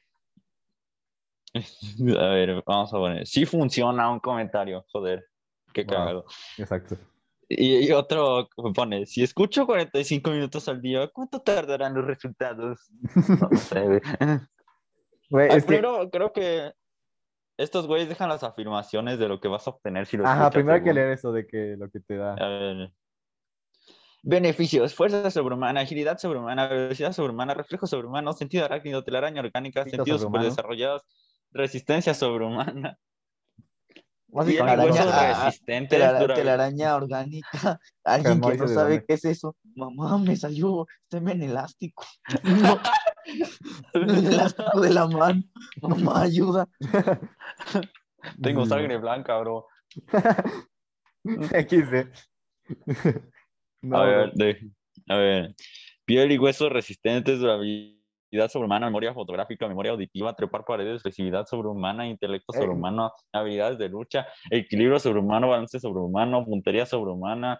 A 2.19 2.27
ver, 2.29 2.63
vamos 2.65 2.93
a 2.93 2.97
poner. 2.97 3.27
Sí 3.27 3.45
funciona 3.45 4.09
un 4.11 4.19
comentario, 4.19 4.85
joder. 4.91 5.25
Qué 5.73 5.83
Wow. 5.83 5.89
cagado. 5.93 6.25
Exacto. 6.57 6.97
Y, 7.49 7.85
y 7.87 7.91
otro 7.91 8.47
pone, 8.73 9.05
si 9.05 9.21
escucho 9.21 9.65
45 9.65 10.31
minutos 10.31 10.67
al 10.67 10.81
día, 10.81 11.07
¿cuánto 11.09 11.41
tardarán 11.41 11.93
los 11.93 12.05
resultados? 12.05 12.89
No 13.51 13.57
sé, 13.57 13.81
güey. 13.81 14.01
Güey, 15.29 15.49
Ay, 15.49 15.57
es 15.57 15.63
que... 15.63 15.67
primero, 15.67 16.09
creo 16.11 16.31
que 16.31 16.73
estos 17.57 17.87
güeyes 17.87 18.07
dejan 18.07 18.29
las 18.29 18.43
afirmaciones 18.43 19.17
de 19.17 19.27
lo 19.27 19.39
que 19.39 19.47
vas 19.47 19.65
a 19.65 19.71
obtener 19.71 20.05
si 20.05 20.15
lo 20.17 20.25
Ajá, 20.25 20.33
escuchas, 20.33 20.53
primero 20.53 20.75
hay 20.75 20.83
que 20.83 20.93
leer 20.93 21.09
eso 21.09 21.31
de 21.31 21.47
que 21.47 21.75
lo 21.77 21.89
que 21.89 21.99
te 22.01 22.17
da. 22.17 22.35
A 22.35 22.47
ver. 22.47 22.93
Beneficios, 24.21 24.93
fuerza 24.93 25.31
sobrehumana, 25.31 25.81
agilidad 25.81 26.19
sobrehumana, 26.19 26.67
velocidad 26.67 27.13
sobrehumana, 27.13 27.55
reflejo 27.55 27.87
sobrehumano, 27.87 28.33
sentido 28.33 28.63
arácnido, 28.65 29.03
telaraña 29.03 29.41
orgánica, 29.41 29.83
sentidos 29.85 30.21
superdesarrollados, 30.21 31.01
resistencia 31.53 32.13
sobrehumana, 32.13 32.97
y 34.47 34.57
Araña, 34.57 34.83
huesos 34.85 35.07
ah, 35.13 35.45
resistentes, 35.45 35.99
Telara- 35.99 36.19
dura- 36.19 36.33
telaraña 36.35 36.95
orgánica. 36.95 37.79
Alguien 38.03 38.41
que 38.41 38.57
no 38.57 38.67
¿de 38.67 38.73
sabe 38.73 39.05
qué 39.05 39.13
es 39.13 39.25
eso. 39.25 39.55
Mamá, 39.75 40.17
me 40.17 40.35
salió 40.35 40.87
semen 41.09 41.41
elástico. 41.43 42.05
No. 42.43 42.79
El 43.93 44.27
elástico 44.27 44.81
de 44.81 44.89
la 44.89 45.07
mano. 45.07 45.43
Mamá, 45.81 46.23
ayuda. 46.23 46.67
Tengo 48.41 48.63
Sí, 48.63 48.69
sangre 48.69 48.97
blanca, 48.97 49.37
bro. 49.37 49.67
XD. 51.23 52.07
No, 53.81 53.97
a 53.97 54.05
ver, 54.05 54.31
de- 54.33 54.71
a 55.07 55.15
ver. 55.17 55.55
Piel 56.05 56.31
y 56.31 56.37
huesos 56.37 56.69
resistentes, 56.71 57.39
durabilidad 57.39 58.01
sobrehumana, 58.50 58.88
memoria 58.88 59.13
fotográfica, 59.13 59.67
memoria 59.67 59.91
auditiva, 59.91 60.34
trepar 60.36 60.65
paredes, 60.65 61.02
flexibilidad 61.02 61.46
sobrehumana, 61.46 62.08
intelecto 62.08 62.54
Eh. 62.54 62.58
sobrehumano, 62.60 63.12
habilidades 63.32 63.78
de 63.78 63.89
lucha, 63.89 64.26
equilibrio 64.50 65.00
sobrehumano, 65.00 65.50
balance 65.50 65.80
sobrehumano, 65.80 66.43
puntería 66.46 66.86
sobrehumana, 66.86 67.54
A 67.54 67.60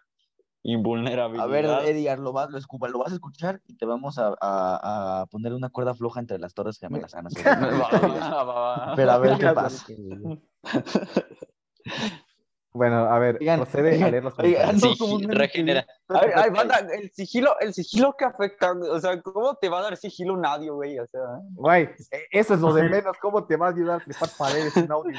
invulnerabilidad. 0.64 1.82
ver, 1.82 1.90
Eddie, 1.90 2.16
lo 2.18 2.32
vas, 2.32 2.50
lo, 2.50 2.58
escupa- 2.58 2.88
lo 2.90 3.00
vas 3.00 3.12
a 3.12 3.16
escuchar 3.16 3.62
y 3.68 3.76
te 3.76 3.86
vamos 3.86 4.18
a, 4.18 4.30
a- 4.40 5.22
a 5.22 5.26
poner 5.28 5.54
una 5.54 5.70
cuerda 5.70 5.94
floja 5.94 6.22
entre 6.22 6.40
las 6.40 6.54
torres 6.54 6.80
gemelas. 6.80 7.14
Ah, 7.16 7.22
va, 8.44 8.54
va. 8.54 8.94
Pero 8.96 9.12
a 9.12 9.18
ver 9.18 9.38
qué 9.38 9.50
pasa. 9.50 9.86
Bueno, 12.76 13.06
a 13.06 13.20
ver, 13.20 13.38
Oigan, 13.40 13.60
procede 13.60 13.92
a 13.92 13.94
oigan, 13.94 14.12
leer 14.12 14.24
los 14.24 14.34
oigan, 14.40 14.66
comentarios. 14.80 15.00
no, 15.00 15.06
un 15.06 15.30
regenera. 15.30 15.86
A 16.08 16.22
ver, 16.22 16.34
ay, 16.36 16.50
banda, 16.50 16.80
el 16.80 17.12
sigilo, 17.12 17.56
el 17.60 17.72
sigilo 17.74 18.16
que 18.18 18.26
afecta, 18.26 18.72
o 18.72 19.00
sea, 19.00 19.22
¿cómo 19.22 19.56
te 19.56 19.70
va 19.70 19.80
a 19.80 19.84
dar 19.84 19.98
sigilo 19.98 20.34
un 20.34 20.44
audio, 20.44 20.74
güey? 20.76 20.98
O 20.98 21.06
sea, 21.06 21.22
Güey, 21.54 21.84
e- 22.10 22.28
eso 22.32 22.56
es 22.56 22.60
lo 22.62 22.74
de 22.74 22.90
menos. 22.90 23.16
¿Cómo 23.22 23.46
te 23.46 23.58
va 23.58 23.68
a 23.68 23.70
ayudar 23.70 24.02
a 24.02 24.04
trepar 24.04 24.30
paredes 24.38 24.76
en 24.76 24.92
audio? 24.92 25.16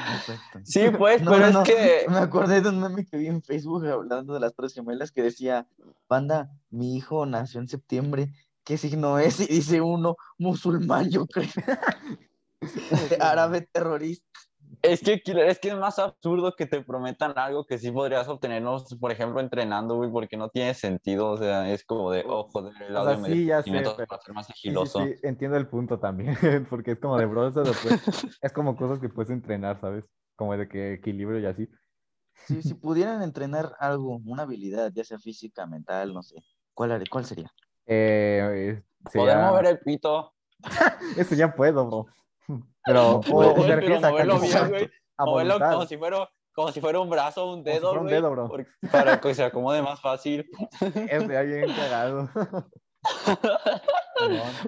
Sí, 0.63 0.89
pues, 0.97 1.21
No, 1.21 1.31
pero 1.31 1.47
no, 1.47 1.51
no, 1.53 1.61
es 1.63 1.69
que, 1.69 2.05
Me 2.09 2.17
acordé 2.17 2.59
de 2.59 2.67
un 2.69 2.81
meme 2.81 3.05
que 3.05 3.15
vi 3.15 3.27
en 3.27 3.41
Facebook 3.41 3.87
hablando 3.87 4.33
de 4.33 4.41
las 4.41 4.53
Torres 4.53 4.73
Gemelas 4.73 5.11
que 5.13 5.21
decía, 5.23 5.65
Panda, 6.07 6.49
mi 6.71 6.97
hijo 6.97 7.25
nació 7.25 7.61
en 7.61 7.69
septiembre, 7.69 8.33
¿qué 8.65 8.77
signo 8.77 9.17
es? 9.17 9.39
Y 9.39 9.47
dice 9.47 9.79
uno, 9.79 10.17
musulmán, 10.37 11.09
yo 11.09 11.25
creo. 11.25 11.47
Árabe 13.21 13.61
terrorista. 13.61 14.25
Es 14.81 15.01
que, 15.01 15.21
es 15.25 15.59
que 15.59 15.69
es 15.69 15.75
más 15.77 15.99
absurdo 15.99 16.55
que 16.55 16.65
te 16.65 16.81
prometan 16.81 17.33
algo 17.37 17.65
que 17.65 17.77
sí 17.77 17.91
podrías 17.91 18.27
obtener, 18.27 18.61
no, 18.61 18.83
por 18.99 19.11
ejemplo, 19.11 19.39
entrenando, 19.39 19.95
güey, 19.95 20.11
porque 20.11 20.37
no 20.37 20.49
tiene 20.49 20.73
sentido, 20.73 21.31
o 21.31 21.37
sea, 21.37 21.71
es 21.71 21.83
como 21.85 22.11
de, 22.11 22.23
oh, 22.27 22.47
joder, 22.51 22.73
el 22.81 22.95
O 22.95 22.99
audio 22.99 23.11
sea, 23.11 23.19
me 23.21 23.29
sí, 23.29 23.45
ya 23.45 23.57
sé, 23.57 23.69
conocimientos 23.69 23.93
pero- 23.95 24.07
para 24.07 24.21
ser 24.21 24.33
más 24.35 24.47
Sí, 24.47 24.53
sí, 24.53 24.59
sigiloso. 24.61 24.99
sí, 25.05 25.15
entiendo 25.23 25.57
el 25.57 25.67
punto 25.67 25.99
también, 25.99 26.35
porque 26.69 26.91
es 26.91 26.99
como 26.99 27.17
de 27.17 27.25
bro, 27.25 27.51
puedes- 27.51 28.37
es 28.41 28.53
como 28.53 28.75
cosas 28.75 28.99
que 28.99 29.09
puedes 29.09 29.29
entrenar, 29.31 29.79
¿sabes? 29.81 30.05
Como 30.35 30.55
de 30.57 30.67
que 30.67 30.93
equilibrio 30.93 31.39
y 31.39 31.45
así. 31.45 31.69
Si, 32.47 32.61
si 32.61 32.73
pudieran 32.73 33.21
entrenar 33.23 33.75
algo, 33.79 34.19
una 34.25 34.43
habilidad, 34.43 34.91
ya 34.93 35.03
sea 35.03 35.17
física, 35.19 35.65
mental, 35.65 36.13
no 36.13 36.21
sé, 36.21 36.35
¿cuál, 36.73 37.03
cuál 37.09 37.25
sería? 37.25 37.51
Eh, 37.85 38.81
Poder 39.13 39.33
sería- 39.35 39.47
mover 39.49 39.65
el 39.67 39.79
pito. 39.79 40.33
Eso 41.17 41.35
ya 41.35 41.53
puedo, 41.55 41.85
bro. 41.87 42.05
Pero, 42.85 43.15
o, 43.17 43.21
Güey, 43.21 43.49
o 43.49 43.53
te 43.55 43.61
pero 43.61 43.75
refieres 43.75 44.03
a 44.03 44.09
moverlo 44.11 44.39
bien, 44.39 44.51
calidad, 44.53 44.69
güey. 44.69 44.91
a 45.17 45.25
Moverlo 45.25 45.53
voluntad. 45.55 45.73
como 45.73 45.85
si 45.87 45.97
fuera, 45.97 46.29
como 46.53 46.71
si 46.71 46.81
fuera 46.81 46.99
un 46.99 47.09
brazo 47.09 47.45
o 47.45 47.53
un 47.55 47.63
si 47.63 47.71
dedo, 47.71 47.87
fuera 47.89 48.01
un 48.01 48.07
dedo, 48.07 48.31
bro. 48.31 48.47
por- 48.47 48.67
para 48.91 49.19
que 49.19 49.33
se 49.33 49.43
acomode 49.43 49.81
más 49.81 49.99
fácil. 50.01 50.45
Es 51.09 51.27
de 51.27 51.37
alguien 51.37 51.73
cagado. 51.75 52.29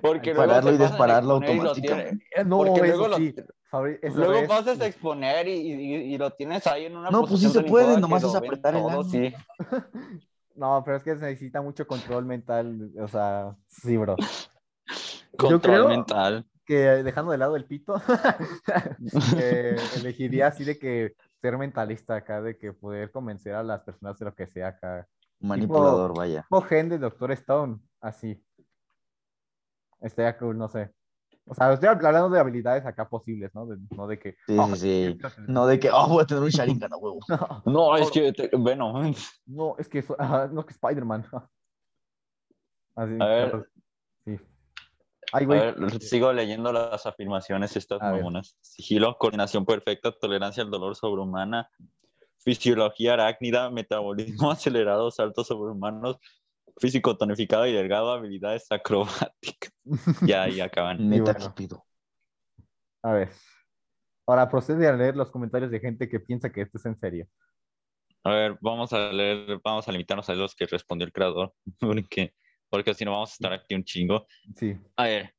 Porque 0.01 0.29
Ay, 0.31 0.35
luego 0.35 0.47
Pararlo 0.51 0.73
y 0.73 0.77
dispararlo 0.77 1.33
automáticamente. 1.35 2.25
Eh, 2.35 2.43
No, 2.43 2.57
Porque 2.57 2.81
luego 2.81 3.07
lo- 3.07 3.17
sí. 3.17 3.33
Fabri- 3.71 3.99
Luego 4.13 4.33
es- 4.35 4.47
pasas 4.47 4.79
a 4.79 4.85
exponer 4.87 5.47
y, 5.47 5.51
y- 5.53 6.13
y 6.13 6.17
lo 6.17 6.31
tienes 6.31 6.65
ahí 6.67 6.85
en 6.85 6.95
una 6.97 7.09
No, 7.09 7.25
pues 7.25 7.41
sí 7.41 7.49
se 7.49 7.63
puede, 7.63 7.99
nomás 7.99 8.23
es 8.23 8.33
apretar 8.35 8.75
el 8.75 8.81
todo, 8.81 9.03
sí. 9.03 9.33
No, 10.55 10.81
pero 10.85 10.97
es 10.97 11.03
que 11.03 11.15
se 11.17 11.25
necesita 11.25 11.61
mucho 11.61 11.85
control 11.85 12.25
mental. 12.25 12.91
O 13.01 13.07
sea, 13.07 13.55
sí, 13.67 13.97
bro. 13.97 14.15
Control 15.37 15.61
creo- 15.61 15.87
mental. 15.87 16.45
Que 16.67 17.01
dejando 17.01 17.31
de 17.31 17.37
lado 17.37 17.55
el 17.55 17.63
pito, 17.65 17.95
eh, 19.37 19.77
elegiría 19.95 20.47
así 20.47 20.65
de 20.65 20.77
que 20.77 21.13
ser 21.41 21.57
mentalista 21.57 22.15
acá, 22.17 22.41
de 22.41 22.57
que 22.57 22.73
poder 22.73 23.09
convencer 23.09 23.55
a 23.55 23.63
las 23.63 23.81
personas 23.83 24.19
de 24.19 24.25
lo 24.25 24.35
que 24.35 24.47
sea 24.47 24.67
acá. 24.67 25.07
Manipulador, 25.39 26.13
vaya. 26.15 26.41
Tipo 26.41 26.61
gen 26.63 26.89
de 26.89 26.97
Doctor 26.97 27.31
Stone, 27.31 27.79
así. 28.01 28.43
Estaría 30.01 30.37
cool, 30.37 30.57
no 30.57 30.67
sé. 30.67 30.91
O 31.45 31.55
sea, 31.55 31.71
estoy 31.71 31.87
hablando 31.87 32.29
de 32.29 32.39
habilidades 32.41 32.85
acá 32.85 33.07
posibles, 33.07 33.49
¿no? 33.55 33.65
De- 33.65 33.77
no 33.95 34.05
de 34.05 34.19
que. 34.19 34.35
Sí, 34.45 34.57
"Ah, 34.59 34.67
sí, 34.75 35.17
sí. 35.23 35.41
No 35.47 35.65
de 35.67 35.79
que, 35.79 35.89
oh, 35.89 36.07
voy 36.09 36.23
a 36.23 36.25
tener 36.25 36.43
un 36.43 36.49
Sharingan 36.49 36.91
a 36.91 36.97
huevo. 36.97 37.19
No, 37.65 37.91
No, 37.93 37.95
es 37.97 38.11
que, 38.11 38.33
te- 38.33 38.49
bueno, 38.57 39.01
no, 39.45 39.75
es 39.77 39.87
que, 39.87 40.03
ajá, 40.19 40.49
no, 40.51 40.65
que 40.65 40.73
Spider-Man. 40.73 41.25
Así, 42.95 43.17
A 43.21 43.25
ver. 43.25 43.69
sí. 44.25 44.37
Ay, 45.33 45.43
a 45.43 45.47
güey. 45.47 45.59
ver, 45.59 46.01
sigo 46.01 46.31
leyendo 46.31 46.71
las 46.71 47.05
afirmaciones 47.05 47.75
estas 47.75 48.01
A 48.01 48.11
ver. 48.11 48.21
mamonas. 48.21 48.57
Sigilo, 48.61 49.17
coordinación 49.17 49.65
perfecta, 49.65 50.11
tolerancia 50.11 50.63
al 50.63 50.71
dolor 50.71 50.95
sobrehumana, 50.95 51.69
fisiología 52.39 53.13
arácnida, 53.13 53.69
metabolismo 53.69 54.51
acelerado, 54.51 55.11
saltos 55.11 55.47
sobrehumanos, 55.47 56.17
físico 56.79 57.17
tonificado 57.17 57.65
y 57.65 57.73
delgado, 57.73 58.11
habilidades 58.11 58.67
acrobáticas. 58.69 59.73
Ya 60.25 60.43
ahí 60.43 60.59
acaban. 60.61 61.07
Meta 61.07 61.33
bueno. 61.33 61.49
Cupido. 61.49 61.85
A 63.03 63.13
ver. 63.13 63.29
Ahora 64.25 64.49
procede 64.49 64.87
a 64.87 64.93
leer 64.93 65.15
los 65.15 65.31
comentarios 65.31 65.71
de 65.71 65.79
gente 65.79 66.09
que 66.09 66.19
piensa 66.19 66.51
que 66.51 66.61
esto 66.61 66.77
es 66.77 66.85
en 66.85 66.97
serio. 66.99 67.27
A 68.23 68.31
ver, 68.31 68.57
vamos 68.61 68.91
a 68.91 69.11
leer, 69.13 69.59
vamos 69.63 69.87
a 69.87 69.91
limitarnos 69.91 70.29
a 70.29 70.33
los 70.35 70.53
que 70.53 70.65
respondió 70.65 71.05
el 71.05 71.13
creador, 71.13 71.53
porque 71.79 72.33
porque 72.69 72.93
si 72.93 73.05
no 73.05 73.11
vamos 73.11 73.31
a 73.31 73.33
estar 73.33 73.53
aquí 73.53 73.75
un 73.75 73.83
chingo. 73.83 74.27
Sí. 74.55 74.77
A 74.95 75.03
ver. 75.03 75.33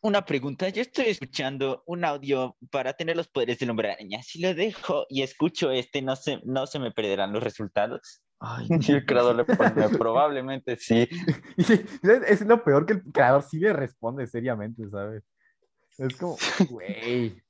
Una 0.00 0.24
pregunta, 0.24 0.68
yo 0.68 0.82
estoy 0.82 1.06
escuchando 1.06 1.82
un 1.86 2.04
audio 2.04 2.56
para 2.70 2.92
tener 2.92 3.16
los 3.16 3.26
poderes 3.28 3.58
del 3.58 3.70
hombre 3.70 3.90
araña. 3.90 4.22
Si 4.22 4.40
lo 4.40 4.54
dejo 4.54 5.06
y 5.08 5.22
escucho 5.22 5.72
este, 5.72 6.02
no 6.02 6.14
se, 6.14 6.40
no 6.44 6.66
se 6.66 6.78
me 6.78 6.92
perderán 6.92 7.32
los 7.32 7.42
resultados. 7.42 8.22
Ay, 8.40 8.68
el 8.88 9.04
creador 9.04 9.36
le 9.36 9.44
pone, 9.44 9.88
probablemente 9.98 10.76
sí. 10.76 11.08
Es 12.26 12.40
lo 12.42 12.62
peor 12.62 12.86
que 12.86 12.94
el 12.94 13.02
creador 13.02 13.42
sí 13.42 13.58
le 13.58 13.72
responde 13.72 14.26
seriamente, 14.26 14.88
¿sabes? 14.88 15.24
Es 15.98 16.16
como, 16.16 16.36
güey. 16.70 17.42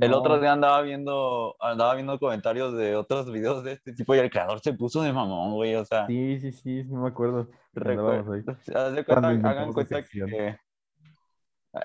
El 0.00 0.10
No. 0.12 0.18
otro 0.18 0.38
día 0.40 0.52
andaba 0.52 0.80
viendo, 0.82 1.56
andaba 1.60 1.94
viendo 1.94 2.18
comentarios 2.18 2.72
de 2.76 2.94
otros 2.94 3.30
videos 3.32 3.64
de 3.64 3.72
este 3.72 3.92
tipo 3.92 4.14
y 4.14 4.18
el 4.18 4.30
creador 4.30 4.60
se 4.60 4.72
puso 4.72 5.02
de 5.02 5.12
mamón, 5.12 5.54
güey. 5.54 5.74
O 5.74 5.84
sea, 5.84 6.06
Sí, 6.06 6.38
sí, 6.40 6.52
sí, 6.52 6.82
sí 6.84 6.88
me 6.88 7.08
acuerdo. 7.08 7.48
recuer- 7.74 7.98
Andábamos 8.20 8.28
ahí. 8.34 8.42
haz 8.76 8.92
de 8.94 9.04
Cuando 9.04 9.28
cuenta- 9.28 9.50
hagan 9.50 9.72
cuenta 9.72 10.02
que. 10.04 10.58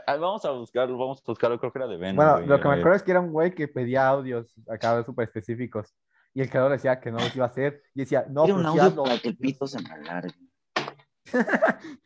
Vamos 0.08 0.46
a 0.46 0.52
buscarlo, 0.52 0.98
vamos 0.98 1.20
a 1.20 1.24
buscarlo, 1.32 1.60
creo 1.60 1.72
que 1.72 1.80
era 1.80 1.88
de 1.88 1.98
Ben. 1.98 2.16
Bueno, 2.16 2.34
güey, 2.36 2.48
lo 2.48 2.60
que 2.62 2.68
me 2.68 2.76
acuerdo 2.76 2.96
es 2.96 3.04
que 3.04 3.12
era 3.12 3.20
un 3.20 3.32
güey 3.32 3.54
que 3.54 3.68
pedía 3.68 4.08
audios 4.08 4.54
acá 4.70 5.04
súper 5.04 5.26
específicos. 5.28 5.94
Y 6.34 6.42
el 6.42 6.50
creador 6.50 6.72
decía 6.72 7.00
que 7.00 7.12
no 7.12 7.20
los 7.20 7.36
iba 7.36 7.46
a 7.46 7.50
hacer. 7.50 7.84
Y 7.94 8.00
decía, 8.02 8.26
no, 8.30 8.44
Quiero 8.46 8.58
un 8.58 8.64
pues 8.64 8.74
sí 8.74 8.80
audio 8.80 9.04
para 9.04 9.20
que 9.20 9.28
el 9.30 9.38
pito 9.38 9.68
se 9.68 9.82
me 9.82 9.90
alargue. 9.92 10.34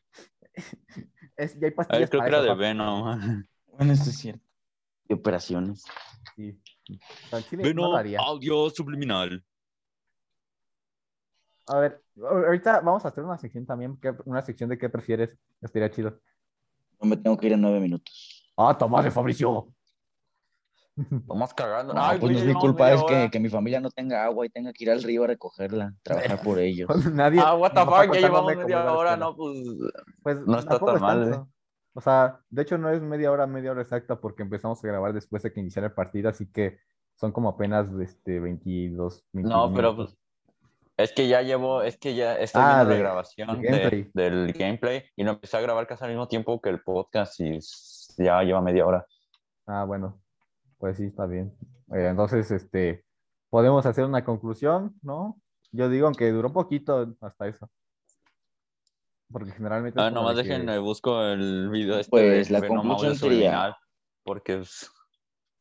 Es, 1.37 1.55
y 1.55 1.65
hay 1.65 1.71
A 1.71 1.75
pastillas 1.75 1.99
ver, 1.99 2.09
creo 2.09 2.21
que 2.23 2.27
era 2.29 2.41
de 2.41 2.47
eso. 2.47 2.55
Venom. 2.57 3.43
Bueno, 3.77 3.93
esto 3.93 4.09
es 4.09 4.17
cierto. 4.17 4.43
Operaciones. 5.09 5.83
Sí. 6.35 6.59
Al 7.31 7.43
chile 7.45 7.63
no 7.63 7.67
Venom, 7.69 7.91
lo 7.91 7.97
haría. 7.97 8.19
audio 8.19 8.69
subliminal. 8.69 9.43
A 11.67 11.79
ver, 11.79 12.01
ahorita 12.21 12.79
vamos 12.81 13.03
a 13.05 13.09
hacer 13.09 13.23
una 13.23 13.37
sección 13.37 13.65
también, 13.65 13.97
que- 13.99 14.15
una 14.25 14.41
sección 14.41 14.69
de 14.69 14.77
qué 14.77 14.89
prefieres. 14.89 15.37
Estaría 15.61 15.91
chido. 15.91 16.19
No 17.01 17.09
me 17.09 17.17
tengo 17.17 17.37
que 17.37 17.47
ir 17.47 17.53
en 17.53 17.61
nueve 17.61 17.79
minutos. 17.79 18.51
Ah, 18.55 18.75
Tomás 18.77 19.03
de 19.03 19.11
Fabricio. 19.11 19.67
Vamos 21.27 21.53
cagando. 21.53 21.93
No, 21.93 22.01
Ay, 22.03 22.17
pues 22.19 22.31
no 22.31 22.39
es 22.39 22.45
mi 22.45 22.53
culpa, 22.55 22.91
es 22.91 23.03
que, 23.03 23.29
que 23.31 23.39
mi 23.39 23.49
familia 23.49 23.79
no 23.79 23.91
tenga 23.91 24.23
agua 24.23 24.45
y 24.45 24.49
tenga 24.49 24.73
que 24.73 24.83
ir 24.85 24.89
al 24.91 25.03
río 25.03 25.25
a 25.25 25.27
recogerla, 25.27 25.93
trabajar 26.01 26.41
por 26.41 26.57
ellos. 26.59 26.89
Nadie. 27.13 27.39
Ah, 27.43 27.53
what 27.55 27.71
the 27.73 27.81
fuck, 27.81 28.13
ya 28.15 28.21
llevamos 28.21 28.55
media 28.55 28.91
hora, 28.93 29.15
no, 29.17 29.35
pues. 29.35 29.59
Pues 30.23 30.39
No 30.47 30.57
está 30.57 30.79
tan 30.79 30.95
es 30.95 31.01
mal, 31.01 31.29
tanto. 31.31 31.41
¿eh? 31.41 31.53
O 31.97 32.01
sea, 32.01 32.41
de 32.51 32.61
hecho 32.61 32.77
no 32.77 32.91
es 32.91 33.01
media 33.01 33.31
hora, 33.31 33.47
media 33.47 33.71
hora 33.71 33.81
exacta 33.81 34.21
porque 34.21 34.43
empezamos 34.43 34.83
a 34.83 34.87
grabar 34.87 35.13
después 35.13 35.41
de 35.41 35.51
que 35.51 35.59
iniciara 35.61 35.87
el 35.87 35.93
partido, 35.95 36.29
así 36.29 36.45
que 36.51 36.77
son 37.15 37.31
como 37.31 37.49
apenas 37.49 37.87
este, 37.99 38.39
22, 38.39 39.25
21 39.33 39.55
No, 39.67 39.73
pero 39.73 39.93
minutos. 39.93 40.15
pues. 40.15 40.27
Es 40.95 41.11
que 41.11 41.27
ya 41.27 41.41
llevo, 41.41 41.81
es 41.81 41.97
que 41.97 42.13
ya 42.13 42.35
estoy 42.37 42.61
Ah, 42.63 42.75
viendo 42.83 42.89
de- 42.89 42.95
la 42.97 42.99
grabación 43.01 43.61
de 43.61 43.67
gameplay. 43.67 44.11
de- 44.13 44.29
del 44.29 44.53
gameplay 44.53 45.03
y 45.15 45.23
lo 45.23 45.31
empecé 45.31 45.57
a 45.57 45.61
grabar 45.61 45.87
casi 45.87 46.03
al 46.03 46.11
mismo 46.11 46.27
tiempo 46.27 46.61
que 46.61 46.69
el 46.69 46.81
podcast 46.83 47.39
y 47.39 47.57
ya 48.17 48.43
lleva 48.43 48.61
media 48.61 48.85
hora. 48.85 49.05
Ah, 49.65 49.83
bueno, 49.83 50.21
pues 50.77 50.97
sí, 50.97 51.05
está 51.05 51.25
bien. 51.25 51.51
Eh, 51.95 52.09
entonces, 52.09 52.51
este, 52.51 53.05
podemos 53.49 53.85
hacer 53.87 54.05
una 54.05 54.23
conclusión, 54.23 54.93
¿no? 55.01 55.39
Yo 55.71 55.89
digo, 55.89 56.05
aunque 56.05 56.31
duró 56.31 56.53
poquito 56.53 57.15
hasta 57.21 57.47
eso. 57.47 57.69
Porque 59.31 59.51
generalmente... 59.51 59.99
Ah, 60.01 60.09
nomás 60.11 60.35
de 60.37 60.43
que- 60.43 60.49
déjenme, 60.49 60.79
busco 60.79 61.21
el 61.23 61.69
video 61.69 61.99
este 61.99 62.09
Pues, 62.09 62.47
de 62.47 62.53
la 62.59 62.67
conclusión 62.67 63.15
sería- 63.15 63.77
porque 64.23 64.59
es 64.59 64.89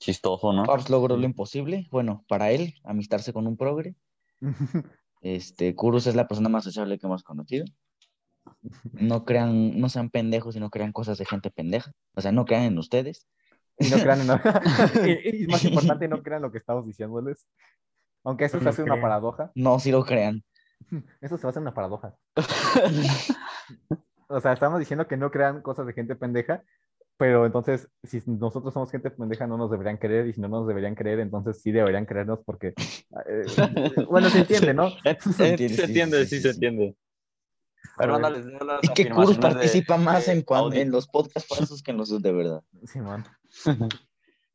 chistoso, 0.00 0.52
¿no? 0.52 0.64
Pars 0.64 0.90
logró 0.90 1.16
lo 1.16 1.24
imposible. 1.24 1.87
Bueno, 1.90 2.24
para 2.29 2.50
él, 2.50 2.74
amistarse 2.85 3.33
con 3.33 3.46
un 3.46 3.57
progre. 3.57 3.94
Este, 5.22 5.74
Kurus 5.74 6.07
es 6.07 6.14
la 6.14 6.29
persona 6.29 6.48
más 6.48 6.62
sociable 6.62 6.98
que 6.98 7.07
hemos 7.07 7.24
conocido. 7.24 7.64
No 8.92 9.24
crean, 9.24 9.81
no 9.81 9.88
sean 9.88 10.09
pendejos 10.11 10.55
y 10.55 10.61
no 10.61 10.70
crean 10.70 10.92
cosas 10.92 11.18
de 11.18 11.24
gente 11.24 11.50
pendeja. 11.50 11.90
O 12.14 12.20
sea, 12.20 12.31
no 12.31 12.44
crean 12.44 12.62
en 12.64 12.79
ustedes. 12.79 13.26
Y 13.79 13.88
no 13.88 13.96
crean 13.96 14.20
en... 14.20 14.29
y, 15.35 15.44
y 15.44 15.46
más 15.48 15.64
importante, 15.64 16.07
no 16.07 16.22
crean 16.22 16.42
lo 16.42 16.52
que 16.52 16.59
estamos 16.59 16.87
diciéndoles. 16.87 17.46
Aunque 18.24 18.44
eso 18.44 18.59
se 18.59 18.64
No 18.64 18.70
hace 18.70 18.83
una 18.83 18.92
crean. 18.92 19.02
paradoja. 19.02 19.50
No, 19.57 19.81
sí 19.81 19.90
lo 19.90 20.05
crean. 20.05 20.44
Eso 21.20 21.36
se 21.38 21.46
hace 21.48 21.58
una 21.60 21.74
paradoja. 21.74 22.14
O 24.28 24.40
sea, 24.40 24.52
estamos 24.52 24.80
diciendo 24.80 25.06
que 25.06 25.16
no 25.16 25.30
crean 25.30 25.62
cosas 25.62 25.86
de 25.86 25.92
gente 25.92 26.16
pendeja, 26.16 26.64
pero 27.16 27.46
entonces, 27.46 27.88
si 28.02 28.20
nosotros 28.26 28.74
somos 28.74 28.90
gente 28.90 29.08
pendeja, 29.10 29.46
no 29.46 29.56
nos 29.56 29.70
deberían 29.70 29.98
creer, 29.98 30.26
y 30.26 30.32
si 30.32 30.40
no 30.40 30.48
nos 30.48 30.66
deberían 30.66 30.96
creer, 30.96 31.20
entonces 31.20 31.62
sí 31.62 31.70
deberían 31.70 32.06
creernos 32.06 32.40
porque, 32.44 32.74
eh, 33.26 33.44
bueno, 34.10 34.28
se 34.28 34.40
entiende, 34.40 34.74
¿no? 34.74 34.90
Se 34.90 35.50
entiende, 35.50 35.68
se 35.68 35.74
sí, 35.76 35.82
entiende, 35.82 36.24
sí, 36.24 36.28
sí, 36.28 36.36
sí, 36.36 36.42
se 36.42 36.48
sí. 36.48 36.54
entiende. 36.56 36.96
A 37.98 38.06
ver. 38.06 38.14
Hermano, 38.16 38.30
les 38.30 38.46
Es 38.82 38.90
que 38.90 39.08
Kurus 39.08 39.30
afirmaciones 39.30 39.36
de- 39.36 39.40
participa 39.40 39.96
más 39.96 40.26
en, 40.26 40.38
de 40.38 40.44
cuan- 40.44 40.60
audio. 40.64 40.80
en 40.80 40.90
los 40.90 41.06
podcasts 41.06 41.48
falsos 41.48 41.80
que 41.82 41.92
en 41.92 41.96
los 41.98 42.20
de 42.20 42.32
verdad. 42.32 42.62
Simón. 42.84 43.24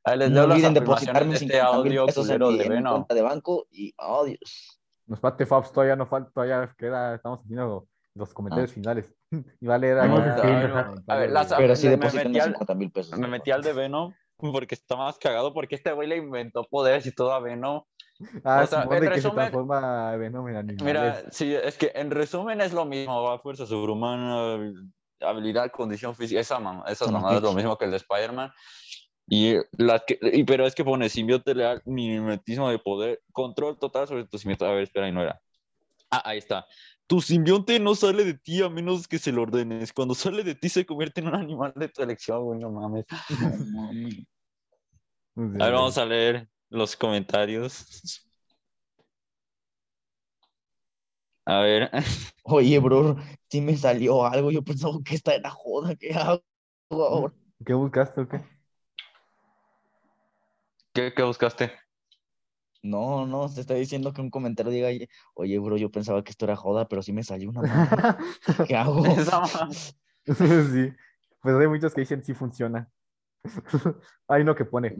Ahí 0.03 0.17
les 0.17 0.31
No 0.31 0.43
olviden 0.43 0.73
depositarme 0.73 1.29
de 1.29 1.33
este 1.35 1.45
50 1.47 1.71
mil 1.71 1.77
audio 1.77 2.05
pesos 2.07 2.29
en 2.29 2.39
de 2.39 2.63
en 2.75 2.83
cuenta 2.83 3.15
de 3.15 3.21
banco 3.21 3.67
y, 3.71 3.93
oh 3.97 4.25
Dios. 4.25 4.80
Nos 5.11 5.19
falta 5.19 5.45
Fabs, 5.45 5.73
todavía 5.73 5.97
no 5.97 6.05
falta, 6.05 6.31
todavía 6.33 6.73
queda, 6.77 7.15
estamos 7.15 7.41
haciendo 7.41 7.85
los 8.15 8.33
comentarios 8.33 8.71
finales. 8.71 9.13
Y 9.61 9.65
va 9.65 9.75
a 9.75 9.77
leer 9.77 9.97
Vamos 9.97 10.21
acá 10.21 10.41
a 11.07 11.15
ver, 11.17 11.31
las- 11.31 11.53
Pero 11.53 11.75
sí 11.75 11.87
me 11.87 11.91
depositen 11.91 12.27
metí 12.31 12.37
los 12.37 12.45
al- 12.47 12.51
50 12.53 12.75
mil 12.75 12.91
pesos. 12.91 13.19
Me 13.19 13.27
metí 13.27 13.51
al 13.51 13.61
de 13.61 13.73
Venom 13.73 14.13
porque 14.37 14.75
está 14.75 14.95
más 14.95 15.17
cagado 15.17 15.53
porque 15.53 15.75
este 15.75 15.91
güey 15.91 16.07
le 16.07 16.15
inventó 16.17 16.63
poderes 16.63 17.05
y 17.05 17.13
todo 17.13 17.33
a 17.33 17.41
Venom. 17.41 17.83
Ah, 18.45 18.61
o 18.63 18.67
sea, 18.67 18.83
en 18.83 18.89
se 18.89 18.99
resumen- 19.09 19.33
transforma 19.33 20.15
Venom 20.15 20.47
en 20.47 20.55
animales. 20.55 20.83
Mira, 20.85 21.23
sí, 21.31 21.53
es 21.55 21.77
que 21.77 21.91
en 21.95 22.09
resumen 22.11 22.61
es 22.61 22.71
lo 22.71 22.85
mismo, 22.85 23.21
va 23.23 23.39
fuerza 23.39 23.65
sobrehumana, 23.65 24.71
habilidad, 25.21 25.71
condición 25.71 26.15
física, 26.15 26.39
esa 26.39 26.57
mam- 26.59 26.83
esas 26.85 26.99
Son 26.99 27.13
mamadas 27.13 27.37
es 27.37 27.43
lo 27.43 27.53
mismo 27.53 27.77
que 27.77 27.85
el 27.85 27.91
de 27.91 27.97
Spider-Man. 27.97 28.51
Y, 29.33 29.55
las 29.77 30.03
que, 30.05 30.19
y 30.21 30.43
pero 30.43 30.67
es 30.67 30.75
que 30.75 30.83
pone 30.83 31.07
simbionte 31.07 31.55
leal, 31.55 31.81
mimetismo 31.85 32.69
de 32.69 32.79
poder, 32.79 33.21
control 33.31 33.79
total 33.79 34.05
sobre 34.05 34.25
tu 34.25 34.37
simbionte. 34.37 34.65
A 34.65 34.71
ver, 34.71 34.83
espera, 34.83 35.05
ahí 35.05 35.13
no 35.13 35.21
era. 35.21 35.41
Ah, 36.09 36.21
ahí 36.25 36.37
está. 36.37 36.65
Tu 37.07 37.21
simbionte 37.21 37.79
no 37.79 37.95
sale 37.95 38.25
de 38.25 38.33
ti 38.33 38.61
a 38.61 38.67
menos 38.67 39.07
que 39.07 39.19
se 39.19 39.31
lo 39.31 39.43
ordenes. 39.43 39.93
Cuando 39.93 40.15
sale 40.15 40.43
de 40.43 40.55
ti 40.55 40.67
se 40.67 40.85
convierte 40.85 41.21
en 41.21 41.29
un 41.29 41.35
animal 41.35 41.71
de 41.77 41.87
tu 41.87 42.03
elección, 42.03 42.43
güey, 42.43 42.59
no 42.59 42.71
mames. 42.71 43.05
A 45.37 45.65
ver, 45.65 45.73
vamos 45.73 45.97
a 45.97 46.05
leer 46.05 46.49
los 46.69 46.97
comentarios. 46.97 48.25
A 51.45 51.61
ver, 51.61 51.89
Oye, 52.43 52.79
bro, 52.79 53.15
sí 53.49 53.61
me 53.61 53.77
salió 53.77 54.25
algo. 54.25 54.51
Yo 54.51 54.61
pensaba 54.61 54.97
que 55.05 55.15
esta 55.15 55.33
era 55.33 55.49
joda. 55.51 55.95
¿Qué 55.95 56.13
hago 56.13 56.43
ahora? 56.91 57.33
¿Qué 57.65 57.73
buscaste 57.73 58.19
o 58.19 58.27
qué? 58.27 58.60
¿Qué, 60.93 61.13
qué 61.13 61.23
buscaste? 61.23 61.71
No, 62.83 63.27
no, 63.27 63.47
te 63.53 63.61
está 63.61 63.75
diciendo 63.75 64.11
que 64.11 64.21
un 64.21 64.31
comentario 64.31 64.71
diga, 64.71 64.89
oye, 65.35 65.59
bro, 65.59 65.77
yo 65.77 65.91
pensaba 65.91 66.23
que 66.23 66.31
esto 66.31 66.45
era 66.45 66.55
joda, 66.55 66.87
pero 66.87 67.03
sí 67.03 67.13
me 67.13 67.23
salió 67.23 67.49
una 67.49 67.61
madre. 67.61 68.25
¿Qué 68.67 68.75
hago? 68.75 69.03
Sí, 70.23 70.93
pues 71.41 71.55
hay 71.55 71.67
muchos 71.67 71.95
que 71.95 72.01
dicen 72.01 72.23
sí 72.23 72.35
funciona. 72.35 72.87
Hay 74.27 74.43
uno 74.43 74.53
que 74.53 74.65
pone. 74.65 74.95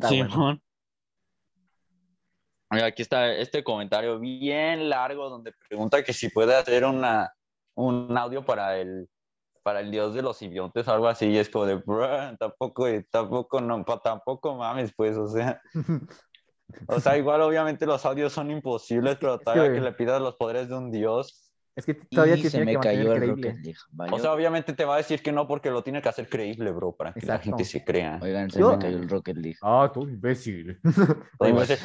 Mira, 2.71 2.87
aquí 2.87 3.03
está 3.03 3.31
este 3.33 3.63
comentario 3.63 4.19
bien 4.19 4.89
largo 4.89 5.29
donde 5.29 5.53
pregunta 5.69 6.03
que 6.03 6.11
si 6.11 6.29
puede 6.29 6.55
hacer 6.55 6.85
una, 6.85 7.31
un 7.75 8.17
audio 8.17 8.43
para 8.43 8.79
el, 8.79 9.10
para 9.63 9.79
el 9.81 9.91
dios 9.91 10.13
de 10.13 10.21
los 10.21 10.37
simbiontes 10.37 10.87
o 10.87 10.91
algo 10.91 11.07
así. 11.07 11.27
Y 11.27 11.37
es 11.37 11.49
como 11.49 11.65
de, 11.65 11.75
"Bruh, 11.75 12.35
tampoco, 12.39 12.85
tampoco, 13.09 13.61
no, 13.61 13.83
pa- 13.85 13.99
tampoco 14.01 14.55
mames, 14.55 14.93
pues, 14.95 15.17
o 15.17 15.27
sea. 15.27 15.61
O 16.87 16.99
sea, 16.99 17.17
igual 17.17 17.41
obviamente 17.41 17.85
los 17.85 18.05
audios 18.05 18.33
son 18.33 18.49
imposibles, 18.51 19.17
pero 19.19 19.37
que- 19.39 19.45
todavía 19.45 19.73
que 19.73 19.81
le 19.81 19.91
pidas 19.93 20.21
los 20.21 20.35
poderes 20.35 20.69
de 20.69 20.75
un 20.75 20.91
dios. 20.91 21.47
Es 21.73 21.85
que 21.85 21.93
todavía 21.93 22.35
Y 22.35 22.41
se 22.43 22.49
tiene 22.51 22.65
me 22.65 22.73
que 22.73 22.79
cayó 22.79 23.13
el 23.13 23.17
creíble. 23.17 23.49
Rocket 23.51 23.65
League. 23.65 24.13
O 24.13 24.19
sea, 24.19 24.33
obviamente 24.33 24.73
te 24.73 24.83
va 24.83 24.95
a 24.95 24.97
decir 24.97 25.23
que 25.23 25.31
no 25.31 25.47
porque 25.47 25.71
lo 25.71 25.81
tiene 25.81 26.01
que 26.01 26.09
hacer 26.09 26.27
creíble, 26.27 26.69
bro, 26.71 26.91
para 26.91 27.13
que 27.13 27.21
la 27.21 27.35
Exacto. 27.35 27.43
gente 27.45 27.63
se 27.63 27.85
crea. 27.85 28.19
Oigan, 28.21 28.49
se 28.49 28.59
Yo- 28.59 28.71
me 28.73 28.79
cayó 28.79 28.97
el 28.97 29.07
Rocket 29.09 29.37
League. 29.37 29.57
Ah, 29.61 29.89
tú 29.93 30.01
imbécil. 30.01 30.77
Oye, 31.39 31.53
me 31.53 31.61
dice, 31.61 31.79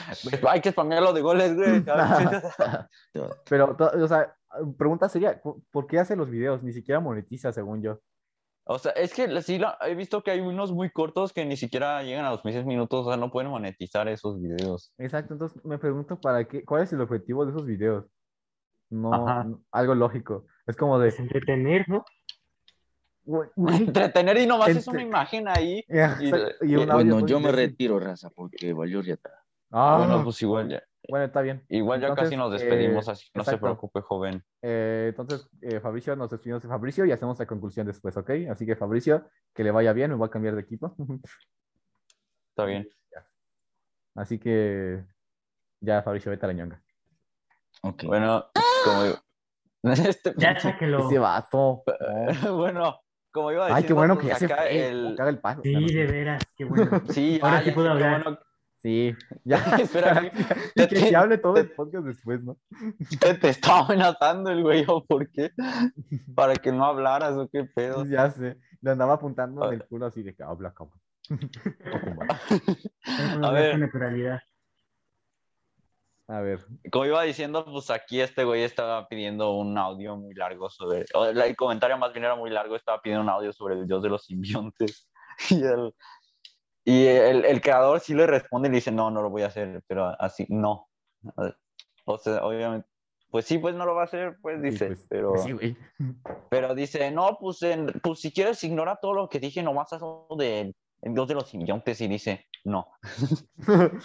Hay 0.48 0.60
que 0.60 0.72
spamearlo 0.72 1.12
de 1.12 1.20
goles, 1.20 1.54
güey. 1.54 1.84
Pero, 3.48 3.76
to- 3.76 3.92
o 3.94 4.08
sea, 4.08 4.35
pregunta 4.78 5.08
sería, 5.08 5.40
¿por 5.70 5.86
qué 5.86 5.98
hace 5.98 6.16
los 6.16 6.30
videos? 6.30 6.62
Ni 6.62 6.72
siquiera 6.72 7.00
monetiza, 7.00 7.52
según 7.52 7.82
yo. 7.82 8.00
O 8.68 8.78
sea, 8.80 8.92
es 8.92 9.14
que 9.14 9.42
sí 9.42 9.58
lo- 9.58 9.74
he 9.82 9.94
visto 9.94 10.22
que 10.24 10.32
hay 10.32 10.40
unos 10.40 10.72
muy 10.72 10.90
cortos 10.90 11.32
que 11.32 11.44
ni 11.44 11.56
siquiera 11.56 12.02
llegan 12.02 12.24
a 12.24 12.30
los 12.30 12.42
16 12.42 12.66
minutos, 12.66 13.06
o 13.06 13.10
sea, 13.10 13.16
no 13.16 13.30
pueden 13.30 13.50
monetizar 13.50 14.08
esos 14.08 14.40
videos. 14.40 14.92
Exacto, 14.98 15.34
entonces 15.34 15.64
me 15.64 15.78
pregunto 15.78 16.18
para 16.20 16.44
qué, 16.48 16.64
cuál 16.64 16.82
es 16.82 16.92
el 16.92 17.00
objetivo 17.00 17.44
de 17.44 17.52
esos 17.52 17.64
videos. 17.64 18.06
No, 18.90 19.62
algo 19.70 19.94
lógico. 19.94 20.46
Es 20.66 20.76
como 20.76 20.98
de, 20.98 21.08
Es 21.08 21.18
entretener, 21.20 21.88
¿no? 21.88 22.04
Entretener 23.56 24.38
y 24.38 24.46
nomás 24.46 24.68
es 24.70 24.86
una 24.86 25.00
Entre- 25.02 25.08
imagen 25.08 25.48
ahí. 25.48 25.84
y, 25.88 26.26
y- 26.68 26.72
y 26.72 26.76
un 26.76 26.90
audio 26.90 27.14
Bueno, 27.14 27.26
yo 27.26 27.40
me 27.40 27.50
retiro, 27.52 27.98
raza, 27.98 28.30
porque 28.30 28.72
valió 28.72 29.02
riata. 29.02 29.30
Ah, 29.70 29.96
Bueno, 29.98 30.22
pues 30.24 30.40
igual 30.42 30.68
ya. 30.68 30.82
Bueno, 31.08 31.26
está 31.26 31.40
bien. 31.40 31.64
Igual 31.68 32.00
ya 32.00 32.08
Entonces, 32.08 32.30
casi 32.30 32.36
nos 32.36 32.52
despedimos, 32.52 33.06
eh, 33.06 33.10
así 33.12 33.24
que 33.32 33.38
no 33.38 33.44
se 33.44 33.58
preocupe, 33.58 34.00
joven. 34.00 34.42
Eh, 34.62 35.06
entonces, 35.10 35.48
eh, 35.62 35.78
Fabricio, 35.80 36.16
nos 36.16 36.30
despedimos 36.30 36.62
de 36.62 36.68
Fabricio 36.68 37.04
y 37.04 37.12
hacemos 37.12 37.38
la 37.38 37.46
conclusión 37.46 37.86
después, 37.86 38.16
¿ok? 38.16 38.30
Así 38.50 38.66
que 38.66 38.74
Fabricio, 38.76 39.28
que 39.54 39.62
le 39.62 39.70
vaya 39.70 39.92
bien, 39.92 40.10
me 40.10 40.16
voy 40.16 40.26
a 40.26 40.30
cambiar 40.30 40.54
de 40.54 40.62
equipo. 40.62 40.94
Está 42.50 42.64
bien. 42.64 42.88
Así 44.14 44.38
que 44.38 45.04
ya, 45.80 46.02
Fabricio, 46.02 46.30
vete 46.30 46.46
a 46.46 46.48
la 46.48 46.54
ñonga. 46.54 46.82
Bueno, 48.04 48.46
como 48.84 49.02
este 49.94 50.34
Ya 50.38 50.58
sáquelo. 50.58 51.06
Ese 51.06 51.18
vato. 51.18 51.84
no. 52.42 52.56
bueno, 52.56 53.00
como 53.30 53.52
iba 53.52 53.66
diciendo, 53.66 53.76
Ay, 53.76 53.84
qué 53.84 53.92
bueno 53.92 54.16
que 54.16 54.28
pues, 54.28 54.40
ya 54.40 54.48
se 54.48 54.48
fue. 54.54 54.88
el- 54.88 55.14
que 55.14 55.22
haga 55.22 55.30
el 55.30 55.38
paso. 55.38 55.60
Sí, 55.62 55.92
de 55.94 56.06
veras, 56.06 56.42
qué 56.56 56.64
bueno. 56.64 57.02
Sí, 57.10 57.38
Ahora 57.42 57.58
ah, 57.58 57.62
sí 57.62 57.70
puedo 57.70 57.90
hablar. 57.90 58.22
bueno 58.24 58.38
Sí, 58.78 59.14
ya. 59.44 59.56
Espera, 59.80 60.30
que 60.74 60.96
se 60.96 61.16
hable 61.16 61.38
todo 61.38 61.56
el 61.56 61.70
podcast 61.70 62.06
después, 62.06 62.42
¿no? 62.42 62.58
te 63.40 63.48
estaba 63.48 63.80
amenazando 63.80 64.50
el 64.50 64.62
güey, 64.62 64.84
¿o 64.86 65.04
por 65.04 65.30
qué? 65.30 65.50
Para 66.34 66.54
que 66.54 66.72
no 66.72 66.84
hablaras, 66.84 67.34
o 67.34 67.48
qué 67.48 67.64
pedo. 67.64 68.04
Ya 68.04 68.30
sé. 68.30 68.56
Le 68.80 68.90
andaba 68.90 69.14
apuntando 69.14 69.66
en 69.66 69.74
el 69.74 69.86
culo 69.86 70.06
así 70.06 70.22
de 70.22 70.34
que 70.34 70.42
habla, 70.42 70.72
cabrón. 70.72 71.00
A 73.42 73.50
ver. 73.50 73.72
con 73.72 73.80
naturalidad. 73.80 74.40
A 76.28 76.40
ver. 76.40 76.66
Como 76.90 77.06
iba 77.06 77.22
diciendo, 77.22 77.64
pues 77.64 77.90
aquí 77.90 78.20
este 78.20 78.44
güey 78.44 78.62
estaba 78.62 79.08
pidiendo 79.08 79.52
un 79.52 79.78
audio 79.78 80.16
muy 80.16 80.34
largo 80.34 80.68
sobre, 80.70 81.04
el 81.12 81.56
comentario 81.56 81.96
más 81.98 82.12
bien 82.12 82.24
era 82.24 82.34
muy 82.34 82.50
largo, 82.50 82.74
estaba 82.76 83.00
pidiendo 83.00 83.22
un 83.22 83.30
audio 83.30 83.52
sobre 83.52 83.74
el 83.74 83.86
dios 83.86 84.02
de 84.02 84.08
los 84.08 84.24
simbiontes. 84.24 85.08
Y 85.50 85.62
el, 85.62 85.94
y 86.88 87.06
el, 87.06 87.44
el 87.44 87.60
creador 87.60 87.98
sí 87.98 88.14
le 88.14 88.26
responde 88.28 88.68
y 88.68 88.70
le 88.70 88.76
dice, 88.76 88.92
no, 88.92 89.10
no 89.10 89.20
lo 89.20 89.28
voy 89.28 89.42
a 89.42 89.48
hacer, 89.48 89.82
pero 89.88 90.06
así, 90.20 90.46
no. 90.48 90.88
O 92.04 92.16
sea, 92.18 92.44
obviamente, 92.46 92.88
pues 93.30 93.44
sí, 93.44 93.58
pues 93.58 93.74
no 93.74 93.84
lo 93.84 93.96
va 93.96 94.02
a 94.02 94.04
hacer, 94.04 94.36
pues 94.40 94.62
dice, 94.62 94.86
pues, 94.86 95.06
pero, 95.10 95.32
pues 95.32 95.42
sí, 95.42 95.76
pero 96.48 96.74
dice, 96.76 97.10
no, 97.10 97.36
pues, 97.40 97.60
en- 97.62 97.88
pues 98.02 98.20
si 98.20 98.32
quieres 98.32 98.62
ignora 98.62 98.96
todo 99.02 99.14
lo 99.14 99.28
que 99.28 99.40
dije, 99.40 99.62
nomás 99.64 99.92
haz 99.92 100.00
del 100.38 100.74
el 101.02 101.12
dios 101.12 101.26
de 101.28 101.34
los 101.34 101.48
simbiontes 101.50 102.00
y 102.00 102.06
dice, 102.08 102.46
no. 102.64 102.86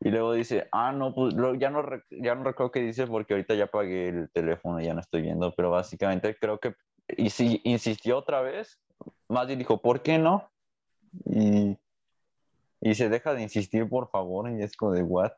Y 0.00 0.10
luego 0.10 0.34
dice, 0.34 0.68
ah, 0.72 0.92
no, 0.92 1.14
pues 1.14 1.32
lo- 1.32 1.54
ya, 1.54 1.70
no 1.70 1.82
ya 2.10 2.34
no 2.34 2.44
recuerdo 2.44 2.70
qué 2.70 2.80
dice 2.80 3.06
porque 3.06 3.32
ahorita 3.32 3.54
ya 3.54 3.64
apagué 3.64 4.08
el 4.08 4.30
teléfono 4.30 4.78
ya 4.80 4.92
no 4.92 5.00
estoy 5.00 5.22
viendo, 5.22 5.54
pero 5.56 5.70
básicamente 5.70 6.36
creo 6.38 6.58
que, 6.60 6.74
y 7.16 7.30
sí, 7.30 7.62
insistió 7.64 8.18
otra 8.18 8.42
vez, 8.42 8.78
más 9.28 9.46
bien 9.46 9.58
dijo, 9.58 9.80
¿por 9.80 10.02
qué 10.02 10.18
no? 10.18 10.50
Y, 11.26 11.78
y 12.80 12.94
se 12.94 13.08
deja 13.08 13.34
de 13.34 13.42
insistir, 13.42 13.88
por 13.88 14.10
favor, 14.10 14.50
y 14.50 14.62
es 14.62 14.76
como 14.76 14.92
de, 14.92 15.02
¿what? 15.02 15.32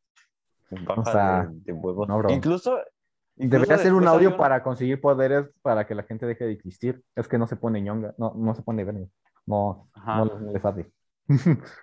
Baja 0.71 1.05
sea, 1.13 1.45
de, 1.47 1.61
de 1.61 1.73
huevos. 1.73 2.09
no, 2.09 2.19
bro. 2.19 2.31
Incluso... 2.31 2.79
Debería 3.39 3.65
incluso 3.75 3.83
ser 3.83 3.93
un 3.95 4.09
audio 4.09 4.29
hay 4.29 4.33
un- 4.35 4.39
para 4.39 4.63
conseguir 4.63 5.01
poderes 5.01 5.47
para 5.61 5.87
que 5.87 5.95
la 5.95 6.03
gente 6.05 6.25
deje 6.25 6.45
de 6.45 6.53
existir. 6.53 7.03
Es 7.15 7.29
que 7.29 7.37
no 7.39 7.47
se 7.47 7.57
pone 7.57 7.83
ñonga. 7.83 8.15
No, 8.17 8.33
no 8.35 8.55
se 8.55 8.63
pone 8.63 8.83
verga. 8.83 9.07
No, 9.45 9.91
Ajá. 9.93 10.25
no, 10.25 10.53
le- 10.53 10.61
sabe. 10.61 10.91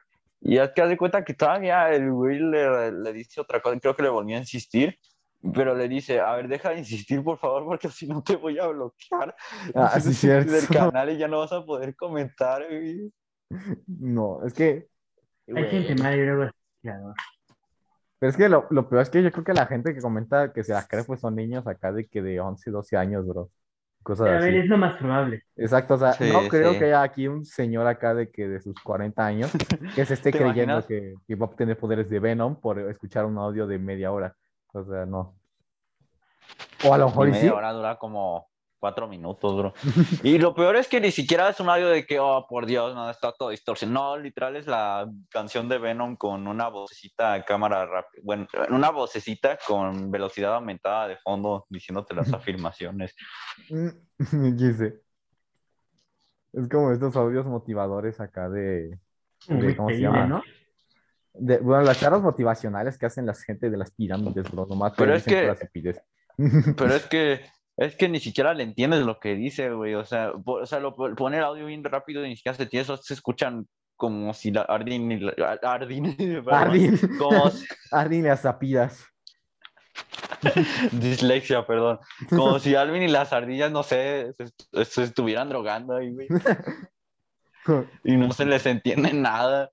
Y 0.46 0.58
es 0.58 0.72
que 0.72 0.82
haz 0.82 0.90
de 0.90 0.98
cuenta 0.98 1.24
que 1.24 1.34
todavía 1.34 1.90
el 1.94 2.12
güey 2.12 2.38
le, 2.38 2.92
le 2.92 3.14
dice 3.14 3.40
otra 3.40 3.62
cosa, 3.62 3.80
creo 3.80 3.96
que 3.96 4.04
le 4.04 4.10
volvió 4.10 4.36
a 4.36 4.40
insistir, 4.40 5.00
pero 5.54 5.74
le 5.74 5.88
dice, 5.88 6.20
a 6.20 6.36
ver, 6.36 6.50
deja 6.50 6.72
de 6.72 6.80
insistir, 6.80 7.24
por 7.24 7.38
favor, 7.38 7.64
porque 7.64 7.88
si 7.88 8.08
no 8.08 8.22
te 8.22 8.36
voy 8.36 8.60
a 8.60 8.68
bloquear 8.68 9.34
Ah, 9.74 9.98
sí, 10.02 10.14
cierto. 10.14 10.52
del 10.52 10.68
canal 10.68 11.12
y 11.12 11.18
ya 11.18 11.30
no 11.30 11.40
vas 11.40 11.54
a 11.54 11.64
poder 11.64 11.96
comentar, 11.96 12.62
güey. 12.68 13.10
No, 13.88 14.44
es 14.46 14.54
que. 14.54 14.88
Hay 15.56 15.66
gente 15.66 15.96
mala 16.02 16.16
y 16.16 16.26
luego. 16.26 16.52
Pero 18.20 18.30
es 18.30 18.38
que 18.38 18.48
lo, 18.50 18.68
lo 18.70 18.88
peor 18.88 19.02
es 19.02 19.10
que 19.10 19.22
yo 19.22 19.32
creo 19.32 19.44
que 19.44 19.54
la 19.54 19.66
gente 19.66 19.94
que 19.94 20.02
comenta 20.02 20.54
que 20.54 20.64
se 20.64 20.74
las 20.74 20.88
cree, 20.88 21.04
pues 21.04 21.20
son 21.20 21.36
niños 21.36 21.68
acá 21.68 21.92
de 21.92 22.08
que 22.08 22.22
de 22.22 22.40
11, 22.40 22.72
12 22.72 22.96
años, 22.98 23.28
bro. 23.28 23.50
Cosas 24.02 24.28
A 24.28 24.32
ver, 24.40 24.50
así. 24.50 24.58
es 24.60 24.66
lo 24.68 24.78
más 24.78 24.98
probable. 24.98 25.44
Exacto, 25.56 25.94
o 25.96 25.98
sea, 25.98 26.14
Sí, 26.14 26.30
no 26.32 26.48
creo 26.50 26.74
sí. 26.74 26.80
que 26.80 26.86
haya 26.86 27.02
aquí 27.04 27.28
un 27.28 27.46
señor 27.46 27.88
acá 27.88 28.14
de 28.14 28.30
que 28.32 28.48
de 28.50 28.60
sus 28.62 28.80
40 28.82 29.26
años 29.26 29.52
que 29.96 30.06
se 30.06 30.14
esté 30.14 30.32
¿Te 30.32 30.38
creyendo 30.40 30.80
imaginas? 30.80 30.86
que, 30.86 31.16
que 31.28 31.36
va 31.36 31.46
a 31.46 31.50
obtener 31.50 31.78
poderes 31.78 32.10
de 32.10 32.20
Venom 32.20 32.56
por 32.56 32.80
escuchar 32.80 33.26
un 33.26 33.38
audio 33.38 33.66
de 33.68 33.80
media 33.80 34.12
hora. 34.12 34.36
O 34.74 34.84
sea, 34.84 35.06
no. 35.06 35.36
O 36.86 36.94
a 36.94 36.98
lo 36.98 37.06
mejor 37.08 37.30
Y 37.30 37.34
sí. 37.34 37.38
media 37.40 37.56
hora 37.56 37.72
dura 37.74 37.98
como 37.98 38.48
cuatro 38.84 39.08
minutos, 39.08 39.56
bro. 39.56 39.74
Y 40.24 40.38
lo 40.40 40.54
peor 40.54 40.76
es 40.76 40.90
que 40.90 41.00
ni 41.00 41.10
siquiera 41.10 41.48
es 41.48 41.58
un 41.62 41.70
audio 41.70 41.88
de 41.88 42.06
que, 42.06 42.20
oh, 42.20 42.46
por 42.50 42.66
Dios, 42.66 42.94
no, 42.94 43.10
está 43.10 43.32
todo 43.32 43.52
distorsionado. 43.52 44.18
No, 44.18 44.22
literal 44.22 44.58
es 44.58 44.68
la 44.68 45.10
canción 45.30 45.70
de 45.70 45.78
Venom 45.78 46.18
con 46.18 46.46
una 46.50 46.68
vocecita 46.68 47.32
a 47.32 47.46
cámara 47.46 47.86
rápida. 47.86 48.22
Bueno, 48.26 48.46
una 48.72 48.90
vocecita 48.90 49.58
con 49.66 50.12
velocidad 50.12 50.56
aumentada 50.56 51.08
de 51.08 51.16
fondo 51.16 51.66
diciéndote 51.70 52.14
las 52.14 52.34
afirmaciones. 52.34 53.16
Dice. 54.20 55.00
Es 56.52 56.68
como 56.68 56.92
estos 56.92 57.16
audios 57.16 57.46
motivadores 57.46 58.20
acá 58.20 58.50
de, 58.50 59.00
Muy 59.48 59.78
¿cómo 59.78 59.92
se 59.92 60.02
llama? 60.02 60.28
¿no? 60.28 60.44
de- 61.36 61.60
Bueno, 61.60 61.84
las 61.84 62.02
charlas 62.02 62.22
motivacionales 62.22 62.98
que 62.98 63.06
hacen 63.06 63.26
la 63.26 63.34
gente 63.34 63.70
de 63.70 63.78
las 63.78 63.92
pirámides, 63.92 64.52
bro. 64.52 64.66
Nomás 64.66 64.92
Pero 64.98 65.16
es 65.16 65.24
que-. 65.24 65.56
Pero 66.76 66.94
es 66.96 67.06
que, 67.08 67.46
es 67.78 67.96
que 67.96 68.08
ni 68.10 68.20
siquiera 68.20 68.54
le 68.54 68.64
entiendes 68.64 69.02
lo 69.02 69.20
que 69.20 69.36
dice, 69.36 69.70
güey. 69.72 69.96
O 69.96 70.06
sea, 70.06 70.32
po- 70.34 70.62
o 70.62 70.66
sea, 70.66 70.80
lo 70.80 70.96
po- 70.96 71.14
pone 71.16 71.38
el 71.38 71.44
audio 71.44 71.66
bien 71.66 71.84
rápido 71.84 72.26
y 72.26 72.30
ni 72.30 72.36
siquiera 72.38 72.58
se 72.58 72.66
tiene, 72.66 72.84
eso 72.84 72.98
se 72.98 73.14
escuchan 73.14 73.68
como 73.96 74.34
si 74.34 74.52
la 74.52 74.62
Ardin, 74.62 75.12
y 75.12 75.20
la- 75.20 75.60
Ardin, 75.64 76.16
Ardin, 76.52 77.00
como 77.18 77.50
si- 77.52 77.66
Ardin 77.92 78.26
las 78.26 78.42
zapidas. 78.42 79.06
dislexia, 80.92 81.66
perdón, 81.66 82.00
como 82.30 82.60
si 82.60 82.76
Alvin 82.76 83.04
y 83.04 83.08
las 83.08 83.32
ardillas, 83.32 83.72
no 83.72 83.84
sé, 83.84 84.32
se, 84.34 84.86
se 84.86 85.04
estuvieran 85.04 85.50
drogando 85.50 85.96
ahí, 85.96 86.12
güey, 86.12 86.28
y 88.04 88.18
no 88.18 88.32
se 88.34 88.46
les 88.46 88.66
entiende 88.66 89.14
nada. 89.14 89.72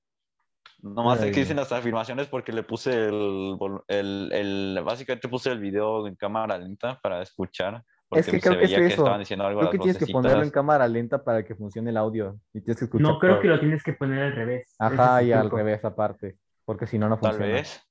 Nomás 0.82 1.20
sé 1.20 1.30
que 1.30 1.40
dicen 1.40 1.56
las 1.56 1.70
afirmaciones 1.72 2.26
porque 2.28 2.52
le 2.52 2.62
puse 2.62 3.06
el, 3.06 3.56
el, 3.88 4.32
el, 4.32 4.80
básicamente 4.84 5.28
puse 5.28 5.50
el 5.50 5.58
video 5.60 6.06
en 6.06 6.14
cámara 6.16 6.56
lenta 6.58 6.98
para 7.02 7.20
escuchar, 7.22 7.84
porque 8.08 8.20
Es 8.20 8.26
que 8.26 8.32
se 8.32 8.40
creo 8.40 8.58
que 8.58 8.64
es 8.64 8.70
veía 8.70 8.78
que 8.80 8.86
eso. 8.94 9.02
estaban 9.02 9.20
diciendo 9.20 9.46
algo 9.46 9.60
Creo 9.60 9.72
que 9.72 9.78
tienes 9.78 9.98
que 9.98 10.12
ponerlo 10.12 10.42
en 10.42 10.50
cámara 10.50 10.88
lenta 10.88 11.22
para 11.22 11.44
que 11.44 11.54
funcione 11.54 11.90
el 11.90 11.96
audio. 11.98 12.38
Y 12.54 12.60
tienes 12.62 12.78
que 12.78 12.84
escuchar 12.86 13.06
No, 13.06 13.18
creo 13.18 13.34
todo. 13.34 13.42
que 13.42 13.48
lo 13.48 13.60
tienes 13.60 13.82
que 13.82 13.92
poner 13.92 14.22
al 14.22 14.32
revés. 14.34 14.74
Ajá, 14.78 15.22
y 15.22 15.32
es 15.32 15.36
al 15.36 15.50
revés 15.50 15.84
aparte. 15.84 16.38
Porque 16.64 16.86
si 16.86 16.98
no, 16.98 17.08
no 17.08 17.18
Tal 17.18 17.32
funciona. 17.32 17.54
vez. 17.54 17.82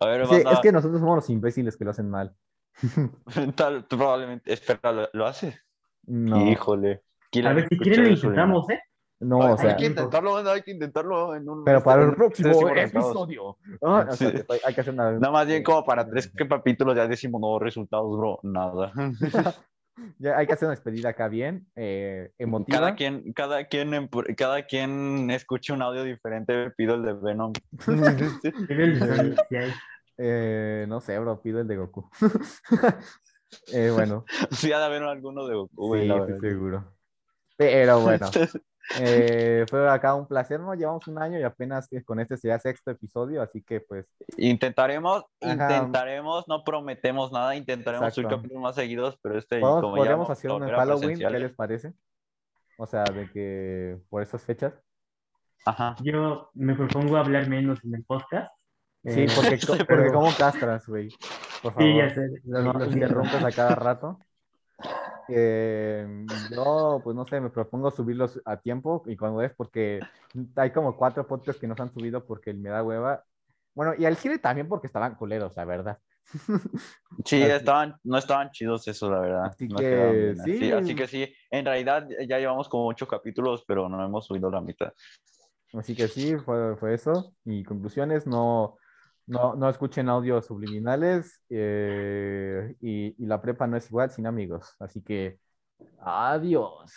A 0.00 0.06
ver, 0.06 0.26
Sí, 0.26 0.42
es 0.48 0.60
que 0.60 0.70
nosotros 0.70 1.00
somos 1.00 1.16
los 1.16 1.30
imbéciles 1.30 1.76
que 1.76 1.84
lo 1.84 1.90
hacen 1.90 2.08
mal. 2.08 2.34
tal, 3.56 3.84
probablemente, 3.86 4.52
espera, 4.52 4.92
¿lo, 4.92 5.08
lo 5.12 5.26
hace? 5.26 5.58
No, 6.04 6.46
Híjole. 6.48 7.02
A 7.44 7.52
ver, 7.52 7.68
si 7.68 7.76
quieren 7.78 8.04
lo 8.04 8.10
intentamos, 8.10 8.70
¿eh? 8.70 8.80
No, 9.20 9.42
Hay, 9.42 9.52
o 9.52 9.56
sea, 9.58 9.70
hay 9.70 9.76
que 9.76 9.86
intentarlo, 9.86 10.36
hay 10.36 10.62
que 10.62 10.70
intentarlo 10.70 11.34
en 11.34 11.48
un... 11.48 11.64
pero 11.64 11.82
para 11.82 12.02
en 12.02 12.10
el 12.10 12.14
próximo 12.14 12.68
episodio. 12.68 13.56
Ah, 13.82 14.06
o 14.08 14.12
sea, 14.14 14.30
Sí. 14.30 14.36
hay- 14.48 14.60
hay 14.64 14.74
que 14.74 14.80
hacer 14.80 14.94
una... 14.94 15.12
Nada 15.12 15.30
más 15.32 15.46
bien 15.46 15.62
como 15.62 15.84
para 15.84 16.08
tres 16.08 16.30
capítulos 16.48 16.94
ya 16.96 17.06
decimos 17.08 17.40
nuevos 17.40 17.60
resultados, 17.62 18.16
bro. 18.16 18.38
Nada. 18.42 18.92
Ya 20.20 20.36
hay 20.38 20.46
que 20.46 20.52
hacer 20.52 20.66
una 20.66 20.76
despedida 20.76 21.08
acá 21.08 21.26
bien, 21.26 21.66
eh, 21.74 22.30
emotiva. 22.38 22.78
Cada 22.78 22.94
quien, 22.94 23.32
cada 23.32 23.64
quien, 23.66 23.94
en- 23.94 24.08
cada 24.36 24.62
quien 24.64 25.28
escuche 25.32 25.72
un 25.72 25.82
audio 25.82 26.04
diferente, 26.04 26.70
pido 26.76 26.94
el 26.94 27.02
de 27.02 27.14
Venom. 27.14 27.52
Eh, 30.20 30.84
no 30.88 31.00
sé, 31.00 31.18
bro, 31.18 31.40
pido 31.40 31.60
el 31.60 31.68
de 31.68 31.76
Goku. 31.76 32.08
Eh, 33.72 33.90
bueno, 33.92 34.24
sí, 34.50 34.72
ha 34.72 34.78
de 34.78 34.84
haber 34.84 35.02
alguno 35.04 35.46
de 35.46 35.54
Goku, 35.54 35.96
sí, 35.96 36.06
la 36.06 36.16
estoy 36.18 36.40
seguro. 36.50 36.92
Pero 37.56 38.00
bueno, 38.00 38.26
eh, 39.00 39.66
fue 39.68 39.88
acá 39.90 40.14
un 40.14 40.26
placer, 40.26 40.60
¿no? 40.60 40.74
Llevamos 40.74 41.06
un 41.08 41.18
año 41.18 41.38
y 41.38 41.42
apenas 41.42 41.88
con 42.06 42.20
este 42.20 42.36
sería 42.36 42.58
sexto 42.58 42.90
episodio, 42.90 43.42
así 43.42 43.62
que 43.62 43.80
pues 43.80 44.06
Intentaremos, 44.36 45.24
Ajá. 45.40 45.52
intentaremos, 45.52 46.48
no 46.48 46.64
prometemos 46.64 47.30
nada, 47.32 47.54
intentaremos 47.54 48.14
subir 48.14 48.28
capítulos 48.28 48.62
más 48.62 48.74
seguidos, 48.74 49.18
pero 49.22 49.38
este, 49.38 49.60
Podemos- 49.60 49.80
como 49.82 49.96
podríamos 49.96 50.30
hacer 50.30 50.50
a 50.50 50.58
Halloween, 50.76 51.18
¿qué 51.18 51.30
les 51.30 51.54
parece? 51.54 51.92
O 52.78 52.86
sea, 52.86 53.04
de 53.04 53.30
que 53.30 53.98
por 54.08 54.22
esas 54.22 54.42
fechas. 54.42 54.72
Ajá. 55.66 55.96
Yo 56.02 56.50
me 56.54 56.74
propongo 56.74 57.16
hablar 57.16 57.48
menos 57.48 57.84
en 57.84 57.94
el 57.94 58.04
podcast. 58.04 58.50
Sí, 59.04 59.22
Eh, 59.22 59.26
porque, 59.34 59.58
Sí, 59.58 59.84
porque 59.86 60.12
como 60.12 60.30
castras, 60.36 60.86
güey. 60.86 61.08
Por 61.62 61.72
favor, 61.74 61.82
Sí, 61.82 61.96
ya 61.98 62.10
sé. 62.10 62.20
no 62.44 62.60
lo- 62.62 62.72
nos 62.74 62.86
lo- 62.86 62.92
interrumpes 62.92 63.44
a 63.44 63.50
cada 63.52 63.74
rato. 63.74 64.18
Eh, 65.28 66.06
yo, 66.48 67.00
pues 67.04 67.14
no 67.16 67.26
sé, 67.26 67.40
me 67.40 67.50
propongo 67.50 67.90
subirlos 67.90 68.40
a 68.46 68.58
tiempo 68.60 69.02
y 69.06 69.16
cuando 69.16 69.42
es 69.42 69.54
porque 69.54 70.06
hay 70.56 70.72
como 70.72 70.96
cuatro 70.96 71.26
podcasts 71.26 71.60
que 71.60 71.66
no 71.68 71.76
se 71.76 71.82
han 71.82 71.92
subido 71.92 72.26
porque 72.26 72.54
me 72.54 72.70
da 72.70 72.82
hueva. 72.82 73.24
Bueno, 73.74 73.92
y 73.98 74.06
al 74.06 74.16
Chile 74.18 74.38
también 74.38 74.68
porque 74.68 74.86
estaban 74.86 75.14
culeros, 75.16 75.56
la 75.56 75.64
verdad. 75.64 75.98
Sí, 77.24 77.42
Así- 77.42 77.48
estaban, 77.48 77.96
no 78.04 78.18
estaban 78.18 78.50
chidos 78.52 78.86
eso, 78.86 79.10
la 79.10 79.20
verdad. 79.20 79.46
Así 79.46 79.68
No 79.68 79.82
que, 79.82 80.34
sí. 80.40 80.40
Así, 80.40 80.70
así 80.72 80.94
que 80.94 81.06
sí, 81.08 81.34
en 81.50 81.64
realidad 81.64 82.06
ya 82.28 82.38
llevamos 82.38 82.68
como 82.68 82.86
ocho 82.86 83.08
capítulos, 83.08 83.64
pero 83.66 83.88
no 83.88 84.04
hemos 84.04 84.26
subido 84.26 84.50
la 84.50 84.60
mitad. 84.60 84.92
Así 85.72 85.94
que 85.94 86.08
sí, 86.08 86.36
fue, 86.44 86.76
fue 86.76 86.94
eso. 86.94 87.34
Y 87.44 87.62
conclusiones, 87.64 88.26
no, 88.26 88.78
No, 89.28 89.54
no 89.56 89.68
escuchen 89.68 90.08
audios 90.08 90.46
subliminales 90.46 91.42
eh, 91.50 92.74
y, 92.80 93.14
y 93.22 93.26
la 93.26 93.42
prepa 93.42 93.66
no 93.66 93.76
es 93.76 93.86
igual 93.90 94.10
sin 94.10 94.26
amigos. 94.26 94.74
Así 94.80 95.02
que, 95.02 95.38
adiós. 95.98 96.92